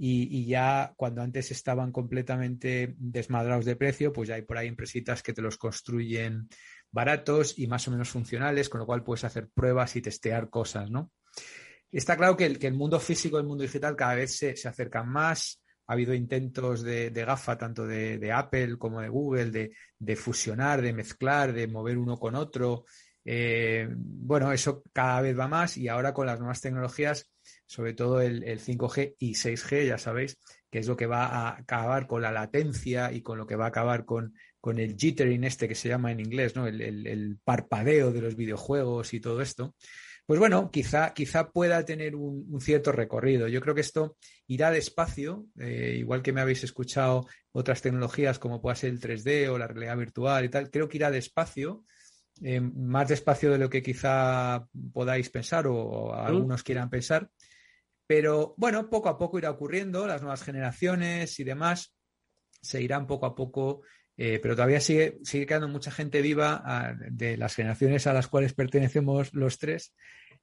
y, 0.00 0.46
ya 0.46 0.94
cuando 0.96 1.22
antes 1.22 1.50
estaban 1.50 1.90
completamente 1.90 2.94
desmadrados 2.98 3.64
de 3.64 3.74
precio, 3.74 4.12
pues 4.12 4.28
ya 4.28 4.36
hay 4.36 4.42
por 4.42 4.56
ahí 4.56 4.68
empresitas 4.68 5.24
que 5.24 5.32
te 5.32 5.42
los 5.42 5.58
construyen 5.58 6.48
baratos 6.92 7.58
y 7.58 7.66
más 7.66 7.88
o 7.88 7.90
menos 7.90 8.08
funcionales, 8.08 8.68
con 8.68 8.78
lo 8.78 8.86
cual 8.86 9.02
puedes 9.02 9.24
hacer 9.24 9.48
pruebas 9.48 9.96
y 9.96 10.00
testear 10.00 10.50
cosas, 10.50 10.88
¿no? 10.88 11.10
Está 11.90 12.16
claro 12.16 12.36
que 12.36 12.46
el, 12.46 12.74
mundo 12.74 13.00
físico 13.00 13.38
y 13.38 13.40
el 13.40 13.46
mundo 13.46 13.62
digital 13.62 13.96
cada 13.96 14.14
vez 14.14 14.36
se, 14.36 14.50
acercan 14.50 15.08
más. 15.08 15.60
Ha 15.88 15.94
habido 15.94 16.14
intentos 16.14 16.82
de, 16.82 17.10
GAFA, 17.10 17.58
tanto 17.58 17.84
de, 17.84 18.30
Apple 18.32 18.76
como 18.78 19.00
de 19.00 19.08
Google, 19.08 19.72
de, 19.98 20.16
fusionar, 20.16 20.80
de 20.80 20.92
mezclar, 20.92 21.52
de 21.52 21.66
mover 21.66 21.98
uno 21.98 22.18
con 22.18 22.36
otro. 22.36 22.84
Eh, 23.24 23.88
bueno, 23.90 24.52
eso 24.52 24.84
cada 24.92 25.22
vez 25.22 25.36
va 25.36 25.48
más 25.48 25.76
y 25.76 25.88
ahora 25.88 26.14
con 26.14 26.26
las 26.26 26.38
nuevas 26.38 26.60
tecnologías 26.60 27.30
sobre 27.66 27.94
todo 27.94 28.20
el, 28.20 28.42
5G 28.42 29.16
y 29.18 29.34
6G, 29.34 29.86
ya 29.86 29.98
sabéis, 29.98 30.38
que 30.70 30.78
es 30.78 30.86
lo 30.86 30.96
que 30.96 31.06
va 31.06 31.26
a 31.26 31.58
acabar 31.58 32.06
con 32.06 32.22
la 32.22 32.32
latencia 32.32 33.12
y 33.12 33.22
con 33.22 33.38
lo 33.38 33.46
que 33.46 33.56
va 33.56 33.66
a 33.66 33.68
acabar 33.68 34.04
con, 34.04 34.34
con 34.60 34.78
el 34.78 34.96
jittering 34.96 35.44
este 35.44 35.68
que 35.68 35.74
se 35.74 35.88
llama 35.88 36.12
en 36.12 36.20
inglés, 36.20 36.56
¿no? 36.56 36.66
El, 36.66 37.38
parpadeo 37.44 38.12
de 38.12 38.22
los 38.22 38.36
videojuegos 38.36 39.14
y 39.14 39.20
todo 39.20 39.40
esto. 39.40 39.74
Pues 40.26 40.38
bueno, 40.38 40.70
quizá, 40.70 41.14
quizá 41.14 41.50
pueda 41.50 41.84
tener 41.86 42.14
un, 42.14 42.60
cierto 42.60 42.92
recorrido. 42.92 43.48
Yo 43.48 43.62
creo 43.62 43.74
que 43.74 43.80
esto 43.80 44.18
irá 44.46 44.70
despacio, 44.70 45.46
eh, 45.58 45.96
igual 45.98 46.22
que 46.22 46.34
me 46.34 46.42
habéis 46.42 46.64
escuchado 46.64 47.26
otras 47.52 47.80
tecnologías 47.80 48.38
como 48.38 48.60
pueda 48.60 48.76
ser 48.76 48.90
el 48.90 49.00
3D 49.00 49.48
o 49.48 49.56
la 49.56 49.68
realidad 49.68 49.96
virtual 49.96 50.44
y 50.44 50.48
tal, 50.50 50.70
creo 50.70 50.88
que 50.88 50.98
irá 50.98 51.10
despacio, 51.10 51.82
eh, 52.42 52.60
más 52.60 53.08
despacio 53.08 53.50
de 53.50 53.58
lo 53.58 53.68
que 53.68 53.82
quizá 53.82 54.66
podáis 54.92 55.30
pensar 55.30 55.66
o, 55.66 56.14
algunos 56.14 56.62
quieran 56.62 56.90
pensar. 56.90 57.30
Pero 58.06 58.54
bueno, 58.56 58.88
poco 58.88 59.08
a 59.08 59.18
poco 59.18 59.38
irá 59.38 59.50
ocurriendo, 59.50 60.06
las 60.06 60.22
nuevas 60.22 60.42
generaciones 60.42 61.38
y 61.40 61.44
demás 61.44 61.94
se 62.60 62.82
irán 62.82 63.06
poco 63.06 63.26
a 63.26 63.34
poco, 63.34 63.82
eh, 64.16 64.38
pero 64.40 64.54
todavía 64.56 64.80
sigue, 64.80 65.18
sigue 65.22 65.46
quedando 65.46 65.68
mucha 65.68 65.90
gente 65.90 66.22
viva 66.22 66.62
ah, 66.64 66.94
de 67.10 67.36
las 67.36 67.54
generaciones 67.54 68.06
a 68.06 68.12
las 68.12 68.26
cuales 68.28 68.54
pertenecemos 68.54 69.32
los 69.34 69.58
tres, 69.58 69.94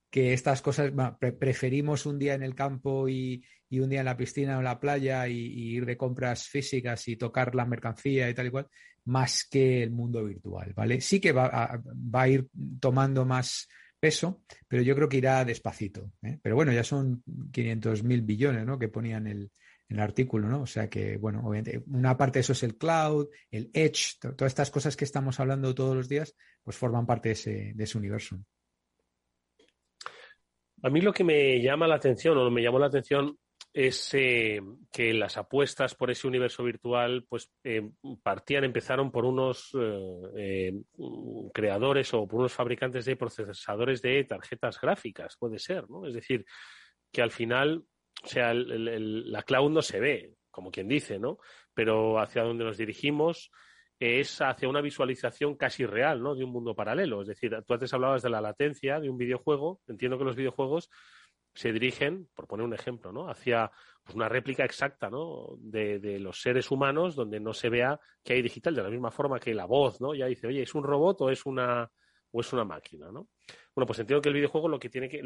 que 0.09 0.33
estas 0.33 0.61
cosas, 0.61 0.91
preferimos 1.39 2.05
un 2.05 2.19
día 2.19 2.35
en 2.35 2.43
el 2.43 2.55
campo 2.55 3.09
y, 3.09 3.43
un 3.79 3.89
día 3.89 3.99
en 3.99 4.05
la 4.05 4.17
piscina 4.17 4.55
o 4.55 4.59
en 4.59 4.65
la 4.65 4.79
playa 4.79 5.27
y, 5.27 5.35
ir 5.35 5.85
de 5.85 5.97
compras 5.97 6.47
físicas 6.47 7.07
y 7.07 7.17
tocar 7.17 7.55
la 7.55 7.65
mercancía 7.65 8.29
y 8.29 8.33
tal 8.33 8.47
y 8.47 8.51
cual, 8.51 8.67
más 9.05 9.47
que 9.49 9.83
el 9.83 9.91
mundo 9.91 10.23
virtual, 10.23 10.73
¿vale? 10.73 11.01
Sí 11.01 11.19
que 11.19 11.31
va 11.31 11.81
va 11.83 12.21
a 12.21 12.27
ir 12.27 12.47
tomando 12.79 13.25
más 13.25 13.67
peso, 13.99 14.43
pero 14.67 14.83
yo 14.83 14.95
creo 14.95 15.09
que 15.09 15.17
irá 15.17 15.43
despacito. 15.45 16.11
¿eh? 16.21 16.37
Pero 16.41 16.55
bueno, 16.55 16.71
ya 16.71 16.83
son 16.83 17.23
500 17.51 18.03
mil 18.03 18.21
billones 18.21 18.65
¿no? 18.65 18.77
que 18.77 18.87
ponían 18.87 19.25
el, 19.25 19.49
el 19.89 19.99
artículo, 19.99 20.47
¿no? 20.47 20.61
O 20.61 20.67
sea 20.67 20.89
que, 20.89 21.17
bueno, 21.17 21.41
obviamente, 21.43 21.83
una 21.87 22.17
parte 22.17 22.39
de 22.39 22.41
eso 22.41 22.53
es 22.53 22.63
el 22.63 22.77
cloud, 22.77 23.27
el 23.51 23.69
edge, 23.73 24.17
todas 24.19 24.51
estas 24.51 24.71
cosas 24.71 24.95
que 24.95 25.05
estamos 25.05 25.39
hablando 25.39 25.75
todos 25.75 25.95
los 25.95 26.09
días, 26.09 26.35
pues 26.63 26.77
forman 26.77 27.05
parte 27.05 27.29
de 27.29 27.33
ese, 27.33 27.71
de 27.75 27.83
ese 27.83 27.97
universo. 27.97 28.39
A 30.81 30.89
mí 30.89 31.01
lo 31.01 31.13
que 31.13 31.23
me 31.23 31.61
llama 31.61 31.87
la 31.87 31.95
atención, 31.95 32.37
o 32.37 32.49
me 32.51 32.61
llamó 32.61 32.79
la 32.79 32.87
atención, 32.87 33.37
es 33.75 34.13
eh, 34.13 34.61
que 34.89 35.13
las 35.13 35.35
apuestas 35.35 35.95
por 35.95 36.09
ese 36.09 36.27
universo 36.27 36.63
virtual 36.63 37.25
pues 37.27 37.51
eh, 37.61 37.91
partían, 38.23 38.63
empezaron 38.63 39.11
por 39.11 39.25
unos 39.25 39.75
eh, 40.37 40.81
creadores 41.53 42.13
o 42.13 42.25
por 42.25 42.39
unos 42.39 42.53
fabricantes 42.53 43.03
de 43.03 43.17
procesadores 43.17 44.01
de 44.01 44.23
tarjetas 44.23 44.79
gráficas, 44.79 45.35
puede 45.35 45.59
ser, 45.59 45.89
¿no? 45.89 46.07
Es 46.07 46.13
decir, 46.13 46.45
que 47.11 47.21
al 47.21 47.31
final, 47.31 47.83
o 48.23 48.27
sea, 48.27 48.53
la 48.53 49.43
cloud 49.43 49.69
no 49.69 49.81
se 49.81 49.99
ve, 49.99 50.35
como 50.49 50.71
quien 50.71 50.87
dice, 50.87 51.19
¿no? 51.19 51.39
Pero 51.73 52.17
hacia 52.17 52.43
donde 52.43 52.63
nos 52.63 52.77
dirigimos 52.77 53.51
es 53.99 54.41
hacia 54.41 54.69
una 54.69 54.79
visualización 54.79 55.57
casi 55.57 55.85
real, 55.85 56.23
¿no? 56.23 56.33
De 56.33 56.45
un 56.45 56.51
mundo 56.51 56.75
paralelo. 56.75 57.23
Es 57.23 57.27
decir, 57.27 57.51
tú 57.67 57.73
antes 57.73 57.93
hablabas 57.93 58.21
de 58.21 58.29
la 58.29 58.39
latencia 58.39 59.01
de 59.01 59.09
un 59.09 59.17
videojuego. 59.17 59.81
Entiendo 59.85 60.17
que 60.17 60.23
los 60.23 60.37
videojuegos 60.37 60.89
se 61.55 61.71
dirigen, 61.71 62.27
por 62.35 62.47
poner 62.47 62.65
un 62.65 62.73
ejemplo, 62.73 63.11
¿no? 63.11 63.29
hacia 63.29 63.71
pues, 64.03 64.15
una 64.15 64.27
réplica 64.27 64.65
exacta 64.65 65.09
¿no? 65.09 65.55
de, 65.57 66.19
los 66.19 66.41
seres 66.41 66.69
humanos 66.69 67.15
donde 67.15 67.39
no 67.39 67.53
se 67.53 67.69
vea 67.69 67.99
que 68.23 68.33
hay 68.33 68.41
digital, 68.41 68.75
de 68.75 68.83
la 68.83 68.89
misma 68.89 69.09
forma 69.09 69.39
que 69.39 69.53
la 69.53 69.65
voz, 69.65 70.01
¿no? 70.01 70.13
Ya 70.13 70.25
dice, 70.25 70.47
oye, 70.47 70.61
¿es 70.61 70.75
un 70.75 70.83
robot 70.83 71.21
o 71.21 71.29
es 71.29 71.45
una, 71.45 71.89
o 72.31 72.41
es 72.41 72.51
una 72.51 72.65
máquina, 72.65 73.09
¿no? 73.11 73.29
Bueno, 73.73 73.87
pues 73.87 73.99
entiendo 73.99 74.21
que 74.21 74.29
el 74.29 74.35
videojuego 74.35 74.67
lo 74.67 74.79
que 74.79 74.89
tiene 74.89 75.07
que, 75.07 75.21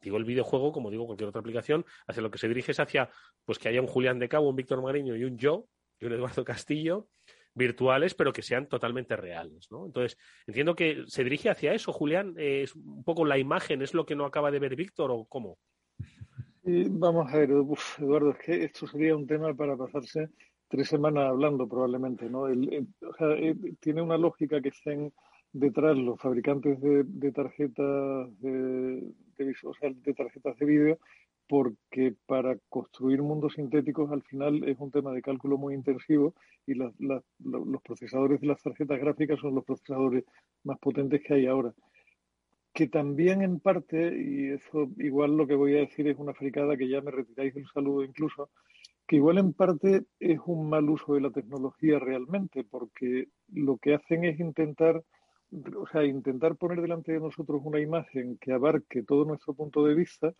digo 0.00 0.16
el 0.16 0.24
videojuego, 0.24 0.72
como 0.72 0.90
digo 0.90 1.06
cualquier 1.06 1.28
otra 1.28 1.40
aplicación, 1.40 1.84
hacia 2.06 2.22
lo 2.22 2.30
que 2.30 2.38
se 2.38 2.48
dirige 2.48 2.72
es 2.72 2.80
hacia, 2.80 3.10
pues 3.44 3.58
que 3.58 3.68
haya 3.68 3.80
un 3.80 3.86
Julián 3.86 4.18
de 4.18 4.28
Cabo, 4.28 4.48
un 4.48 4.56
Víctor 4.56 4.82
Mariño 4.82 5.14
y 5.14 5.24
un 5.24 5.38
yo, 5.38 5.68
y 6.00 6.06
un 6.06 6.12
Eduardo 6.12 6.44
Castillo, 6.44 7.08
virtuales, 7.56 8.14
pero 8.14 8.32
que 8.32 8.42
sean 8.42 8.68
totalmente 8.68 9.16
reales. 9.16 9.68
¿no? 9.70 9.86
Entonces, 9.86 10.18
entiendo 10.46 10.76
que 10.76 11.04
se 11.06 11.24
dirige 11.24 11.50
hacia 11.50 11.72
eso, 11.74 11.92
Julián. 11.92 12.34
es 12.36 12.76
un 12.76 13.02
poco 13.02 13.24
la 13.24 13.38
imagen, 13.38 13.82
¿es 13.82 13.94
lo 13.94 14.06
que 14.06 14.14
no 14.14 14.26
acaba 14.26 14.50
de 14.50 14.60
ver 14.60 14.76
Víctor 14.76 15.10
o 15.10 15.24
cómo? 15.24 15.58
vamos 16.68 17.32
a 17.32 17.38
ver, 17.38 17.50
Eduardo, 17.50 18.32
es 18.32 18.38
que 18.38 18.64
esto 18.64 18.88
sería 18.88 19.14
un 19.14 19.24
tema 19.24 19.54
para 19.54 19.76
pasarse 19.76 20.30
tres 20.68 20.88
semanas 20.88 21.28
hablando 21.28 21.68
probablemente. 21.68 22.28
¿no? 22.28 22.48
Eh, 22.48 23.54
tiene 23.80 24.02
una 24.02 24.18
lógica 24.18 24.60
que 24.60 24.70
estén 24.70 25.12
detrás 25.52 25.96
los 25.96 26.20
fabricantes 26.20 26.80
de, 26.80 27.32
tarjetas 27.32 28.40
de, 28.40 29.12
de 29.38 30.14
tarjetas 30.14 30.58
de 30.58 30.66
vídeo 30.66 30.98
porque 31.48 32.14
para 32.26 32.56
construir 32.68 33.22
mundos 33.22 33.54
sintéticos 33.54 34.10
al 34.10 34.22
final 34.22 34.64
es 34.64 34.78
un 34.78 34.90
tema 34.90 35.12
de 35.12 35.22
cálculo 35.22 35.58
muy 35.58 35.74
intensivo 35.74 36.34
y 36.66 36.74
los 36.74 36.92
procesadores 37.84 38.40
de 38.40 38.48
las 38.48 38.62
tarjetas 38.62 38.98
gráficas 38.98 39.38
son 39.40 39.54
los 39.54 39.64
procesadores 39.64 40.24
más 40.64 40.78
potentes 40.78 41.22
que 41.22 41.34
hay 41.34 41.46
ahora. 41.46 41.72
que 42.76 42.88
también 42.88 43.40
en 43.40 43.58
parte, 43.58 43.96
y 44.14 44.50
eso 44.50 44.88
igual 44.98 45.34
lo 45.34 45.46
que 45.46 45.54
voy 45.54 45.74
a 45.76 45.80
decir 45.80 46.06
es 46.08 46.18
una 46.18 46.34
fricada 46.34 46.76
que 46.76 46.88
ya 46.88 47.00
me 47.00 47.10
retiráis 47.10 47.54
del 47.54 47.66
saludo 47.72 48.04
incluso, 48.04 48.50
que 49.06 49.16
igual 49.16 49.38
en 49.38 49.54
parte 49.54 50.04
es 50.20 50.38
un 50.44 50.68
mal 50.68 50.86
uso 50.90 51.14
de 51.14 51.22
la 51.22 51.30
tecnología 51.30 51.98
realmente, 51.98 52.64
porque 52.64 53.28
lo 53.50 53.78
que 53.78 53.94
hacen 53.94 54.24
es 54.24 54.38
intentar, 54.40 55.02
o 55.52 55.86
sea, 55.86 56.04
intentar 56.04 56.56
poner 56.56 56.80
delante 56.80 57.12
de 57.12 57.20
nosotros 57.20 57.60
una 57.64 57.80
imagen 57.80 58.36
que 58.38 58.52
abarque 58.52 59.02
todo 59.02 59.24
nuestro 59.24 59.54
punto 59.54 59.84
de 59.84 59.94
vista 59.94 60.32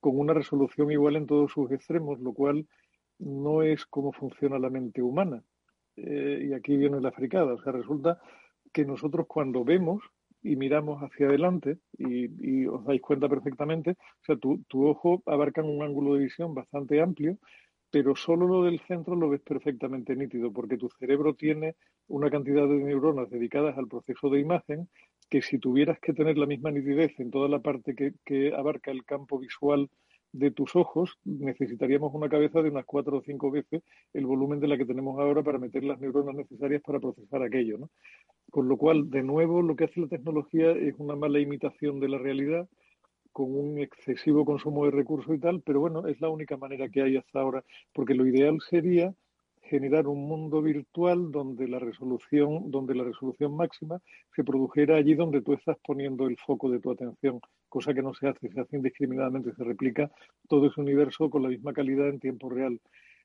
con 0.00 0.18
una 0.18 0.34
resolución 0.34 0.90
igual 0.90 1.16
en 1.16 1.26
todos 1.26 1.52
sus 1.52 1.70
extremos, 1.70 2.20
lo 2.20 2.32
cual 2.32 2.66
no 3.18 3.62
es 3.62 3.86
como 3.86 4.12
funciona 4.12 4.58
la 4.58 4.70
mente 4.70 5.02
humana. 5.02 5.42
Eh, 5.96 6.48
y 6.48 6.52
aquí 6.54 6.76
viene 6.76 7.00
la 7.00 7.12
fricada. 7.12 7.54
O 7.54 7.62
sea, 7.62 7.72
resulta 7.72 8.20
que 8.72 8.84
nosotros 8.84 9.26
cuando 9.26 9.64
vemos 9.64 10.02
y 10.42 10.56
miramos 10.56 11.00
hacia 11.02 11.26
adelante, 11.26 11.78
y, 11.98 12.66
os 12.66 12.84
dais 12.84 13.00
cuenta 13.00 13.28
perfectamente, 13.28 13.92
o 13.92 14.24
sea, 14.24 14.36
tu, 14.36 14.58
tu 14.66 14.88
ojo 14.88 15.22
abarca 15.26 15.62
un 15.62 15.82
ángulo 15.82 16.14
de 16.14 16.24
visión 16.24 16.52
bastante 16.52 17.00
amplio, 17.00 17.38
pero 17.92 18.16
solo 18.16 18.48
lo 18.48 18.64
del 18.64 18.80
centro 18.80 19.14
lo 19.14 19.28
ves 19.28 19.42
perfectamente 19.42 20.16
nítido, 20.16 20.50
porque 20.50 20.78
tu 20.78 20.88
cerebro 20.98 21.34
tiene 21.34 21.76
una 22.08 22.30
cantidad 22.30 22.66
de 22.66 22.76
neuronas 22.76 23.28
dedicadas 23.28 23.76
al 23.76 23.86
proceso 23.86 24.30
de 24.30 24.40
imagen 24.40 24.88
que 25.28 25.42
si 25.42 25.58
tuvieras 25.58 26.00
que 26.00 26.14
tener 26.14 26.38
la 26.38 26.46
misma 26.46 26.70
nitidez 26.70 27.12
en 27.20 27.30
toda 27.30 27.50
la 27.50 27.60
parte 27.60 27.94
que, 27.94 28.54
abarca 28.54 28.90
el 28.90 29.04
campo 29.04 29.38
visual 29.38 29.90
de 30.32 30.50
tus 30.50 30.74
ojos, 30.74 31.18
necesitaríamos 31.24 32.14
una 32.14 32.30
cabeza 32.30 32.62
de 32.62 32.70
unas 32.70 32.86
cuatro 32.86 33.18
o 33.18 33.22
cinco 33.22 33.50
veces 33.50 33.82
el 34.14 34.24
volumen 34.24 34.58
de 34.58 34.68
la 34.68 34.78
que 34.78 34.86
tenemos 34.86 35.20
ahora 35.20 35.42
para 35.42 35.58
meter 35.58 35.84
las 35.84 36.00
neuronas 36.00 36.34
necesarias 36.34 36.80
para 36.80 36.98
procesar 36.98 37.42
aquello. 37.42 37.76
¿no? 37.76 37.90
Con 38.50 38.68
lo 38.68 38.78
cual, 38.78 39.10
de 39.10 39.22
nuevo, 39.22 39.60
lo 39.60 39.76
que 39.76 39.84
hace 39.84 40.00
la 40.00 40.08
tecnología 40.08 40.70
es 40.70 40.94
una 40.96 41.14
mala 41.14 41.40
imitación 41.40 42.00
de 42.00 42.08
la 42.08 42.16
realidad 42.16 42.66
con 43.32 43.54
un 43.54 43.78
excesivo 43.78 44.44
consumo 44.44 44.84
de 44.84 44.90
recursos 44.90 45.34
y 45.34 45.38
tal, 45.38 45.62
pero 45.62 45.80
bueno, 45.80 46.06
es 46.06 46.20
la 46.20 46.28
única 46.28 46.56
manera 46.56 46.88
que 46.88 47.02
hay 47.02 47.16
hasta 47.16 47.40
ahora, 47.40 47.64
porque 47.92 48.14
lo 48.14 48.26
ideal 48.26 48.58
sería 48.60 49.14
generar 49.62 50.06
un 50.06 50.28
mundo 50.28 50.60
virtual 50.60 51.30
donde 51.30 51.66
la 51.68 51.78
resolución, 51.78 52.70
donde 52.70 52.94
la 52.94 53.04
resolución 53.04 53.56
máxima 53.56 54.00
se 54.34 54.44
produjera 54.44 54.96
allí 54.96 55.14
donde 55.14 55.40
tú 55.40 55.54
estás 55.54 55.78
poniendo 55.84 56.26
el 56.26 56.36
foco 56.36 56.68
de 56.70 56.80
tu 56.80 56.90
atención, 56.90 57.40
cosa 57.68 57.94
que 57.94 58.02
no 58.02 58.12
se 58.12 58.28
hace, 58.28 58.50
se 58.50 58.60
hace 58.60 58.76
indiscriminadamente, 58.76 59.54
se 59.54 59.64
replica 59.64 60.10
todo 60.48 60.66
ese 60.66 60.80
universo 60.80 61.30
con 61.30 61.42
la 61.42 61.48
misma 61.48 61.72
calidad 61.72 62.08
en 62.08 62.20
tiempo 62.20 62.50
real 62.50 62.80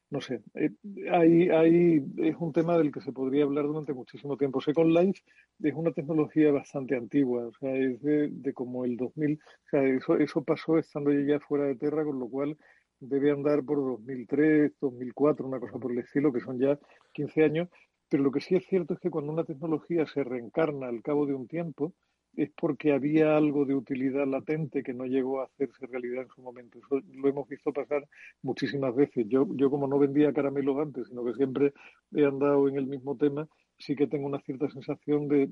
no 0.10 0.22
sé, 0.22 0.42
eh, 0.56 0.72
ahí, 1.12 2.02
es 2.18 2.36
un 2.40 2.54
tema 2.54 2.78
del 2.78 2.92
que 2.92 3.02
se 3.02 3.12
podría 3.12 3.44
hablar 3.44 3.66
durante 3.66 3.94
muchísimo 3.94 4.38
tiempo. 4.38 4.62
Second 4.62 4.92
Life 4.92 5.22
es 5.62 5.74
una 5.74 5.92
tecnología 5.92 6.52
bastante 6.52 6.96
antigua, 6.96 7.48
o 7.48 7.54
sea, 7.60 7.76
es 7.76 8.02
de, 8.02 8.54
como 8.54 8.86
el 8.86 8.96
2000, 8.96 9.38
o 9.38 9.70
sea, 9.70 9.84
eso, 9.84 10.18
eso 10.18 10.44
pasó 10.44 10.78
estando 10.78 11.12
ya 11.12 11.40
fuera 11.40 11.66
de 11.66 11.76
tierra, 11.76 12.06
con 12.06 12.20
lo 12.20 12.30
cual 12.30 12.58
debe 13.00 13.32
andar 13.32 13.64
por 13.64 13.78
2003, 13.78 14.72
2004, 14.80 15.46
una 15.46 15.60
cosa 15.60 15.78
por 15.78 15.92
el 15.92 16.00
estilo, 16.00 16.32
que 16.32 16.40
son 16.40 16.58
ya 16.60 16.80
15 17.14 17.44
años. 17.44 17.70
Pero 18.10 18.24
lo 18.24 18.32
que 18.32 18.40
sí 18.40 18.56
es 18.56 18.66
cierto 18.66 18.94
es 18.94 19.00
que 19.02 19.10
cuando 19.10 19.34
una 19.34 19.44
tecnología 19.44 20.06
se 20.08 20.24
reencarna 20.24 20.88
al 20.88 21.02
cabo 21.02 21.26
de 21.26 21.34
un 21.34 21.48
tiempo, 21.48 21.94
es 22.38 22.52
porque 22.52 22.94
había 22.94 23.36
algo 23.36 23.66
de 23.66 23.74
utilidad 23.74 24.28
latente 24.28 24.84
que 24.84 24.94
no 24.94 25.06
llegó 25.06 25.42
a 25.42 25.46
hacerse 25.46 25.88
realidad 25.88 26.22
en 26.22 26.30
su 26.30 26.42
momento. 26.44 26.78
Eso 26.78 27.02
lo 27.16 27.28
hemos 27.28 27.50
visto 27.50 27.74
pasar 27.74 28.08
muchísimas 28.44 28.96
veces. 28.96 29.26
Yo, 29.28 29.48
yo 29.56 29.72
como 29.72 29.88
no 29.88 29.98
vendía 29.98 30.32
caramelos 30.32 30.78
antes, 30.78 31.08
sino 31.08 31.26
que 31.26 31.34
siempre 31.34 31.74
he 32.16 32.24
andado 32.26 32.70
en 32.70 32.78
el 32.78 32.86
mismo 32.86 33.18
tema, 33.18 33.48
sí 33.80 33.96
que 33.96 34.06
tengo 34.06 34.28
una 34.28 34.40
cierta 34.42 34.70
sensación 34.70 35.28
de, 35.28 35.50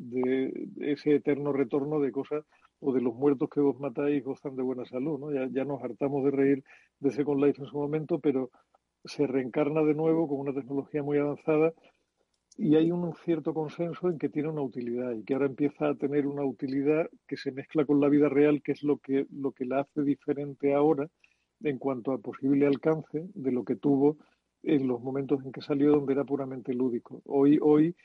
ese 0.79 1.15
eterno 1.15 1.51
retorno 1.51 1.99
de 1.99 2.11
cosas 2.11 2.45
o 2.79 2.93
de 2.93 3.01
los 3.01 3.15
muertos 3.15 3.49
que 3.49 3.61
vos 3.61 3.79
matáis 3.79 4.23
gozan 4.23 4.55
de 4.55 4.61
buena 4.61 4.86
salud. 4.86 5.19
¿no? 5.19 5.33
Ya, 5.33 5.47
ya 5.51 5.65
nos 5.65 5.83
hartamos 5.83 6.23
de 6.23 6.31
reír 6.31 6.63
de 6.99 7.09
Second 7.09 7.43
Life 7.43 7.63
en 7.63 7.67
su 7.67 7.77
momento, 7.79 8.19
pero 8.19 8.51
se 9.03 9.25
reencarna 9.25 9.81
de 9.81 9.95
nuevo 9.95 10.27
con 10.27 10.39
una 10.39 10.53
tecnología 10.53 11.01
muy 11.01 11.17
avanzada 11.17 11.73
y 12.58 12.76
hay 12.76 12.91
un 12.91 13.14
cierto 13.26 13.53
consenso 13.53 14.10
en 14.10 14.18
que 14.18 14.30
tiene 14.30 14.49
una 14.49 14.62
utilidad 14.62 15.12
y 15.12 15.24
que 15.24 15.34
ahora 15.34 15.47
empieza 15.47 15.89
a 15.89 15.95
tener 15.95 16.26
una 16.26 16.45
utilidad 16.45 17.10
que 17.28 17.36
se 17.36 17.51
mezcla 17.51 17.86
con 17.86 17.99
la 17.99 18.08
vida 18.08 18.30
real, 18.30 18.62
que 18.62 18.72
es 18.72 18.84
lo 18.84 18.97
que, 18.97 19.28
lo 19.32 19.51
que 19.51 19.66
la 19.66 19.82
hace 19.82 20.03
diferente 20.03 20.74
ahora 20.74 21.10
en 21.62 21.78
cuanto 21.78 22.12
a 22.14 22.18
posible 22.18 22.66
alcance 22.66 23.28
de 23.34 23.51
lo 23.51 23.66
que 23.66 23.76
tuvo 23.76 24.18
en 24.64 24.88
los 24.88 25.01
momentos 25.01 25.43
en 25.43 25.51
que 25.51 25.62
salió 25.62 25.91
donde 25.91 26.14
era 26.14 26.24
puramente 26.24 26.74
lúdico. 26.74 27.22
Hoy, 27.26 27.60
hoy 27.62 27.95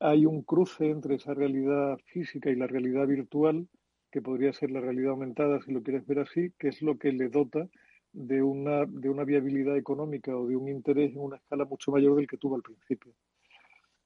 hay 0.00 0.24
un 0.24 0.42
cruce 0.42 0.88
entre 0.88 1.16
esa 1.16 1.34
realidad 1.34 1.98
física 2.06 2.50
y 2.50 2.56
la 2.56 2.66
realidad 2.66 3.06
virtual, 3.06 3.68
que 4.10 4.22
podría 4.22 4.52
ser 4.52 4.70
la 4.70 4.80
realidad 4.80 5.10
aumentada 5.10 5.60
si 5.60 5.72
lo 5.72 5.82
quieres 5.82 6.06
ver 6.06 6.20
así, 6.20 6.52
que 6.58 6.68
es 6.68 6.82
lo 6.82 6.98
que 6.98 7.12
le 7.12 7.28
dota 7.28 7.68
de 8.12 8.42
una, 8.42 8.86
de 8.86 9.08
una 9.08 9.24
viabilidad 9.24 9.76
económica 9.76 10.36
o 10.36 10.46
de 10.48 10.56
un 10.56 10.68
interés 10.68 11.12
en 11.12 11.20
una 11.20 11.36
escala 11.36 11.64
mucho 11.64 11.92
mayor 11.92 12.16
del 12.16 12.26
que 12.26 12.38
tuvo 12.38 12.56
al 12.56 12.62
principio. 12.62 13.12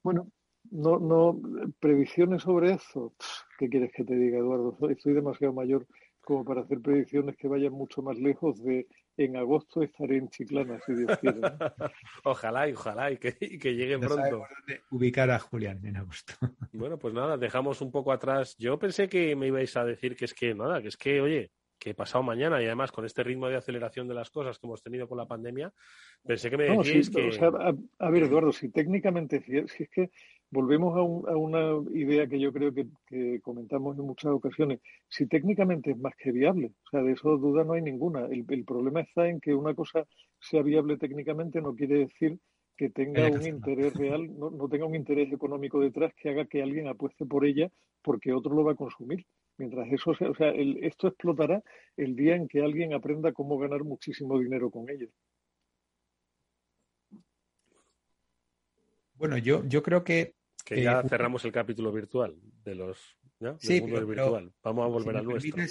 Bueno, 0.05 0.31
no, 0.71 0.99
no, 0.99 1.41
previsiones 1.81 2.43
sobre 2.43 2.75
eso. 2.75 3.15
¿Qué 3.59 3.69
quieres 3.69 3.91
que 3.93 4.05
te 4.05 4.15
diga, 4.15 4.39
Eduardo? 4.39 4.77
Estoy 4.91 5.15
demasiado 5.15 5.53
mayor 5.53 5.87
como 6.21 6.45
para 6.45 6.61
hacer 6.61 6.81
predicciones 6.81 7.37
que 7.37 7.49
vayan 7.49 7.73
mucho 7.73 8.03
más 8.03 8.19
lejos 8.19 8.63
de 8.63 8.87
en 9.17 9.37
agosto 9.37 9.83
estaré 9.83 10.17
en 10.17 10.29
Chiclana, 10.29 10.81
si 10.85 10.95
Dios 10.95 11.19
quiere. 11.19 11.41
ojalá 12.25 12.69
y 12.69 12.73
ojalá 12.73 13.13
y 13.13 13.17
que, 13.17 13.31
llegue 13.31 13.99
pronto. 13.99 14.45
Ubicar 14.91 15.31
a 15.31 15.39
Julián 15.39 15.85
en 15.85 15.97
agosto. 15.97 16.35
bueno, 16.73 16.99
pues 16.99 17.15
nada, 17.15 17.37
dejamos 17.37 17.81
un 17.81 17.93
poco 17.93 18.13
atrás. 18.13 18.57
Yo 18.59 18.79
pensé 18.79 19.09
que 19.09 19.37
me 19.37 19.47
ibais 19.47 19.77
a 19.77 19.85
decir 19.85 20.17
que 20.17 20.25
es 20.25 20.35
que 20.35 20.55
nada, 20.55 20.83
que 20.83 20.89
es 20.89 20.97
que, 20.97 21.21
oye, 21.21 21.53
que 21.85 21.91
he 21.91 21.95
pasado 21.95 22.25
mañana 22.25 22.63
y 22.63 22.65
además 22.65 22.91
con 22.91 23.05
este 23.05 23.23
ritmo 23.23 23.47
de 23.47 23.57
aceleración 23.57 24.09
de 24.09 24.15
las 24.15 24.31
cosas 24.31 24.59
que 24.59 24.67
hemos 24.67 24.83
tenido 24.83 25.07
con 25.07 25.19
la 25.19 25.27
pandemia, 25.27 25.71
pensé 26.27 26.49
que 26.49 26.57
me 26.57 26.65
decís 26.65 27.11
que... 27.11 27.29
a, 27.99 28.11
ver, 28.11 28.23
Eduardo, 28.23 28.53
si 28.53 28.71
técnicamente, 28.71 29.43
si 29.43 29.83
es 29.83 29.91
que 29.91 30.11
volvemos 30.51 30.97
a, 30.97 31.03
una 31.03 31.75
idea 31.93 32.27
que 32.27 32.41
yo 32.41 32.55
creo 32.55 32.73
que, 32.73 33.39
comentamos 33.43 33.99
en 33.99 34.07
muchas 34.07 34.33
ocasiones, 34.33 34.81
si 35.09 35.27
técnicamente 35.27 35.91
es 35.91 35.99
más 35.99 36.15
que 36.17 36.33
viable, 36.33 36.73
o 36.87 36.91
sea, 36.91 37.03
de 37.03 37.13
eso 37.13 37.37
duda 37.37 37.65
no 37.65 37.75
hay 37.75 37.83
ninguna. 37.83 38.25
El, 38.31 38.47
el 38.49 38.65
problema 38.65 39.03
está 39.03 39.29
en 39.29 39.39
que 39.39 39.53
una 39.53 39.75
cosa 39.75 40.07
sea 40.41 40.63
viable 40.63 40.97
técnicamente 40.97 41.61
no 41.61 41.75
quiere 41.75 41.99
decir 41.99 42.39
que 42.79 42.89
tenga 42.89 43.29
un 43.29 43.47
interés 43.47 43.93
real, 43.95 44.27
no, 44.39 44.49
no, 44.49 44.71
tenga 44.71 44.87
un 44.87 44.95
interés 44.95 45.31
económico 45.31 45.81
detrás 45.81 46.15
que 46.15 46.31
haga 46.31 46.47
que 46.47 46.63
alguien 46.63 46.89
apueste 46.89 47.27
por 47.27 47.45
ella 47.45 47.71
porque 48.03 48.33
otro 48.33 48.55
lo 48.55 48.65
va 48.65 48.73
a 48.73 48.77
consumir. 48.77 49.27
Mientras 49.57 49.91
eso 49.93 50.15
sea, 50.15 50.31
o 50.31 50.35
sea, 50.35 50.51
esto 50.51 51.09
explotará 51.09 51.63
el 51.97 52.17
día 52.17 52.35
en 52.35 52.49
que 52.49 52.63
alguien 52.63 52.93
aprenda 52.93 53.33
cómo 53.33 53.57
ganar 53.59 53.85
muchísimo 53.85 54.39
dinero 54.39 54.71
con 54.71 54.91
ello. 54.91 55.09
Bueno, 59.15 59.39
yo, 59.39 59.65
yo 59.67 59.83
creo 59.83 60.03
que. 60.03 60.35
Que 60.65 60.83
ya 60.83 61.01
eh, 61.01 61.09
cerramos 61.09 61.45
el 61.45 61.53
capítulo 61.53 61.93
virtual 61.93 62.37
de 62.65 62.75
los. 62.75 63.17
Sí, 63.59 63.81
virtual. 63.81 64.53
Vamos 64.63 64.85
a 64.85 64.89
volver 64.89 65.17
al 65.19 65.25
nuestro. 65.25 65.63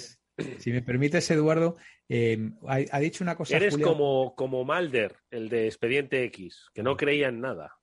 Si 0.58 0.72
me 0.72 0.82
permites, 0.82 1.30
Eduardo, 1.30 1.76
eh, 2.08 2.50
ha, 2.66 2.98
dicho 2.98 3.22
una 3.22 3.36
cosa. 3.36 3.56
Eres 3.56 3.76
como, 3.78 4.34
como 4.34 4.64
Malder, 4.64 5.16
el 5.30 5.48
de 5.48 5.66
Expediente 5.66 6.24
X, 6.24 6.70
que 6.72 6.82
no 6.82 6.96
creía 6.96 7.28
en 7.28 7.40
nada. 7.40 7.76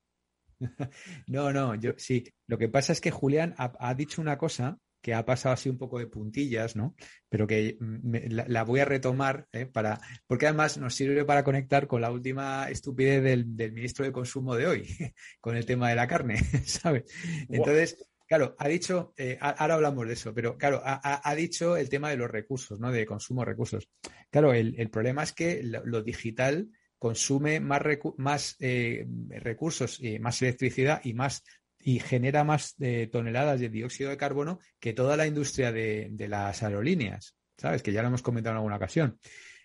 no, 1.28 1.54
no, 1.54 1.76
yo 1.76 1.94
sí. 1.98 2.28
Lo 2.48 2.58
que 2.58 2.70
pasa 2.70 2.92
es 2.92 3.02
que 3.02 3.12
Julián 3.12 3.56
ha 3.58 3.94
dicho 3.94 4.22
una 4.22 4.38
cosa 4.38 4.80
que 5.02 5.14
ha 5.14 5.26
pasado 5.26 5.54
así 5.54 5.70
un 5.70 5.78
poco 5.78 6.00
de 6.00 6.08
puntillas, 6.08 6.76
¿no? 6.76 6.96
Pero 7.28 7.48
que 7.48 7.78
la, 7.80 8.64
voy 8.64 8.80
a 8.80 8.86
retomar, 8.86 9.48
¿eh? 9.52 9.66
para, 9.66 10.00
porque 10.28 10.48
además 10.48 10.78
nos 10.78 10.94
sirve 10.94 11.26
para 11.26 11.44
conectar 11.44 11.88
con 11.88 12.02
la 12.02 12.12
última 12.12 12.70
estupidez 12.70 13.24
del, 13.24 13.46
ministro 13.74 14.06
de 14.06 14.12
Consumo 14.12 14.56
de 14.56 14.68
hoy, 14.68 14.88
con 15.42 15.58
el 15.58 15.66
tema 15.66 15.90
de 15.90 15.96
la 15.96 16.08
carne, 16.08 16.38
¿sabes? 16.66 17.06
Entonces, 17.50 18.12
claro, 18.28 18.56
ha 18.60 18.68
dicho, 18.68 19.14
eh, 19.18 19.38
ahora 19.42 19.74
hablamos 19.74 20.08
de 20.08 20.14
eso, 20.14 20.34
pero 20.34 20.58
claro, 20.58 20.82
ha, 20.84 21.36
dicho 21.36 21.76
el 21.76 21.90
tema 21.90 22.10
de 22.10 22.18
los 22.18 22.30
recursos, 22.30 22.80
¿no? 22.80 22.92
De 22.92 23.06
consumo 23.06 23.42
de 23.42 23.46
recursos. 23.46 23.90
Claro, 24.30 24.54
el, 24.54 24.90
problema 24.90 25.24
es 25.24 25.34
que 25.34 25.64
lo, 25.64 26.04
digital 26.04 26.70
consume 27.00 27.60
más, 27.60 27.82
más 28.18 28.56
eh, 28.60 29.08
recursos, 29.30 30.00
más 30.20 30.40
electricidad 30.44 31.02
y 31.04 31.14
más 31.14 31.44
y 31.84 32.00
genera 32.00 32.44
más 32.44 32.76
eh, 32.80 33.08
toneladas 33.12 33.60
de 33.60 33.70
dióxido 33.70 34.10
de 34.10 34.18
carbono 34.18 34.60
que 34.80 34.94
toda 34.94 35.18
la 35.18 35.28
industria 35.28 35.72
de, 35.72 36.14
las 36.28 36.64
aerolíneas, 36.64 37.36
¿sabes? 37.58 37.82
Que 37.82 37.92
ya 37.92 38.02
lo 38.02 38.10
hemos 38.10 38.22
comentado 38.22 38.54
en 38.54 38.58
alguna 38.58 38.76
ocasión. 38.76 39.20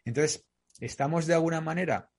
Entonces, 0.05 0.45
estamos 0.81 1.27
de 1.27 1.35
alguna 1.35 1.61
manera, 1.61 2.11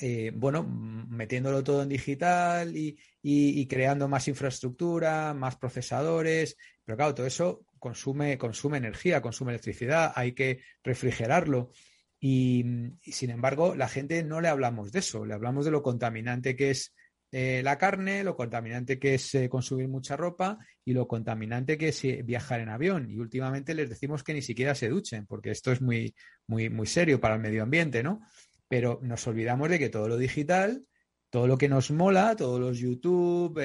eh, 0.00 0.32
bueno, 0.34 0.64
metiéndolo 0.64 1.62
todo 1.64 1.82
en 1.82 1.88
digital 1.88 2.74
y, 2.76 3.66
creando 3.68 4.08
más 4.08 4.28
infraestructura, 4.28 5.34
más 5.34 5.56
procesadores, 5.56 6.56
pero 6.84 6.96
claro, 6.96 7.14
todo 7.14 7.26
eso 7.26 7.64
consume, 7.78 8.38
consume 8.38 8.78
energía, 8.78 9.22
consume 9.22 9.52
electricidad, 9.52 10.12
hay 10.14 10.32
que 10.32 10.60
refrigerarlo. 10.82 11.70
y 12.18 12.64
sin 13.02 13.30
embargo, 13.30 13.74
la 13.74 13.88
gente 13.88 14.22
no 14.24 14.40
le 14.40 14.48
hablamos 14.48 14.90
de 14.90 15.00
eso, 15.00 15.24
le 15.24 15.34
hablamos 15.34 15.64
de 15.64 15.70
lo 15.70 15.82
contaminante 15.82 16.56
que 16.56 16.70
es 16.70 16.94
eh, 17.38 17.62
la 17.62 17.76
carne, 17.76 18.24
lo 18.24 18.34
contaminante 18.34 18.98
que 18.98 19.12
es 19.12 19.34
eh, 19.34 19.50
consumir 19.50 19.88
mucha 19.88 20.16
ropa 20.16 20.56
y 20.86 20.94
lo 20.94 21.06
contaminante 21.06 21.76
que 21.76 21.88
es 21.88 22.02
eh, 22.06 22.22
viajar 22.24 22.60
en 22.60 22.70
avión. 22.70 23.10
Y 23.10 23.18
últimamente 23.18 23.74
les 23.74 23.90
decimos 23.90 24.24
que 24.24 24.32
ni 24.32 24.40
siquiera 24.40 24.74
se 24.74 24.88
duchen, 24.88 25.26
porque 25.26 25.50
esto 25.50 25.70
es 25.70 25.82
muy, 25.82 26.14
muy, 26.46 26.70
muy 26.70 26.86
serio 26.86 27.20
para 27.20 27.34
el 27.34 27.42
medio 27.42 27.62
ambiente, 27.62 28.02
¿no? 28.02 28.22
Pero 28.68 29.00
nos 29.02 29.26
olvidamos 29.26 29.68
de 29.68 29.78
que 29.78 29.90
todo 29.90 30.08
lo 30.08 30.16
digital, 30.16 30.86
todo 31.28 31.46
lo 31.46 31.58
que 31.58 31.68
nos 31.68 31.90
mola, 31.90 32.36
todos 32.36 32.58
los 32.58 32.78
YouTube, 32.78 33.60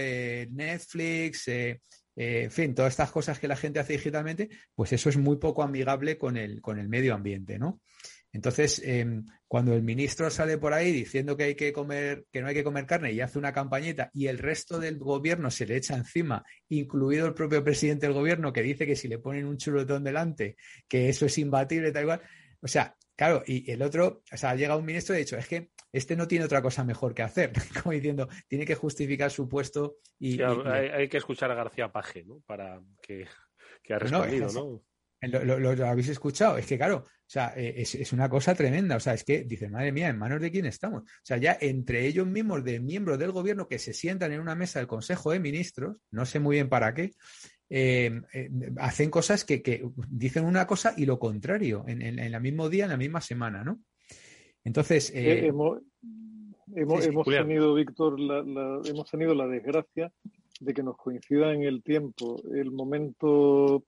Netflix, 0.52 1.48
en 1.48 2.52
fin, 2.52 2.76
todas 2.76 2.92
estas 2.92 3.12
cosas 3.12 3.40
que 3.40 3.48
la 3.48 3.56
gente 3.56 3.80
hace 3.80 3.94
digitalmente, 3.94 4.50
pues 4.76 4.92
eso 4.92 5.08
es 5.08 5.16
muy 5.16 5.38
poco 5.38 5.64
amigable 5.64 6.18
con 6.18 6.36
el, 6.36 6.60
con 6.60 6.78
el 6.78 6.90
medio 6.90 7.16
ambiente, 7.16 7.58
¿no? 7.58 7.80
Entonces, 8.34 8.82
em, 8.86 9.26
cuando 9.48 9.74
el 9.74 9.84
ministro 9.84 10.30
sale 10.30 10.58
por 10.58 10.74
ahí 10.74 10.92
diciendo 10.92 11.36
que 11.36 11.44
hay 11.44 11.56
que 11.56 11.74
comer, 11.74 12.26
que 12.32 12.42
no 12.42 12.48
hay 12.48 12.54
que 12.54 12.64
comer 12.64 12.86
carne 12.86 13.12
y 13.12 13.20
hace 13.20 13.38
una 13.38 13.52
campañita 13.52 14.10
y 14.14 14.28
el 14.28 14.38
resto 14.38 14.80
del 14.80 14.98
gobierno 14.98 15.52
se 15.52 15.66
le 15.66 15.76
echa 15.76 15.96
encima, 15.96 16.44
incluido 16.70 17.28
el 17.28 17.34
propio 17.34 17.64
presidente 17.64 18.06
del 18.06 18.16
gobierno 18.16 18.54
que 18.54 18.62
dice 18.62 18.86
que 18.86 18.96
si 18.96 19.08
le 19.08 19.20
ponen 19.20 19.46
un 19.46 19.58
chuletón 19.58 20.04
delante, 20.04 20.56
que 20.88 21.10
eso 21.10 21.26
es 21.26 21.38
imbatible, 21.38 21.92
tal 21.92 22.04
igual. 22.04 22.22
O 22.62 22.68
sea, 22.68 22.96
claro, 23.16 23.44
y 23.46 23.70
el 23.70 23.82
otro, 23.82 24.24
o 24.32 24.38
sea, 24.38 24.56
llega 24.56 24.78
un 24.78 24.86
ministro 24.86 25.14
y 25.14 25.18
ha 25.18 25.20
dicho, 25.20 25.38
es 25.38 25.48
que 25.48 25.72
este 25.92 26.16
no 26.16 26.28
tiene 26.28 26.46
otra 26.46 26.62
cosa 26.62 26.86
mejor 26.86 27.14
que 27.14 27.24
hacer, 27.24 27.52
como 27.84 27.92
diciendo, 27.92 28.30
tiene 28.48 28.66
que 28.66 28.76
justificar 28.76 29.30
su 29.32 29.50
puesto 29.50 29.98
y. 30.18 30.42
hay, 30.42 31.10
que 31.10 31.18
escuchar 31.18 31.52
a 31.52 31.56
García 31.56 31.92
Paje, 31.92 32.24
¿no? 32.24 32.42
Para 32.46 32.82
que, 33.02 33.28
que 33.84 33.94
ha 33.94 34.00
respondido, 34.00 34.48
¿no? 34.54 34.82
Lo, 35.22 35.86
habéis 35.86 36.10
escuchado, 36.10 36.58
es 36.58 36.66
que 36.66 36.78
claro, 36.78 37.04
o 37.06 37.10
sea, 37.28 37.54
eh, 37.56 37.76
es, 37.78 38.12
una 38.12 38.28
cosa 38.28 38.56
tremenda, 38.56 38.96
o 38.96 39.00
sea, 39.00 39.14
es 39.14 39.24
que 39.24 39.44
dicen, 39.44 39.72
madre 39.72 39.92
mía, 39.92 40.10
¿en 40.10 40.18
manos 40.18 40.42
de 40.42 40.50
quién 40.50 40.66
estamos? 40.66 41.04
O 41.04 41.22
sea, 41.22 41.38
ya 41.38 41.56
entre 41.62 42.08
ellos 42.08 42.26
mismos, 42.26 42.64
de 42.64 42.80
miembros 42.80 43.20
del 43.20 43.32
gobierno 43.32 43.68
que 43.68 43.78
se 43.78 43.94
sientan 43.94 44.32
en 44.32 44.40
una 44.40 44.56
mesa 44.56 44.80
del 44.80 44.88
Consejo 44.88 45.32
de 45.32 45.40
Ministros, 45.40 45.98
no 46.10 46.26
sé 46.26 46.40
muy 46.40 46.56
bien 46.56 46.70
para 46.70 46.96
qué, 46.96 47.12
eh, 47.70 48.20
eh, 48.34 48.50
hacen 48.78 49.12
cosas 49.12 49.46
que, 49.46 49.84
dicen 50.10 50.44
una 50.44 50.66
cosa 50.66 50.96
y 50.98 51.06
lo 51.06 51.20
contrario, 51.20 51.86
en, 51.88 52.02
el 52.02 52.42
mismo 52.42 52.68
día, 52.68 52.86
en 52.86 52.92
la 52.92 52.98
misma 52.98 53.22
semana, 53.22 53.64
¿no? 53.64 53.80
Entonces... 54.64 55.12
hemos, 55.14 55.82
hemos, 56.76 57.28
tenido, 57.28 57.76
Víctor, 57.76 58.20
hemos 58.88 59.12
tenido 59.12 59.36
la 59.36 59.46
desgracia 59.46 60.12
de 60.60 60.74
que 60.74 60.82
nos 60.82 60.98
coincida 60.98 61.54
en 61.54 61.62
el 61.62 61.84
tiempo 61.84 62.42
el 62.54 62.72
momento 62.72 63.84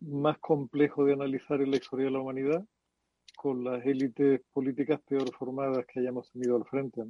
más 0.00 0.38
complejo 0.38 1.04
de 1.04 1.14
analizar 1.14 1.60
en 1.60 1.70
la 1.70 1.76
historia 1.76 2.06
de 2.06 2.12
la 2.12 2.20
humanidad 2.20 2.64
con 3.36 3.64
las 3.64 3.84
élites 3.84 4.40
políticas 4.52 5.00
peor 5.02 5.30
formadas 5.34 5.84
que 5.86 6.00
hayamos 6.00 6.30
tenido 6.30 6.56
al 6.56 6.64
frente. 6.64 7.02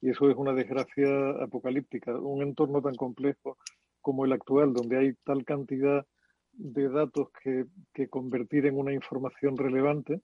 Y 0.00 0.10
eso 0.10 0.30
es 0.30 0.36
una 0.36 0.52
desgracia 0.52 1.08
apocalíptica. 1.42 2.16
Un 2.18 2.42
entorno 2.42 2.82
tan 2.82 2.94
complejo 2.94 3.58
como 4.00 4.24
el 4.24 4.32
actual, 4.32 4.72
donde 4.72 4.98
hay 4.98 5.14
tal 5.24 5.44
cantidad 5.44 6.06
de 6.52 6.88
datos 6.88 7.28
que, 7.42 7.64
que 7.94 8.08
convertir 8.08 8.66
en 8.66 8.78
una 8.78 8.92
información 8.92 9.56
relevante, 9.56 10.20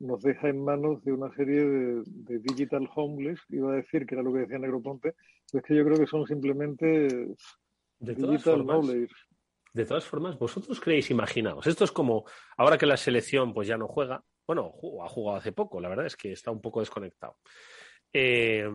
nos 0.00 0.22
deja 0.22 0.48
en 0.48 0.64
manos 0.64 1.02
de 1.04 1.12
una 1.12 1.32
serie 1.34 1.64
de, 1.64 2.38
digital 2.38 2.88
homeless, 2.94 3.40
iba 3.48 3.72
a 3.72 3.76
decir 3.76 4.06
que 4.06 4.14
era 4.14 4.22
lo 4.22 4.32
que 4.32 4.40
decía 4.40 4.58
Negroponte, 4.58 5.14
pero 5.50 5.60
es 5.60 5.66
que 5.66 5.76
yo 5.76 5.84
creo 5.84 5.98
que 5.98 6.06
son 6.06 6.26
simplemente 6.26 7.34
digital 7.98 8.68
homeless 8.68 9.10
de 9.72 9.84
todas 9.84 10.04
formas, 10.04 10.38
vosotros 10.38 10.80
creéis, 10.80 11.10
imaginaos, 11.10 11.66
esto 11.66 11.84
es 11.84 11.92
como 11.92 12.24
ahora 12.56 12.78
que 12.78 12.86
la 12.86 12.96
selección 12.96 13.52
pues 13.52 13.68
ya 13.68 13.76
no 13.76 13.88
juega, 13.88 14.22
bueno, 14.46 14.74
ha 15.04 15.08
jugado 15.08 15.38
hace 15.38 15.52
poco, 15.52 15.80
la 15.80 15.88
verdad 15.88 16.06
es 16.06 16.16
que 16.16 16.32
está 16.32 16.50
un 16.50 16.60
poco 16.60 16.80
desconectado. 16.80 17.36
Eh, 18.12 18.66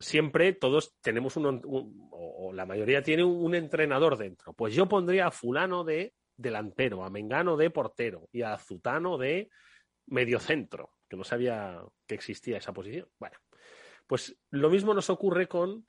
siempre 0.00 0.54
todos 0.54 0.96
tenemos 1.00 1.36
un, 1.36 1.60
o 1.64 2.52
la 2.52 2.66
mayoría 2.66 3.02
tiene 3.02 3.22
un, 3.22 3.54
entrenador 3.54 4.16
dentro. 4.16 4.54
Pues 4.54 4.74
yo 4.74 4.88
pondría 4.88 5.26
a 5.26 5.30
fulano 5.30 5.84
de 5.84 6.14
delantero, 6.36 7.04
a 7.04 7.10
Mengano 7.10 7.56
de 7.56 7.70
portero 7.70 8.28
y 8.32 8.42
a 8.42 8.56
Zutano 8.56 9.18
de 9.18 9.50
mediocentro, 10.06 10.94
que 11.08 11.16
no 11.16 11.24
sabía 11.24 11.82
que 12.06 12.14
existía 12.14 12.58
esa 12.58 12.72
posición. 12.72 13.08
Bueno, 13.18 13.36
pues 14.06 14.36
lo 14.50 14.70
mismo 14.70 14.94
nos 14.94 15.10
ocurre 15.10 15.46
con 15.46 15.86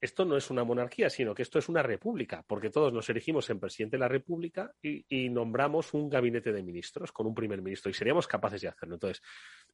esto 0.00 0.24
no 0.24 0.36
es 0.36 0.50
una 0.50 0.64
monarquía, 0.64 1.10
sino 1.10 1.34
que 1.34 1.42
esto 1.42 1.58
es 1.58 1.68
una 1.68 1.82
república, 1.82 2.42
porque 2.46 2.70
todos 2.70 2.92
nos 2.92 3.08
elegimos 3.10 3.48
en 3.50 3.60
presidente 3.60 3.96
de 3.96 4.00
la 4.00 4.08
república 4.08 4.72
y, 4.82 5.28
nombramos 5.28 5.94
un 5.94 6.08
gabinete 6.08 6.52
de 6.52 6.62
ministros 6.62 7.12
con 7.12 7.26
un 7.26 7.34
primer 7.34 7.60
ministro 7.62 7.90
y 7.90 7.94
seríamos 7.94 8.26
capaces 8.26 8.62
de 8.62 8.68
hacerlo. 8.68 8.94
Entonces, 8.94 9.22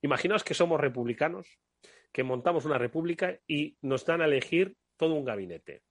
imaginaos 0.03 0.45
que 0.45 0.55
somos 0.55 0.81
republicanos, 0.81 1.59
que 2.13 2.25
montamos 2.25 2.65
una 2.65 2.79
república 2.79 3.39
y 3.47 3.77
nos 3.83 4.05
dan 4.05 4.21
a 4.21 4.27
elegir 4.27 4.77
todo 4.97 5.15
un 5.15 5.25
gabinete, 5.25 5.83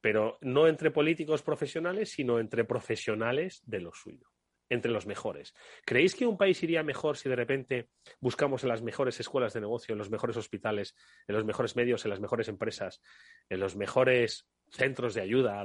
pero 0.00 0.38
no 0.40 0.66
entre 0.66 0.90
políticos 0.90 1.42
profesionales, 1.42 2.10
sino 2.10 2.38
entre 2.38 2.64
profesionales 2.64 3.62
de 3.66 3.80
lo 3.80 3.92
suyo 3.92 4.33
entre 4.68 4.90
los 4.90 5.06
mejores. 5.06 5.54
¿Creéis 5.84 6.14
que 6.14 6.26
un 6.26 6.36
país 6.36 6.62
iría 6.62 6.82
mejor 6.82 7.16
si 7.16 7.28
de 7.28 7.36
repente 7.36 7.88
buscamos 8.20 8.62
en 8.62 8.70
las 8.70 8.82
mejores 8.82 9.20
escuelas 9.20 9.52
de 9.52 9.60
negocio, 9.60 9.92
en 9.92 9.98
los 9.98 10.10
mejores 10.10 10.36
hospitales, 10.36 10.94
en 11.28 11.34
los 11.34 11.44
mejores 11.44 11.76
medios, 11.76 12.04
en 12.04 12.10
las 12.10 12.20
mejores 12.20 12.48
empresas, 12.48 13.00
en 13.48 13.60
los 13.60 13.76
mejores 13.76 14.48
centros 14.70 15.14
de 15.14 15.20
ayuda, 15.20 15.62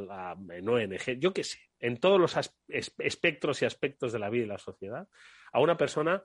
en 0.52 0.70
ONG, 0.70 1.20
yo 1.20 1.34
qué 1.34 1.44
sé, 1.44 1.60
en 1.80 1.98
todos 1.98 2.20
los 2.20 2.36
espectros 2.68 3.62
y 3.62 3.66
aspectos 3.66 4.12
de 4.12 4.20
la 4.20 4.30
vida 4.30 4.44
y 4.44 4.48
la 4.48 4.58
sociedad, 4.58 5.08
a 5.52 5.60
una 5.62 5.78
persona 5.78 6.24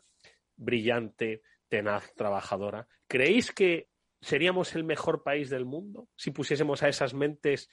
brillante, 0.57 1.43
tenaz, 1.68 2.12
trabajadora? 2.14 2.89
¿Creéis 3.07 3.53
que 3.53 3.89
seríamos 4.20 4.75
el 4.75 4.85
mejor 4.85 5.22
país 5.22 5.51
del 5.51 5.64
mundo 5.64 6.09
si 6.16 6.31
pusiésemos 6.31 6.83
a 6.83 6.89
esas 6.89 7.14
mentes 7.14 7.70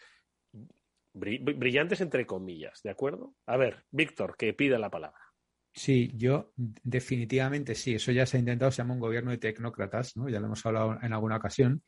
brillantes 1.14 2.02
entre 2.02 2.26
comillas, 2.26 2.82
¿de 2.84 2.90
acuerdo? 2.90 3.36
A 3.46 3.58
ver, 3.58 3.86
Víctor, 3.92 4.36
que 4.38 4.54
pida 4.54 4.78
la 4.78 4.90
palabra. 4.90 5.20
Sí, 5.74 6.12
yo 6.16 6.52
definitivamente 6.58 7.76
sí. 7.76 7.96
Eso 7.96 8.12
ya 8.12 8.26
se 8.26 8.38
ha 8.38 8.40
intentado, 8.40 8.72
se 8.72 8.80
llama 8.80 8.94
un 8.94 9.00
gobierno 9.00 9.32
de 9.32 9.38
tecnócratas, 9.38 10.18
¿no? 10.18 10.28
Ya 10.28 10.40
lo 10.40 10.48
hemos 10.48 10.66
hablado 10.66 10.98
en 11.02 11.14
alguna 11.14 11.38
ocasión. 11.38 11.82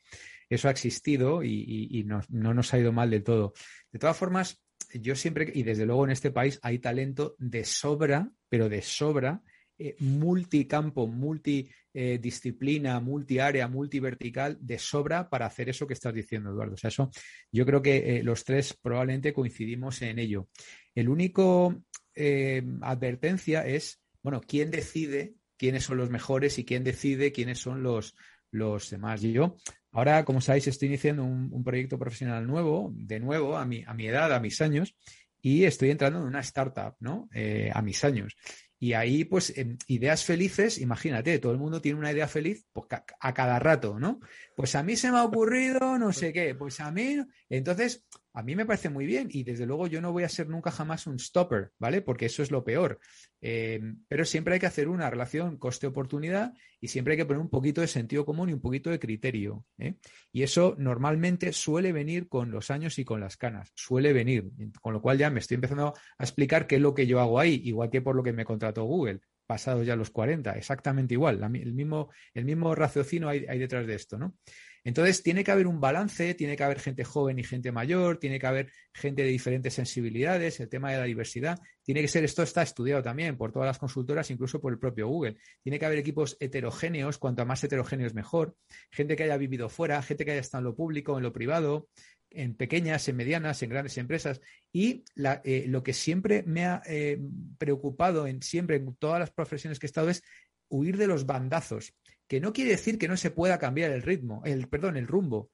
Eso 0.48 0.68
ha 0.68 0.70
existido 0.70 1.42
y, 1.42 2.02
no, 2.06 2.22
no, 2.30 2.54
nos 2.54 2.72
ha 2.72 2.78
ido 2.78 2.92
mal 2.92 3.10
del 3.10 3.24
todo. 3.24 3.52
De 3.92 3.98
todas 3.98 4.16
formas, 4.16 4.62
yo 4.94 5.14
siempre, 5.14 5.50
y 5.54 5.64
desde 5.64 5.84
luego 5.84 6.04
en 6.04 6.12
este 6.12 6.30
país 6.30 6.58
hay 6.62 6.78
talento 6.78 7.34
de 7.38 7.64
sobra, 7.64 8.30
pero 8.48 8.68
de 8.68 8.80
sobra, 8.80 9.42
eh, 9.76 9.96
multicampo, 9.98 11.08
multidisciplina, 11.08 13.00
multiárea, 13.00 13.66
multivertical 13.66 14.56
de 14.60 14.78
sobra 14.78 15.28
para 15.28 15.46
hacer 15.46 15.68
eso 15.68 15.88
que 15.88 15.94
estás 15.94 16.14
diciendo, 16.14 16.50
Eduardo. 16.50 16.76
Eso 16.80 17.10
yo 17.50 17.66
creo 17.66 17.82
que 17.82 18.18
eh, 18.18 18.22
los 18.22 18.44
tres 18.44 18.78
probablemente 18.80 19.32
coincidimos 19.32 20.00
en 20.02 20.20
ello. 20.20 20.46
El 20.94 21.08
único 21.08 21.82
eh, 22.14 22.62
advertencia 22.82 23.66
es, 23.66 24.00
bueno, 24.22 24.40
¿quién 24.46 24.70
decide 24.70 25.34
quiénes 25.56 25.82
son 25.82 25.96
los 25.96 26.08
mejores 26.08 26.56
y 26.60 26.64
quién 26.64 26.84
decide 26.84 27.32
quiénes 27.32 27.58
son 27.58 27.82
los, 27.82 28.14
los 28.52 28.90
demás? 28.90 29.22
Yo, 29.22 29.56
ahora, 29.90 30.24
como 30.24 30.40
sabéis, 30.40 30.68
estoy 30.68 30.86
iniciando 30.86 31.24
un, 31.24 31.64
proyecto 31.64 31.98
profesional 31.98 32.46
nuevo, 32.46 32.92
de 32.94 33.18
nuevo, 33.18 33.56
a 33.56 33.64
mi, 33.64 33.82
a 33.84 33.92
mi 33.92 34.06
edad, 34.06 34.32
a 34.32 34.38
mis 34.38 34.60
años, 34.60 34.94
y 35.42 35.64
estoy 35.64 35.90
entrando 35.90 36.20
en 36.20 36.26
una 36.26 36.40
startup, 36.40 36.94
¿no? 37.00 37.28
a 37.72 37.82
mis 37.82 38.04
años. 38.04 38.36
Y 38.78 38.92
ahí, 38.92 39.24
pues, 39.24 39.54
ideas 39.86 40.24
felices, 40.24 40.78
imagínate, 40.78 41.38
todo 41.38 41.52
el 41.52 41.58
mundo 41.58 41.80
tiene 41.80 41.98
una 41.98 42.12
idea 42.12 42.28
feliz 42.28 42.66
pues, 42.72 42.86
a 43.20 43.34
cada 43.34 43.58
rato, 43.58 43.98
¿no? 43.98 44.20
Pues 44.56 44.74
a 44.74 44.82
mí 44.82 44.96
se 44.96 45.10
me 45.10 45.18
ha 45.18 45.24
ocurrido 45.24 45.98
no 45.98 46.12
sé 46.12 46.32
qué, 46.32 46.54
pues 46.54 46.80
a 46.80 46.90
mí. 46.90 47.16
Entonces, 47.48 48.04
a 48.36 48.42
mí 48.42 48.56
me 48.56 48.66
parece 48.66 48.90
muy 48.90 49.06
bien 49.06 49.28
y 49.30 49.44
desde 49.44 49.64
luego 49.64 49.86
yo 49.86 50.00
no 50.00 50.12
voy 50.12 50.24
a 50.24 50.28
ser 50.28 50.48
nunca 50.48 50.72
jamás 50.72 51.06
un 51.06 51.20
stopper, 51.20 51.70
¿vale? 51.78 52.02
Porque 52.02 52.26
eso 52.26 52.42
es 52.42 52.50
lo 52.50 52.64
peor. 52.64 52.98
Eh, 53.40 53.80
pero 54.08 54.24
siempre 54.24 54.54
hay 54.54 54.60
que 54.60 54.66
hacer 54.66 54.88
una 54.88 55.08
relación 55.08 55.56
coste-oportunidad 55.56 56.52
y 56.80 56.88
siempre 56.88 57.12
hay 57.12 57.18
que 57.18 57.26
poner 57.26 57.40
un 57.40 57.48
poquito 57.48 57.80
de 57.80 57.86
sentido 57.86 58.24
común 58.24 58.50
y 58.50 58.52
un 58.52 58.60
poquito 58.60 58.90
de 58.90 58.98
criterio. 58.98 59.64
¿eh? 59.78 59.94
Y 60.32 60.42
eso 60.42 60.74
normalmente 60.78 61.52
suele 61.52 61.92
venir 61.92 62.28
con 62.28 62.50
los 62.50 62.72
años 62.72 62.98
y 62.98 63.04
con 63.04 63.20
las 63.20 63.36
canas, 63.36 63.70
suele 63.76 64.12
venir. 64.12 64.50
Con 64.82 64.94
lo 64.94 65.00
cual 65.00 65.16
ya 65.16 65.30
me 65.30 65.38
estoy 65.38 65.54
empezando 65.54 65.94
a 66.18 66.24
explicar 66.24 66.66
qué 66.66 66.76
es 66.76 66.82
lo 66.82 66.92
que 66.92 67.06
yo 67.06 67.20
hago 67.20 67.38
ahí, 67.38 67.60
igual 67.64 67.88
que 67.88 68.02
por 68.02 68.16
lo 68.16 68.24
que 68.24 68.32
me 68.32 68.44
contrató 68.44 68.82
Google 68.82 69.20
pasados 69.46 69.86
ya 69.86 69.94
los 69.94 70.08
40, 70.08 70.52
exactamente 70.52 71.12
igual, 71.12 71.42
el, 71.42 71.74
mismo, 71.74 72.08
el 72.32 72.46
mismo 72.46 72.74
raciocinio 72.74 73.28
hay, 73.28 73.44
hay 73.46 73.58
detrás 73.58 73.86
de 73.86 73.94
esto, 73.94 74.16
¿no? 74.16 74.36
Entonces, 74.84 75.22
tiene 75.22 75.42
que 75.42 75.50
haber 75.50 75.66
un 75.66 75.80
balance, 75.80 76.34
tiene 76.34 76.56
que 76.56 76.62
haber 76.62 76.78
gente 76.78 77.04
joven 77.04 77.38
y 77.38 77.42
gente 77.42 77.72
mayor, 77.72 78.18
tiene 78.18 78.38
que 78.38 78.46
haber 78.46 78.70
gente 78.92 79.22
de 79.22 79.28
diferentes 79.28 79.72
sensibilidades, 79.72 80.60
el 80.60 80.68
tema 80.68 80.92
de 80.92 80.98
la 80.98 81.04
diversidad, 81.04 81.58
tiene 81.82 82.02
que 82.02 82.08
ser, 82.08 82.22
esto 82.22 82.42
está 82.42 82.62
estudiado 82.62 83.02
también 83.02 83.38
por 83.38 83.50
todas 83.50 83.66
las 83.66 83.78
consultoras, 83.78 84.30
incluso 84.30 84.60
por 84.60 84.74
el 84.74 84.78
propio 84.78 85.08
Google, 85.08 85.36
tiene 85.62 85.78
que 85.78 85.86
haber 85.86 85.98
equipos 85.98 86.36
heterogéneos, 86.38 87.16
cuanto 87.16 87.46
más 87.46 87.64
heterogéneos 87.64 88.12
mejor, 88.12 88.56
gente 88.90 89.16
que 89.16 89.24
haya 89.24 89.38
vivido 89.38 89.70
fuera, 89.70 90.02
gente 90.02 90.26
que 90.26 90.32
haya 90.32 90.40
estado 90.40 90.60
en 90.60 90.64
lo 90.66 90.76
público, 90.76 91.16
en 91.16 91.22
lo 91.22 91.32
privado, 91.32 91.88
en 92.34 92.54
pequeñas, 92.54 93.08
en 93.08 93.16
medianas, 93.16 93.62
en 93.62 93.70
grandes 93.70 93.96
empresas. 93.96 94.40
Y 94.72 95.04
eh, 95.44 95.64
lo 95.68 95.82
que 95.82 95.92
siempre 95.92 96.42
me 96.42 96.66
ha 96.66 96.82
eh, 96.86 97.18
preocupado 97.58 98.26
en 98.26 98.42
siempre 98.42 98.76
en 98.76 98.94
todas 98.96 99.20
las 99.20 99.30
profesiones 99.30 99.78
que 99.78 99.86
he 99.86 99.88
estado 99.88 100.10
es 100.10 100.22
huir 100.68 100.96
de 100.96 101.06
los 101.06 101.26
bandazos 101.26 101.94
que 102.26 102.40
no 102.40 102.52
quiere 102.52 102.70
decir 102.70 102.98
que 102.98 103.08
no 103.08 103.16
se 103.16 103.30
pueda 103.30 103.58
cambiar 103.58 103.90
el 103.90 104.02
ritmo, 104.02 104.42
el, 104.44 104.68
perdón, 104.68 104.96
el 104.96 105.06
rumbo, 105.06 105.50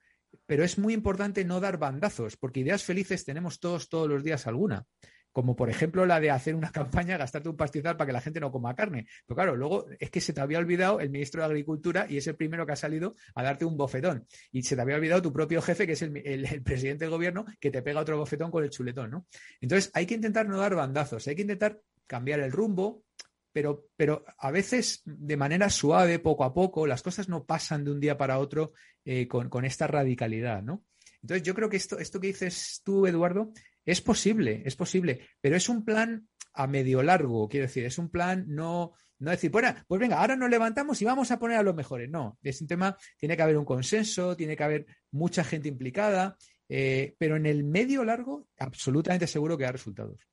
pero 0.47 0.65
es 0.65 0.79
muy 0.79 0.95
importante 0.95 1.45
no 1.45 1.61
dar 1.61 1.79
bandazos, 1.79 2.37
porque 2.37 2.61
ideas 2.61 2.85
felices 2.85 3.25
tenemos 3.25 3.61
todos, 3.61 3.89
todos 3.89 4.09
los 4.09 4.23
días 4.23 4.47
alguna 4.47 4.87
como 5.33 5.57
por 5.57 5.71
ejemplo 5.71 6.07
la 6.07 6.21
de 6.21 6.31
hacer 6.31 6.55
una 6.55 6.73
campaña, 6.73 7.17
gastarte 7.17 7.49
un 7.49 7.57
pastizal 7.57 7.97
para 7.97 8.07
que 8.07 8.13
la 8.13 8.21
gente 8.21 8.41
no 8.41 8.51
coma 8.51 8.75
carne. 8.75 9.07
Pero 9.27 9.37
claro, 9.37 9.57
luego 9.57 9.87
es 9.99 10.11
que 10.11 10.21
se 10.21 10.33
te 10.33 10.41
había 10.41 10.59
olvidado 10.59 11.01
el 11.01 11.11
ministro 11.11 11.41
de 11.41 11.47
Agricultura 11.47 12.07
y 12.09 12.17
es 12.17 12.27
el 12.27 12.37
primero 12.37 12.67
que 12.67 12.73
ha 12.73 12.77
salido 12.77 13.15
a 13.35 13.43
darte 13.43 13.65
un 13.65 13.77
bofetón. 13.77 14.27
Y 14.53 14.63
se 14.63 14.77
te 14.77 14.83
había 14.83 14.97
olvidado 14.97 15.23
tu 15.23 15.33
propio 15.33 15.63
jefe, 15.63 15.87
que 15.87 15.93
es 15.93 16.03
el, 16.03 16.63
presidente 16.63 17.05
del 17.05 17.11
gobierno, 17.11 17.45
que 17.59 17.71
te 17.71 17.83
pega 17.83 18.01
otro 18.01 18.19
bofetón 18.19 18.51
con 18.51 18.65
el 18.65 18.71
chuletón, 18.71 19.11
¿no? 19.11 19.27
Entonces 19.61 19.91
hay 19.95 20.07
que 20.07 20.15
intentar 20.15 20.49
no 20.49 20.59
dar 20.59 20.75
bandazos, 20.75 21.27
hay 21.29 21.37
que 21.37 21.43
intentar 21.43 21.81
cambiar 22.07 22.41
el 22.41 22.51
rumbo, 22.51 23.05
pero, 23.53 23.87
pero, 23.97 24.25
a 24.39 24.51
veces 24.51 25.03
de 25.05 25.37
manera 25.37 25.71
suave, 25.71 26.19
poco 26.19 26.45
a 26.45 26.55
poco, 26.55 26.87
las 26.87 27.03
cosas 27.03 27.29
no 27.29 27.45
pasan 27.45 27.85
de 27.85 27.91
un 27.91 28.01
día 28.01 28.17
para 28.17 28.39
otro 28.39 28.73
eh, 29.05 29.27
con, 29.27 29.65
esta 29.65 29.87
radicalidad, 29.87 30.63
¿no? 30.63 30.85
Entonces 31.23 31.43
yo 31.43 31.55
creo 31.55 31.69
que 31.69 31.77
esto, 31.77 31.99
esto 31.99 32.21
que 32.21 32.29
dices 32.29 32.81
tú, 32.85 33.07
Eduardo, 33.07 33.53
es 33.85 34.01
posible, 34.01 34.63
es 34.65 34.77
posible, 34.77 35.29
pero 35.41 35.57
es 35.57 35.69
un 35.69 35.85
plan 35.85 36.29
a 36.55 36.67
medio 36.67 37.03
largo, 37.03 37.49
quiero 37.49 37.67
decir, 37.67 37.85
es 37.85 37.99
un 37.99 38.09
plan 38.09 38.45
no, 38.49 38.93
no 39.21 39.31
decir, 39.31 39.51
bueno, 39.51 39.75
pues 39.87 40.01
venga, 40.01 40.19
ahora 40.19 40.35
nos 40.35 40.51
levantamos 40.51 41.01
y 41.01 41.05
vamos 41.05 41.31
a 41.31 41.39
poner 41.39 41.59
a 41.59 41.63
los 41.63 41.75
mejores. 41.75 42.11
No, 42.11 42.39
es 42.43 42.61
un 42.61 42.67
tema, 42.67 42.97
tiene 43.19 43.37
que 43.37 43.43
haber 43.43 43.59
un 43.59 43.65
consenso, 43.65 44.37
tiene 44.37 44.57
que 44.57 44.65
haber 44.65 44.87
mucha 45.13 45.45
gente 45.45 45.69
implicada, 45.69 46.37
eh, 46.69 47.15
pero 47.19 47.37
en 47.37 47.47
el 47.47 47.63
medio 47.63 48.05
largo, 48.05 48.47
absolutamente 48.59 49.27
seguro 49.27 49.59
que 49.59 49.65
da 49.65 49.73
resultados. 49.73 50.27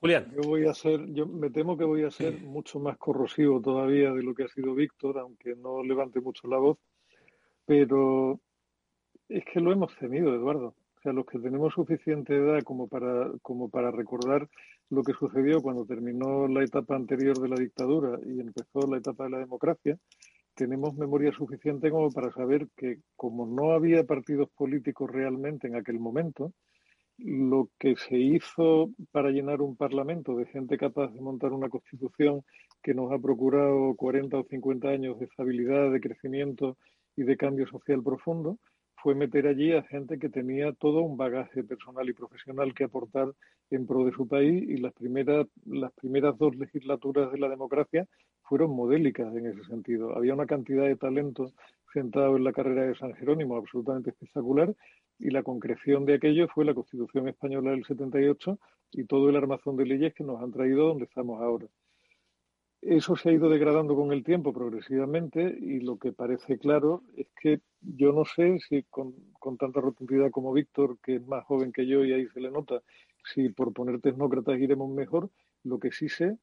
Julián. 0.00 0.32
Yo 0.32 0.48
voy 0.48 0.66
a 0.66 0.74
ser, 0.74 1.12
yo 1.12 1.26
me 1.26 1.50
temo 1.50 1.76
que 1.76 1.84
voy 1.84 2.04
a 2.04 2.10
ser 2.10 2.40
mucho 2.40 2.78
más 2.78 2.96
corrosivo 2.98 3.60
todavía 3.60 4.12
de 4.12 4.22
lo 4.22 4.32
que 4.34 4.44
ha 4.44 4.48
sido 4.48 4.74
Víctor, 4.74 5.18
aunque 5.18 5.56
no 5.56 5.82
levante 5.82 6.20
mucho 6.20 6.46
la 6.46 6.58
voz, 6.58 6.78
pero 7.66 8.40
es 9.28 9.44
que 9.44 9.60
lo 9.60 9.72
hemos 9.72 9.96
tenido, 9.96 10.34
Eduardo. 10.34 10.68
O 10.68 11.00
sea, 11.00 11.12
los 11.12 11.26
que 11.26 11.38
tenemos 11.38 11.74
suficiente 11.74 12.34
edad 12.34 12.62
como 12.62 12.88
para, 12.88 13.30
como 13.42 13.68
para 13.68 13.90
recordar 13.90 14.48
lo 14.90 15.02
que 15.02 15.12
sucedió 15.12 15.60
cuando 15.60 15.84
terminó 15.84 16.48
la 16.48 16.64
etapa 16.64 16.96
anterior 16.96 17.38
de 17.38 17.48
la 17.48 17.56
dictadura 17.56 18.18
y 18.24 18.40
empezó 18.40 18.80
la 18.88 18.98
etapa 18.98 19.24
de 19.24 19.30
la 19.30 19.38
democracia, 19.38 19.98
tenemos 20.54 20.96
memoria 20.96 21.32
suficiente 21.32 21.90
como 21.90 22.10
para 22.10 22.32
saber 22.32 22.68
que 22.76 22.98
como 23.16 23.46
no 23.46 23.72
había 23.72 24.04
partidos 24.04 24.48
políticos 24.50 25.10
realmente 25.10 25.68
en 25.68 25.76
aquel 25.76 26.00
momento, 26.00 26.52
lo 27.18 27.68
que 27.78 27.96
se 27.96 28.16
hizo 28.16 28.90
para 29.10 29.30
llenar 29.30 29.60
un 29.60 29.76
parlamento 29.76 30.36
de 30.36 30.46
gente 30.46 30.78
capaz 30.78 31.08
de 31.12 31.20
montar 31.20 31.52
una 31.52 31.68
constitución 31.68 32.44
que 32.82 32.94
nos 32.94 33.12
ha 33.12 33.18
procurado 33.18 33.94
40 33.96 34.38
o 34.38 34.44
50 34.44 34.88
años 34.88 35.18
de 35.18 35.26
estabilidad, 35.26 35.90
de 35.90 36.00
crecimiento 36.00 36.76
y 37.16 37.24
de 37.24 37.36
cambio 37.36 37.66
social 37.66 38.02
profundo, 38.02 38.58
fue 39.02 39.14
meter 39.14 39.46
allí 39.46 39.72
a 39.72 39.82
gente 39.82 40.18
que 40.18 40.28
tenía 40.28 40.72
todo 40.72 41.02
un 41.02 41.16
bagaje 41.16 41.62
personal 41.64 42.08
y 42.08 42.12
profesional 42.12 42.74
que 42.74 42.84
aportar 42.84 43.32
en 43.70 43.86
pro 43.86 44.04
de 44.04 44.12
su 44.12 44.26
país 44.26 44.62
y 44.68 44.76
las 44.78 44.92
primeras, 44.92 45.46
las 45.66 45.92
primeras 45.92 46.36
dos 46.38 46.56
legislaturas 46.56 47.30
de 47.32 47.38
la 47.38 47.48
democracia 47.48 48.06
fueron 48.42 48.74
modélicas 48.74 49.34
en 49.36 49.46
ese 49.46 49.62
sentido. 49.64 50.16
Había 50.16 50.34
una 50.34 50.46
cantidad 50.46 50.84
de 50.84 50.96
talentos 50.96 51.54
sentado 51.92 52.36
en 52.36 52.44
la 52.44 52.52
carrera 52.52 52.86
de 52.86 52.94
San 52.94 53.14
Jerónimo 53.14 53.56
absolutamente 53.56 54.10
espectacular 54.10 54.74
y 55.18 55.30
la 55.30 55.42
concreción 55.42 56.04
de 56.04 56.14
aquello 56.14 56.48
fue 56.48 56.64
la 56.64 56.74
Constitución 56.74 57.28
Española 57.28 57.70
del 57.72 57.84
78 57.84 58.58
y 58.92 59.04
todo 59.04 59.28
el 59.28 59.36
armazón 59.36 59.76
de 59.76 59.86
leyes 59.86 60.14
que 60.14 60.24
nos 60.24 60.42
han 60.42 60.52
traído 60.52 60.88
donde 60.88 61.04
estamos 61.04 61.40
ahora. 61.40 61.66
Eso 62.80 63.16
se 63.16 63.30
ha 63.30 63.32
ido 63.32 63.48
degradando 63.48 63.96
con 63.96 64.12
el 64.12 64.22
tiempo 64.22 64.52
progresivamente 64.52 65.42
y 65.60 65.80
lo 65.80 65.98
que 65.98 66.12
parece 66.12 66.58
claro 66.58 67.02
es 67.16 67.26
que 67.40 67.60
yo 67.80 68.12
no 68.12 68.24
sé 68.24 68.60
si 68.60 68.84
con, 68.84 69.14
tanta 69.58 69.80
rotundidad 69.80 70.30
como 70.30 70.52
Víctor, 70.52 70.96
que 71.02 71.16
es 71.16 71.26
más 71.26 71.44
joven 71.44 71.72
que 71.72 71.86
yo 71.86 72.04
y 72.04 72.12
ahí 72.12 72.28
se 72.28 72.40
le 72.40 72.52
nota, 72.52 72.80
si 73.24 73.48
por 73.48 73.72
poner 73.72 74.00
tecnócratas 74.00 74.60
iremos 74.60 74.88
mejor, 74.90 75.28
lo 75.64 75.80
que 75.80 75.90
sí 75.90 76.08
sé 76.08 76.38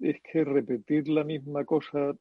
es 0.00 0.20
que 0.22 0.44
repetir 0.44 1.08
la 1.08 1.22
misma 1.22 1.64
cosa 1.64 2.16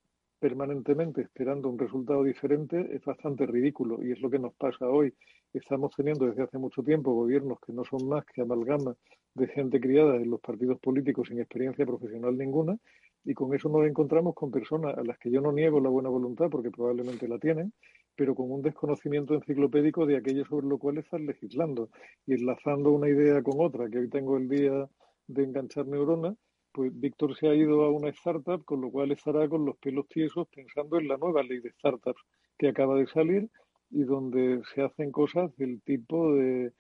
permanentemente 0.46 1.22
esperando 1.24 1.70
un 1.70 1.80
resultado 1.80 2.24
diferente 2.24 2.96
es 2.96 3.04
bastante 3.04 3.48
ridículo 3.48 4.04
y 4.04 4.12
es 4.12 4.22
lo 4.22 4.30
que 4.30 4.38
nos 4.38 4.54
pasa 4.54 4.88
hoy. 4.88 5.12
Estamos 5.52 5.92
teniendo 5.98 6.28
desde 6.28 6.44
hace 6.44 6.60
mucho 6.60 6.84
tiempo 6.84 7.16
gobiernos 7.16 7.58
que 7.66 7.74
no 7.74 7.84
son 7.84 8.08
más 8.08 8.24
que 8.28 8.44
amalgama 8.44 8.96
de 9.34 9.48
gente 9.48 9.80
criada 9.80 10.18
en 10.18 10.30
los 10.30 10.40
partidos 10.42 10.80
políticos 10.80 11.30
sin 11.30 11.40
experiencia 11.40 11.84
profesional 11.84 12.38
ninguna 12.38 12.78
y 13.24 13.34
con 13.34 13.56
eso 13.56 13.70
nos 13.70 13.88
encontramos 13.88 14.36
con 14.36 14.52
personas 14.52 14.96
a 14.96 15.04
las 15.04 15.18
que 15.18 15.32
yo 15.32 15.42
no 15.42 15.52
niego 15.52 15.80
la 15.80 15.90
buena 15.90 16.10
voluntad 16.10 16.48
porque 16.52 16.70
probablemente 16.70 17.28
la 17.28 17.40
tienen, 17.40 17.74
pero 18.16 18.36
con 18.36 18.52
un 18.52 18.62
desconocimiento 18.62 19.34
enciclopédico 19.34 20.06
de 20.06 20.18
aquello 20.18 20.46
sobre 20.46 20.68
lo 20.68 20.78
cual 20.78 21.00
están 21.00 21.26
legislando 21.26 21.90
y 22.28 22.36
enlazando 22.36 22.92
una 22.92 23.10
idea 23.10 23.42
con 23.42 23.56
otra, 23.66 23.90
que 23.90 23.98
hoy 23.98 24.10
tengo 24.12 24.38
el 24.38 24.48
día 24.48 24.88
de 25.26 25.44
enganchar 25.44 25.88
neuronas, 25.88 26.36
pues 26.76 26.92
Víctor 27.00 27.38
se 27.38 27.48
ha 27.48 27.56
ido 27.56 27.86
a 27.86 27.90
una 27.90 28.10
startup, 28.10 28.66
con 28.66 28.82
lo 28.82 28.92
cual 28.92 29.10
estará 29.14 29.48
con 29.48 29.66
los 29.66 29.78
pelos 29.78 30.10
tiesos 30.10 30.46
pensando 30.54 31.00
en 31.00 31.08
la 31.08 31.16
nueva 31.16 31.42
ley 31.42 31.62
de 31.62 31.72
startups 31.72 32.22
que 32.58 32.68
acaba 32.68 32.98
de 32.98 33.08
salir 33.08 33.50
y 33.92 34.04
donde 34.04 34.62
se 34.74 34.82
hacen 34.82 35.10
cosas 35.10 35.56
del 35.56 35.82
tipo 35.84 36.34
de 36.34 36.74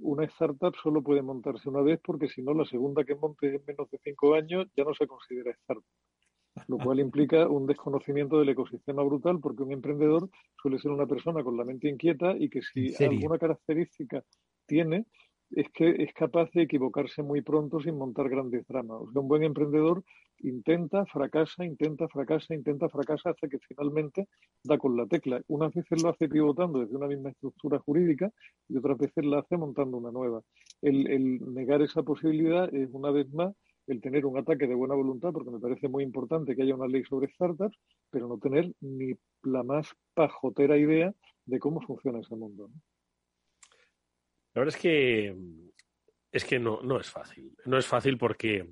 una 0.00 0.24
startup 0.24 0.74
solo 0.82 1.00
puede 1.00 1.22
montarse 1.22 1.68
una 1.68 1.80
vez 1.80 2.00
porque 2.02 2.28
si 2.28 2.42
no 2.42 2.54
la 2.54 2.64
segunda 2.64 3.04
que 3.04 3.14
monte 3.14 3.54
en 3.54 3.62
menos 3.64 3.88
de 3.88 3.98
cinco 4.02 4.34
años 4.34 4.66
ya 4.76 4.82
no 4.82 4.94
se 4.94 5.06
considera 5.06 5.52
startup. 5.52 5.84
Lo 6.66 6.78
cual 6.78 6.98
implica 6.98 7.46
un 7.46 7.66
desconocimiento 7.66 8.40
del 8.40 8.48
ecosistema 8.48 9.04
brutal 9.04 9.38
porque 9.38 9.62
un 9.62 9.72
emprendedor 9.72 10.28
suele 10.60 10.80
ser 10.80 10.90
una 10.90 11.06
persona 11.06 11.44
con 11.44 11.56
la 11.56 11.64
mente 11.64 11.88
inquieta 11.88 12.34
y 12.36 12.48
que 12.48 12.62
si 12.62 12.92
alguna 13.04 13.38
característica 13.38 14.24
tiene 14.66 15.06
es 15.50 15.66
que 15.72 15.90
es 16.02 16.12
capaz 16.12 16.50
de 16.52 16.62
equivocarse 16.62 17.22
muy 17.22 17.40
pronto 17.42 17.80
sin 17.80 17.96
montar 17.96 18.28
grandes 18.28 18.66
dramas. 18.66 19.02
O 19.02 19.12
sea, 19.12 19.22
un 19.22 19.28
buen 19.28 19.42
emprendedor 19.42 20.02
intenta, 20.40 21.06
fracasa, 21.06 21.64
intenta, 21.64 22.08
fracasa, 22.08 22.54
intenta, 22.54 22.88
fracasa 22.88 23.30
hasta 23.30 23.48
que 23.48 23.58
finalmente 23.60 24.28
da 24.62 24.76
con 24.78 24.96
la 24.96 25.06
tecla. 25.06 25.40
Unas 25.48 25.72
veces 25.72 26.02
lo 26.02 26.10
hace 26.10 26.28
pivotando 26.28 26.80
desde 26.80 26.96
una 26.96 27.06
misma 27.06 27.30
estructura 27.30 27.78
jurídica 27.78 28.30
y 28.68 28.76
otras 28.76 28.98
veces 28.98 29.24
la 29.24 29.38
hace 29.38 29.56
montando 29.56 29.96
una 29.96 30.10
nueva. 30.10 30.42
El, 30.82 31.10
el 31.10 31.54
negar 31.54 31.82
esa 31.82 32.02
posibilidad 32.02 32.72
es 32.74 32.90
una 32.92 33.10
vez 33.10 33.32
más 33.32 33.54
el 33.86 34.00
tener 34.00 34.26
un 34.26 34.36
ataque 34.36 34.66
de 34.66 34.74
buena 34.74 34.94
voluntad, 34.94 35.32
porque 35.32 35.50
me 35.50 35.60
parece 35.60 35.88
muy 35.88 36.02
importante 36.02 36.56
que 36.56 36.62
haya 36.62 36.74
una 36.74 36.88
ley 36.88 37.04
sobre 37.04 37.28
startups, 37.32 37.78
pero 38.10 38.26
no 38.26 38.38
tener 38.38 38.72
ni 38.80 39.12
la 39.44 39.62
más 39.62 39.88
pajotera 40.14 40.76
idea 40.76 41.14
de 41.46 41.58
cómo 41.60 41.80
funciona 41.80 42.18
ese 42.18 42.34
mundo. 42.34 42.68
La 44.56 44.60
verdad 44.60 44.74
es 44.74 44.80
que 44.80 45.36
es 46.32 46.44
que 46.46 46.58
no, 46.58 46.80
no 46.80 46.98
es 46.98 47.10
fácil. 47.10 47.54
No 47.66 47.76
es 47.76 47.86
fácil 47.86 48.16
porque, 48.16 48.66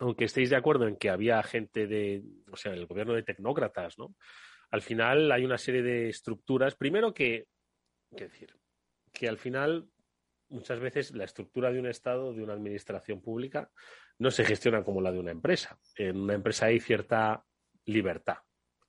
aunque 0.00 0.24
estéis 0.24 0.50
de 0.50 0.56
acuerdo 0.56 0.88
en 0.88 0.96
que 0.96 1.08
había 1.08 1.40
gente 1.44 1.86
de, 1.86 2.24
o 2.50 2.56
sea, 2.56 2.72
el 2.72 2.86
gobierno 2.86 3.14
de 3.14 3.22
tecnócratas, 3.22 3.96
¿no? 3.96 4.16
Al 4.72 4.82
final 4.82 5.30
hay 5.30 5.44
una 5.44 5.56
serie 5.56 5.82
de 5.82 6.08
estructuras. 6.08 6.74
Primero 6.74 7.14
que, 7.14 7.46
que 8.16 8.24
decir, 8.24 8.56
que 9.12 9.28
al 9.28 9.38
final 9.38 9.88
muchas 10.48 10.80
veces 10.80 11.14
la 11.14 11.24
estructura 11.24 11.70
de 11.70 11.78
un 11.78 11.86
Estado, 11.86 12.34
de 12.34 12.42
una 12.42 12.54
administración 12.54 13.22
pública, 13.22 13.70
no 14.18 14.32
se 14.32 14.44
gestiona 14.44 14.82
como 14.82 15.00
la 15.00 15.12
de 15.12 15.20
una 15.20 15.30
empresa. 15.30 15.78
En 15.94 16.16
una 16.16 16.34
empresa 16.34 16.66
hay 16.66 16.80
cierta 16.80 17.44
libertad 17.84 18.38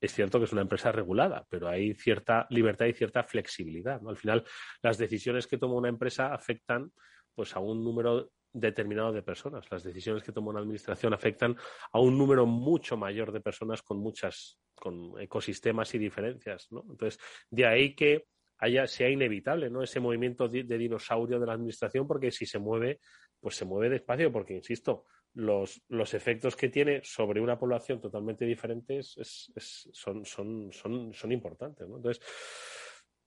es 0.02 0.14
cierto 0.14 0.40
que 0.40 0.46
es 0.46 0.54
una 0.54 0.62
empresa 0.62 0.92
regulada, 0.92 1.46
pero 1.50 1.68
hay 1.68 1.94
cierta 1.94 2.48
libertad 2.50 2.86
y 2.86 2.94
cierta 2.94 3.24
flexibilidad. 3.24 4.02
Al 4.08 4.18
final, 4.18 4.44
las 4.82 4.98
decisiones 4.98 5.48
que 5.48 5.58
toma 5.58 5.76
una 5.76 5.90
empresa 5.90 6.34
afectan 6.34 6.92
pues, 7.36 7.56
a 7.56 7.60
un 7.60 7.84
número 7.84 8.32
determinado 8.52 9.12
de 9.12 9.22
personas. 9.22 9.70
Las 9.70 9.84
decisiones 9.84 10.24
que 10.24 10.32
toma 10.32 10.50
una 10.50 10.60
administración 10.60 11.14
afectan 11.14 11.56
a 11.92 12.00
un 12.00 12.18
número 12.18 12.46
mucho 12.46 12.98
mayor 12.98 13.32
de 13.32 13.42
personas 13.42 13.82
con 13.82 14.00
muchas, 14.00 14.60
con 14.76 15.20
ecosistemas 15.20 15.94
y 15.94 15.98
diferencias. 15.98 16.68
Entonces, 16.72 17.20
de 17.50 17.66
ahí 17.66 17.96
que 17.96 18.26
haya, 18.58 18.88
sea 18.88 19.10
inevitable 19.10 19.70
¿no? 19.70 19.84
ese 19.84 20.00
movimiento 20.00 20.48
de, 20.48 20.64
de 20.64 20.78
dinosaurio 20.78 21.40
de 21.40 21.46
la 21.46 21.54
administración, 21.54 22.08
porque 22.08 22.32
si 22.32 22.46
se 22.46 22.60
mueve, 22.60 23.00
pues 23.40 23.56
se 23.56 23.66
mueve 23.66 23.90
despacio, 23.90 24.32
porque, 24.32 24.56
insisto, 24.56 25.06
los, 25.34 25.82
los 25.90 26.14
efectos 26.14 26.56
que 26.56 26.70
tiene 26.70 27.02
sobre 27.04 27.42
una 27.42 27.58
población 27.58 28.02
totalmente 28.02 28.46
diferente 28.46 29.02
son, 29.04 30.26
son, 30.26 30.72
son, 30.72 31.14
son 31.14 31.32
importantes. 31.32 31.88
¿no? 31.88 31.98
Entonces, 31.98 32.24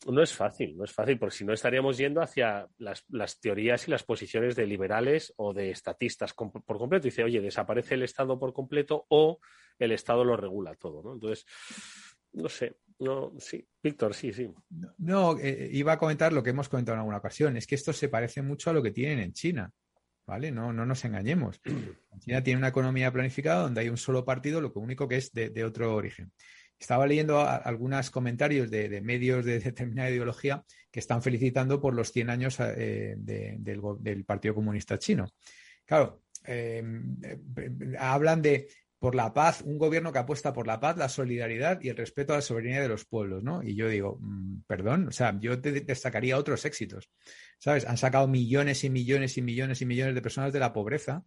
no 0.07 0.23
es 0.23 0.33
fácil, 0.35 0.77
no 0.77 0.85
es 0.85 0.93
fácil, 0.93 1.19
porque 1.19 1.37
si 1.37 1.45
no 1.45 1.53
estaríamos 1.53 1.97
yendo 1.97 2.21
hacia 2.21 2.69
las, 2.79 3.05
las 3.09 3.39
teorías 3.41 3.87
y 3.87 3.91
las 3.91 4.03
posiciones 4.03 4.57
de 4.57 4.67
liberales 4.67 5.33
o 5.37 5.53
de 5.53 5.71
estatistas 5.71 6.35
por 6.35 6.79
completo. 6.79 7.05
Dice, 7.05 7.23
oye, 7.23 7.41
desaparece 7.41 7.95
el 7.95 8.03
Estado 8.03 8.39
por 8.39 8.53
completo 8.53 9.07
o 9.11 9.39
el 9.79 9.93
Estado 9.93 10.25
lo 10.25 10.37
regula 10.37 10.75
todo. 10.75 11.03
¿no? 11.03 11.15
Entonces, 11.15 11.47
no 12.33 12.49
sé, 12.49 12.77
no, 12.99 13.33
sí, 13.39 13.67
Víctor, 13.83 14.15
sí, 14.15 14.33
sí. 14.33 14.51
No, 14.99 15.39
eh, 15.39 15.69
iba 15.73 15.93
a 15.93 15.99
comentar 15.99 16.33
lo 16.33 16.43
que 16.43 16.51
hemos 16.51 16.69
comentado 16.69 16.95
en 16.95 17.01
alguna 17.01 17.19
ocasión, 17.19 17.57
es 17.57 17.67
que 17.67 17.75
esto 17.75 17.93
se 17.93 18.09
parece 18.09 18.43
mucho 18.43 18.71
a 18.71 18.73
lo 18.73 18.83
que 18.83 18.91
tienen 18.91 19.19
en 19.19 19.33
China. 19.33 19.73
¿Vale? 20.27 20.51
No, 20.51 20.73
no 20.73 20.87
nos 20.87 21.05
engañemos. 21.05 21.61
China 22.20 22.43
tiene 22.43 22.59
una 22.59 22.68
economía 22.68 23.12
planificada 23.12 23.62
donde 23.62 23.81
hay 23.81 23.89
un 23.89 23.97
solo 23.97 24.25
partido, 24.25 24.61
lo 24.61 24.73
único 24.75 25.09
que 25.09 25.16
es 25.16 25.33
de, 25.33 25.64
otro 25.64 25.95
origen. 25.95 26.33
estaba 26.79 27.07
leyendo 27.07 27.41
algunos 27.41 28.11
comentarios 28.11 28.70
de, 28.70 29.01
medios 29.01 29.45
de 29.45 29.59
determinada 29.61 30.11
ideología 30.11 30.64
que 30.91 31.01
están 31.01 31.23
felicitando 31.23 31.81
por 31.81 31.95
los 31.95 32.12
100 32.12 32.31
años 32.31 32.59
eh, 32.61 33.14
del, 33.18 34.25
Partido 34.25 34.55
Comunista 34.55 34.99
Chino. 34.99 35.27
Claro, 35.85 36.23
em, 36.45 37.16
eh, 37.23 37.39
hablan 37.99 38.43
de 38.43 38.68
por 39.03 39.17
la 39.17 39.35
paz, 39.35 39.63
un 39.63 39.79
gobierno 39.79 40.13
que 40.13 40.21
apuesta 40.21 40.53
por 40.53 40.69
la 40.69 40.79
paz, 40.79 40.97
la 40.97 41.09
solidaridad 41.09 41.81
y 41.83 41.89
el 41.89 41.97
respeto 41.97 42.33
a 42.33 42.37
la 42.37 42.41
soberanía 42.41 42.81
de 42.81 42.89
los 42.89 43.05
pueblos, 43.05 43.43
¿no? 43.43 43.61
Y 43.61 43.75
yo 43.75 43.89
digo, 43.89 44.17
mm, 44.21 44.61
perdón, 44.65 45.09
o 45.09 45.11
sea, 45.11 45.37
yo 45.41 45.57
destacaría 45.57 46.39
otros 46.39 46.65
éxitos, 46.67 47.11
¿sabes? 47.59 47.85
Han 47.85 47.97
sacado 47.97 48.29
millones 48.29 48.85
y 48.85 48.91
millones 48.91 49.37
y 49.37 49.43
millones 49.43 49.83
y 49.83 49.87
millones 49.87 50.15
de 50.15 50.23
personas 50.23 50.53
de 50.53 50.61
la 50.61 50.73
pobreza, 50.73 51.25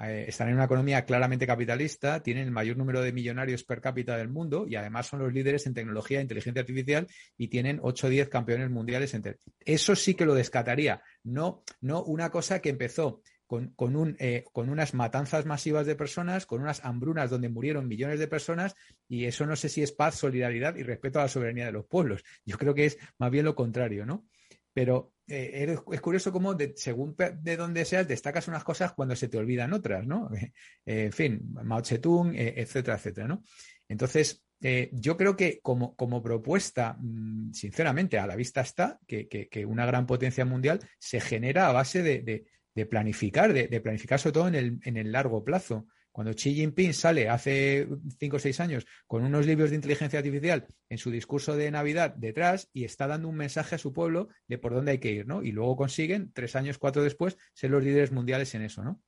eh, 0.00 0.26
están 0.28 0.50
en 0.50 0.54
una 0.54 0.66
economía 0.66 1.04
claramente 1.04 1.48
capitalista, 1.48 2.22
tienen 2.22 2.44
el 2.44 2.52
mayor 2.52 2.76
número 2.76 3.02
de 3.02 3.12
millonarios 3.12 3.64
per 3.64 3.80
cápita 3.80 4.16
del 4.16 4.28
mundo 4.28 4.66
y 4.68 4.76
además 4.76 5.08
son 5.08 5.18
los 5.18 5.32
líderes 5.32 5.66
en 5.66 5.74
tecnología 5.74 6.20
e 6.20 6.22
inteligencia 6.22 6.60
artificial 6.60 7.08
y 7.36 7.48
tienen 7.48 7.80
8 7.82 8.06
o 8.06 8.10
10 8.10 8.28
campeones 8.28 8.70
mundiales. 8.70 9.14
Entre... 9.14 9.38
Eso 9.64 9.96
sí 9.96 10.14
que 10.14 10.26
lo 10.26 10.34
descataría, 10.34 11.02
no, 11.24 11.64
no 11.80 12.04
una 12.04 12.30
cosa 12.30 12.60
que 12.60 12.68
empezó 12.68 13.20
con, 13.46 13.72
un, 13.78 14.16
eh, 14.18 14.44
con, 14.52 14.68
unas 14.68 14.92
matanzas 14.94 15.46
masivas 15.46 15.86
de 15.86 15.94
personas, 15.94 16.46
con 16.46 16.60
unas 16.60 16.84
hambrunas 16.84 17.30
donde 17.30 17.48
murieron 17.48 17.86
millones 17.86 18.18
de 18.18 18.26
personas, 18.26 18.74
y 19.08 19.24
eso 19.24 19.46
no 19.46 19.54
sé 19.54 19.68
si 19.68 19.82
es 19.82 19.92
paz, 19.92 20.16
solidaridad 20.16 20.74
y 20.76 20.82
respeto 20.82 21.20
a 21.20 21.22
la 21.22 21.28
soberanía 21.28 21.66
de 21.66 21.72
los 21.72 21.86
pueblos. 21.86 22.24
Yo 22.44 22.58
creo 22.58 22.74
que 22.74 22.86
es 22.86 22.98
más 23.18 23.30
bien 23.30 23.44
lo 23.44 23.54
contrario, 23.54 24.04
¿no? 24.04 24.26
Pero 24.72 25.14
eh, 25.28 25.76
es 25.92 26.00
curioso 26.00 26.32
cómo, 26.32 26.56
según 26.74 27.16
de 27.40 27.56
dónde 27.56 27.84
seas, 27.84 28.06
destacas 28.06 28.48
unas 28.48 28.64
cosas 28.64 28.92
cuando 28.92 29.16
se 29.16 29.28
te 29.28 29.38
olvidan 29.38 29.72
otras, 29.72 30.06
¿no? 30.06 30.28
Eh, 30.84 31.04
en 31.04 31.12
fin, 31.12 31.40
Mao 31.64 31.84
Zedong, 31.84 32.34
etcétera, 32.36 32.96
etcétera, 32.96 33.26
¿no? 33.26 33.42
Entonces, 33.88 34.44
yo 34.92 35.16
creo 35.16 35.36
que 35.36 35.60
como, 35.60 35.94
como, 35.96 36.22
propuesta, 36.22 36.96
mm, 36.98 37.52
sinceramente, 37.52 38.18
a 38.18 38.26
la 38.26 38.36
vista 38.36 38.60
está 38.60 38.98
que, 39.06 39.28
que, 39.28 39.66
una 39.66 39.86
gran 39.86 40.06
potencia 40.06 40.44
mundial 40.44 40.80
se 40.98 41.20
genera 41.20 41.68
a 41.68 41.72
base 41.72 42.02
de 42.02 42.46
planificar, 42.84 43.54
de, 43.54 43.80
planificar 43.80 44.18
sobre 44.20 44.32
todo 44.34 44.48
en 44.48 44.54
el, 44.54 44.78
en 44.84 44.98
el 44.98 45.12
largo 45.12 45.42
plazo. 45.42 45.86
Cuando 46.12 46.32
Xi 46.34 46.54
Jinping 46.54 46.94
sale 46.94 47.28
hace 47.28 47.86
cinco 48.18 48.36
o 48.36 48.38
seis 48.38 48.58
años 48.60 48.86
con 49.06 49.22
unos 49.22 49.46
libros 49.46 49.70
de 49.70 49.76
inteligencia 49.76 50.18
artificial 50.18 50.66
en 50.88 50.98
su 50.98 51.10
discurso 51.10 51.56
de 51.56 51.70
Navidad 51.70 52.14
detrás 52.16 52.70
y 52.72 52.84
está 52.84 53.06
dando 53.06 53.28
un 53.28 53.36
mensaje 53.36 53.74
a 53.74 53.78
su 53.78 53.92
pueblo 53.92 54.28
de 54.48 54.56
por 54.56 54.74
dónde 54.74 54.92
hay 54.92 54.98
que 54.98 55.12
ir, 55.12 55.26
¿no? 55.26 55.42
Y 55.42 55.52
luego 55.52 55.76
consiguen, 55.76 56.32
tres 56.32 56.56
años, 56.56 56.78
cuatro 56.78 57.02
después, 57.02 57.36
ser 57.52 57.70
los 57.70 57.84
líderes 57.84 58.12
mundiales 58.12 58.54
en 58.54 58.62
eso, 58.62 58.82
¿no? 58.82 59.02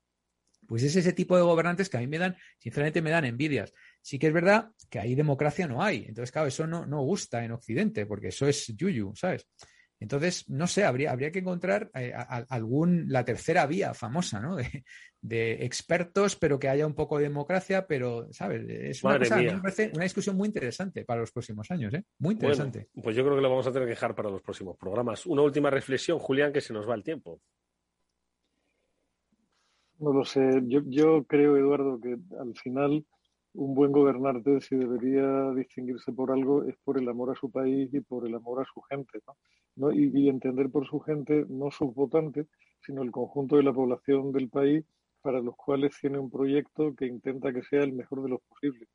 Pues 0.67 0.83
es 0.83 0.97
ese 0.97 1.15
tipo 1.15 1.35
de 1.35 1.43
gobernantes 1.43 1.89
que 1.89 1.97
a 1.97 2.01
mí 2.01 2.07
me 2.07 2.19
dan, 2.19 2.37
sinceramente 2.59 3.01
me 3.01 3.09
dan 3.09 3.25
envidias. 3.25 3.73
Sí 4.03 4.19
que 4.19 4.27
es 4.27 4.35
verdad 4.35 4.71
que 4.91 4.99
ahí 4.99 5.15
democracia 5.15 5.67
no 5.67 5.83
hay. 5.83 6.05
Entonces, 6.09 6.31
claro, 6.31 6.49
eso 6.49 6.67
no, 6.67 6.85
no 6.85 7.01
gusta 7.01 7.43
en 7.43 7.53
Occidente, 7.53 8.05
porque 8.05 8.29
eso 8.29 8.47
es 8.47 8.67
yuyu, 8.77 9.15
¿sabes? 9.17 9.49
Entonces, 10.01 10.49
no 10.49 10.67
sé, 10.67 10.85
habría, 10.85 11.11
habría 11.11 11.33
que 11.33 11.41
encontrar 11.41 11.91
eh, 11.95 12.13
algún, 12.49 13.07
la 13.09 13.25
tercera 13.25 13.67
vía 13.67 13.95
famosa, 13.95 14.41
¿no? 14.41 14.57
De, 15.21 15.65
expertos, 15.65 16.37
pero 16.37 16.61
que 16.61 16.69
haya 16.69 16.87
un 16.87 16.95
poco 16.95 17.19
de 17.19 17.25
democracia, 17.25 17.87
pero, 17.89 18.33
¿sabes? 18.33 18.65
Es 18.69 19.03
una, 19.03 19.19
cosa, 19.19 19.37
me 19.37 19.61
parece 19.61 19.91
una 19.93 20.05
discusión 20.05 20.37
muy 20.37 20.47
interesante 20.47 21.05
para 21.05 21.21
los 21.21 21.33
próximos 21.33 21.69
años, 21.73 21.93
¿eh? 21.93 22.05
Muy 22.21 22.35
interesante. 22.35 22.89
pues 23.03 23.17
yo 23.17 23.25
creo 23.25 23.35
que 23.35 23.43
lo 23.43 23.51
vamos 23.51 23.67
a 23.67 23.73
tener 23.73 23.87
que 23.87 23.95
dejar 23.95 24.15
para 24.15 24.31
los 24.31 24.43
próximos 24.43 24.77
programas. 24.77 25.27
Una 25.27 25.43
última 25.43 25.71
reflexión, 25.71 26.21
Julián, 26.21 26.53
que 26.53 26.61
se 26.61 26.73
nos 26.73 26.89
va 26.89 26.95
el 26.95 27.03
tiempo. 27.03 27.41
No 29.99 30.13
lo 30.13 30.25
sé. 30.25 30.63
Yo, 30.67 30.83
yo 30.87 31.25
creo, 31.25 31.57
Eduardo, 31.57 32.01
que 32.01 32.17
al 32.39 32.55
final 32.55 33.05
un 33.55 33.75
buen 33.75 33.91
gobernante, 33.91 34.61
si 34.61 34.77
debería 34.77 35.51
distinguirse 35.53 36.13
por 36.13 36.31
algo, 36.31 36.63
es 36.65 36.77
por 36.85 36.97
el 36.99 37.09
amor 37.09 37.31
a 37.31 37.35
su 37.35 37.51
país 37.51 37.93
y 37.93 38.01
por 38.01 38.25
el 38.25 38.35
amor 38.37 38.63
a 38.63 38.67
su 38.73 38.81
gente. 38.83 39.19
¿no? 39.27 39.37
Y, 39.93 40.29
entender 40.29 40.71
por 40.71 40.87
su 40.87 40.99
gente 41.01 41.47
no 41.49 41.71
sus 41.71 41.95
votantes, 41.95 42.47
sino 42.85 43.03
el 43.03 43.13
conjunto 43.13 43.57
de 43.57 43.63
la 43.63 43.73
población 43.73 44.33
del 44.33 44.49
país 44.49 44.85
para 45.23 45.41
los 45.41 45.55
cuales 45.57 45.97
tiene 46.01 46.19
un 46.19 46.31
proyecto 46.31 46.95
que 46.97 47.07
intenta 47.07 47.53
que 47.53 47.63
sea 47.63 47.83
el 47.83 47.93
mejor 47.93 48.23
de 48.23 48.31
los 48.31 48.41
posibles. 48.43 48.89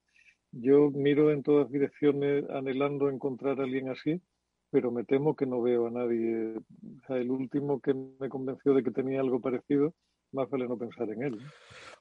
Yo 0.51 0.91
miro 0.91 1.31
en 1.31 1.41
todas 1.41 1.69
direcciones 1.69 2.49
anhelando 2.49 3.09
encontrar 3.09 3.59
a 3.59 3.63
alguien 3.63 3.89
así, 3.89 4.21
pero 4.69 4.91
me 4.91 5.03
temo 5.03 5.35
que 5.35 5.45
no 5.45 5.61
veo 5.61 5.87
a 5.87 5.91
nadie. 5.91 6.55
el 7.09 7.31
último 7.31 7.79
que 7.79 7.93
me 7.93 8.29
convenció 8.29 8.73
de 8.73 8.83
que 8.83 8.91
tenía 8.91 9.21
algo 9.21 9.39
parecido, 9.39 9.93
más 10.33 10.49
vale 10.49 10.67
no 10.67 10.77
pensar 10.77 11.09
en 11.09 11.23
él. 11.23 11.39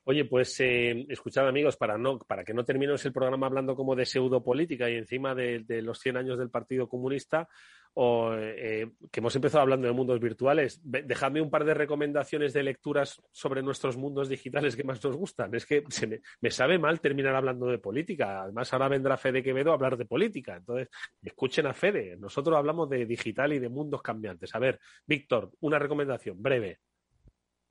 Oye, 0.05 0.25
pues 0.25 0.59
eh, 0.61 1.07
escuchad 1.09 1.47
amigos, 1.47 1.77
para, 1.77 1.97
no, 1.97 2.19
para 2.19 2.43
que 2.43 2.53
no 2.53 2.65
terminemos 2.65 3.05
el 3.05 3.13
programa 3.13 3.47
hablando 3.47 3.77
como 3.77 3.95
de 3.95 4.05
pseudopolítica 4.05 4.91
y 4.91 4.97
encima 4.97 5.35
de, 5.35 5.65
los 5.83 6.01
100 6.01 6.17
años 6.17 6.39
del 6.39 6.51
Partido 6.51 6.89
Comunista, 6.89 7.49
o, 7.95 8.33
eh, 8.35 8.91
que 9.13 9.21
hemos 9.21 9.37
empezado 9.37 9.63
hablando 9.63 9.87
de 9.87 9.93
mundos 9.93 10.19
virtuales, 10.19 10.81
dejadme 10.83 11.41
un 11.41 11.51
par 11.51 11.65
de 11.65 11.75
recomendaciones 11.75 12.53
de 12.53 12.63
lecturas 12.63 13.23
sobre 13.31 13.63
nuestros 13.63 13.97
mundos 13.97 14.29
digitales 14.29 14.75
que 14.75 14.83
más 14.83 15.05
nos 15.05 15.15
gustan. 15.15 15.55
Es 15.55 15.67
que 15.67 15.85
se 15.89 16.07
me, 16.41 16.51
sabe 16.51 16.79
mal 16.79 17.01
terminar 17.01 17.37
hablando 17.37 17.67
de 17.67 17.79
política. 17.79 18.43
Además, 18.43 18.73
ahora 18.73 18.89
vendrá 18.89 19.17
Fede 19.17 19.43
Quevedo 19.43 19.71
a 19.71 19.75
hablar 19.75 19.97
de 19.97 20.07
política. 20.07 20.57
Entonces, 20.57 20.89
escuchen 21.23 21.67
a 21.67 21.75
Fede. 21.75 22.17
Nosotros 22.17 22.57
hablamos 22.57 22.89
de 22.89 23.07
digital 23.07 23.53
y 23.53 23.59
de 23.61 23.69
mundos 23.69 24.03
cambiantes. 24.03 24.53
A 24.55 24.59
ver, 24.59 24.81
Víctor, 25.07 25.53
una 25.61 25.79
recomendación 25.79 26.43
breve. 26.43 26.81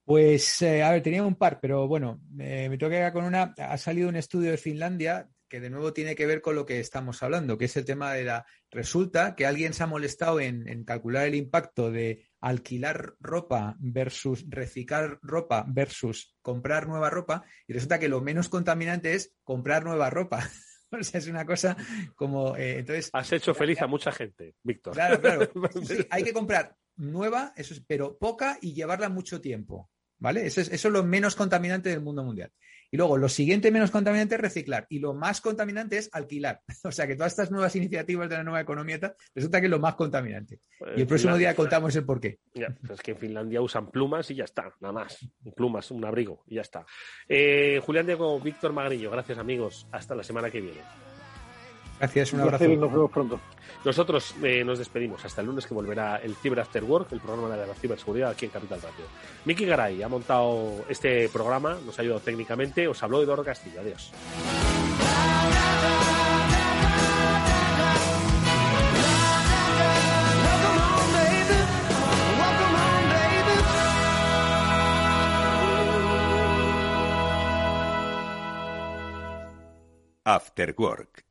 Pues, 0.04 0.62
eh, 0.62 0.84
a 0.84 0.92
ver, 0.92 1.02
tenía 1.02 1.24
un 1.24 1.36
par, 1.36 1.60
pero 1.62 1.88
bueno, 1.88 2.22
me 2.32 2.70
tengo 2.78 2.90
que 2.90 2.98
quedar 2.98 3.14
con 3.14 3.26
una. 3.26 3.54
Ha 3.58 3.78
salido 3.78 4.10
un 4.10 4.16
estudio 4.16 4.52
de 4.52 4.58
Finlandia 4.58 5.30
que 5.52 5.60
de 5.60 5.70
nuevo 5.70 5.92
tiene 5.92 6.16
que 6.16 6.26
ver 6.26 6.42
con 6.42 6.56
lo 6.56 6.66
que 6.66 6.80
estamos 6.80 7.22
hablando, 7.22 7.58
que 7.58 7.66
es 7.66 7.76
el 7.76 7.84
tema 7.84 8.14
de 8.14 8.24
la... 8.24 8.46
Resulta 8.72 9.36
que 9.36 9.46
alguien 9.46 9.74
se 9.74 9.84
ha 9.84 9.88
molestado 9.88 10.40
en, 10.40 10.86
calcular 10.86 11.28
el 11.28 11.36
impacto 11.36 11.92
de 11.92 12.26
alquilar 12.40 13.16
ropa 13.20 13.76
versus 13.80 14.46
reciclar 14.48 15.20
ropa 15.22 15.66
versus 15.68 16.38
comprar 16.42 16.88
nueva 16.88 17.10
ropa 17.10 17.44
y 17.68 17.74
resulta 17.74 18.00
que 18.00 18.08
lo 18.08 18.22
menos 18.22 18.48
contaminante 18.48 19.14
es 19.14 19.36
comprar 19.44 19.84
nueva 19.84 20.10
ropa. 20.10 20.40
o 20.92 21.04
sea, 21.04 21.20
es 21.20 21.28
una 21.28 21.46
cosa 21.46 21.76
como... 22.16 22.56
Eh, 22.56 22.80
entonces, 22.80 23.10
Has 23.12 23.34
hecho 23.34 23.54
feliz 23.54 23.82
a 23.82 23.88
mucha 23.88 24.14
gente, 24.14 24.56
Víctor. 24.64 24.94
Claro, 24.94 25.20
claro. 25.20 25.52
hay 26.10 26.24
que 26.24 26.32
comprar 26.32 26.78
nueva, 26.98 27.54
eso 27.56 27.74
es, 27.74 27.82
pero 27.86 28.18
poca 28.18 28.58
y 28.62 28.74
llevarla 28.74 29.10
mucho 29.10 29.42
tiempo. 29.42 29.90
¿Vale? 30.20 30.46
Eso 30.46 30.62
es, 30.62 30.72
eso 30.72 30.88
es 30.88 30.94
lo 30.94 31.04
menos 31.04 31.36
contaminante 31.36 31.90
del 31.90 32.02
mundo 32.02 32.24
mundial. 32.24 32.52
Y 32.94 32.98
luego, 32.98 33.18
lo 33.18 33.30
siguiente 33.30 33.72
menos 33.72 33.90
contaminante 33.90 34.36
es 34.36 34.42
reciclar. 34.42 34.86
Y 34.90 35.00
lo 35.00 35.14
más 35.14 35.40
contaminante 35.40 35.98
es 35.98 36.10
alquilar. 36.12 36.62
O 36.84 36.92
sea 36.92 37.08
que 37.08 37.16
todas 37.16 37.32
estas 37.32 37.50
nuevas 37.52 37.76
iniciativas 37.76 38.30
de 38.30 38.36
la 38.36 38.44
nueva 38.44 38.60
economía 38.60 39.00
resulta 39.34 39.60
que 39.62 39.68
es 39.68 39.72
lo 39.72 39.80
más 39.80 39.96
contaminante. 39.96 40.60
Pues 40.78 40.98
y 40.98 41.02
el 41.02 41.08
próximo 41.08 41.38
día 41.38 41.56
contamos 41.56 41.96
el 41.96 42.06
porqué. 42.06 42.40
Ya, 42.54 42.76
es 42.92 43.02
que 43.02 43.12
en 43.12 43.18
Finlandia 43.18 43.62
usan 43.62 43.90
plumas 43.90 44.30
y 44.32 44.36
ya 44.36 44.44
está, 44.44 44.74
nada 44.82 44.94
más. 44.94 45.18
Plumas, 45.56 45.90
un 45.92 46.04
abrigo 46.04 46.44
y 46.48 46.56
ya 46.56 46.62
está. 46.62 46.86
Eh, 47.30 47.80
Julián 47.84 48.06
Diego, 48.06 48.40
Víctor 48.40 48.74
Magrillo, 48.74 49.10
gracias 49.10 49.38
amigos. 49.38 49.88
Hasta 49.92 50.14
la 50.14 50.24
semana 50.24 50.50
que 50.50 50.60
viene. 50.60 50.82
Gracias, 52.02 52.34
un 52.34 52.40
abrazo. 52.40 52.68
nos 52.68 52.92
vemos 52.92 53.12
pronto. 53.12 53.40
Nosotros 53.86 54.34
eh, 54.42 54.64
nos 54.64 54.80
despedimos 54.80 55.24
hasta 55.24 55.42
el 55.42 55.48
lunes 55.48 55.68
que 55.68 55.76
volverá 55.76 56.18
el 56.18 56.36
Cyber 56.36 56.62
After 56.62 56.84
Work, 56.84 57.12
el 57.12 57.20
programa 57.20 57.56
de 57.56 57.68
la 57.68 57.76
ciberseguridad 57.76 58.32
aquí 58.32 58.46
en 58.46 58.52
Capital 58.52 58.82
Radio. 58.82 59.06
Miki 59.46 59.66
Garay 59.66 60.02
ha 60.02 60.08
montado 60.08 60.84
este 60.90 61.30
programa, 61.30 61.78
nos 61.86 62.00
ha 62.00 62.02
ayudado 62.02 62.22
técnicamente. 62.22 62.88
Os 62.88 63.04
habló 63.04 63.22
Eduardo 63.22 63.44
Castillo. 63.44 63.82
Adiós. 63.82 64.12
After 80.26 80.74
Work 80.80 81.31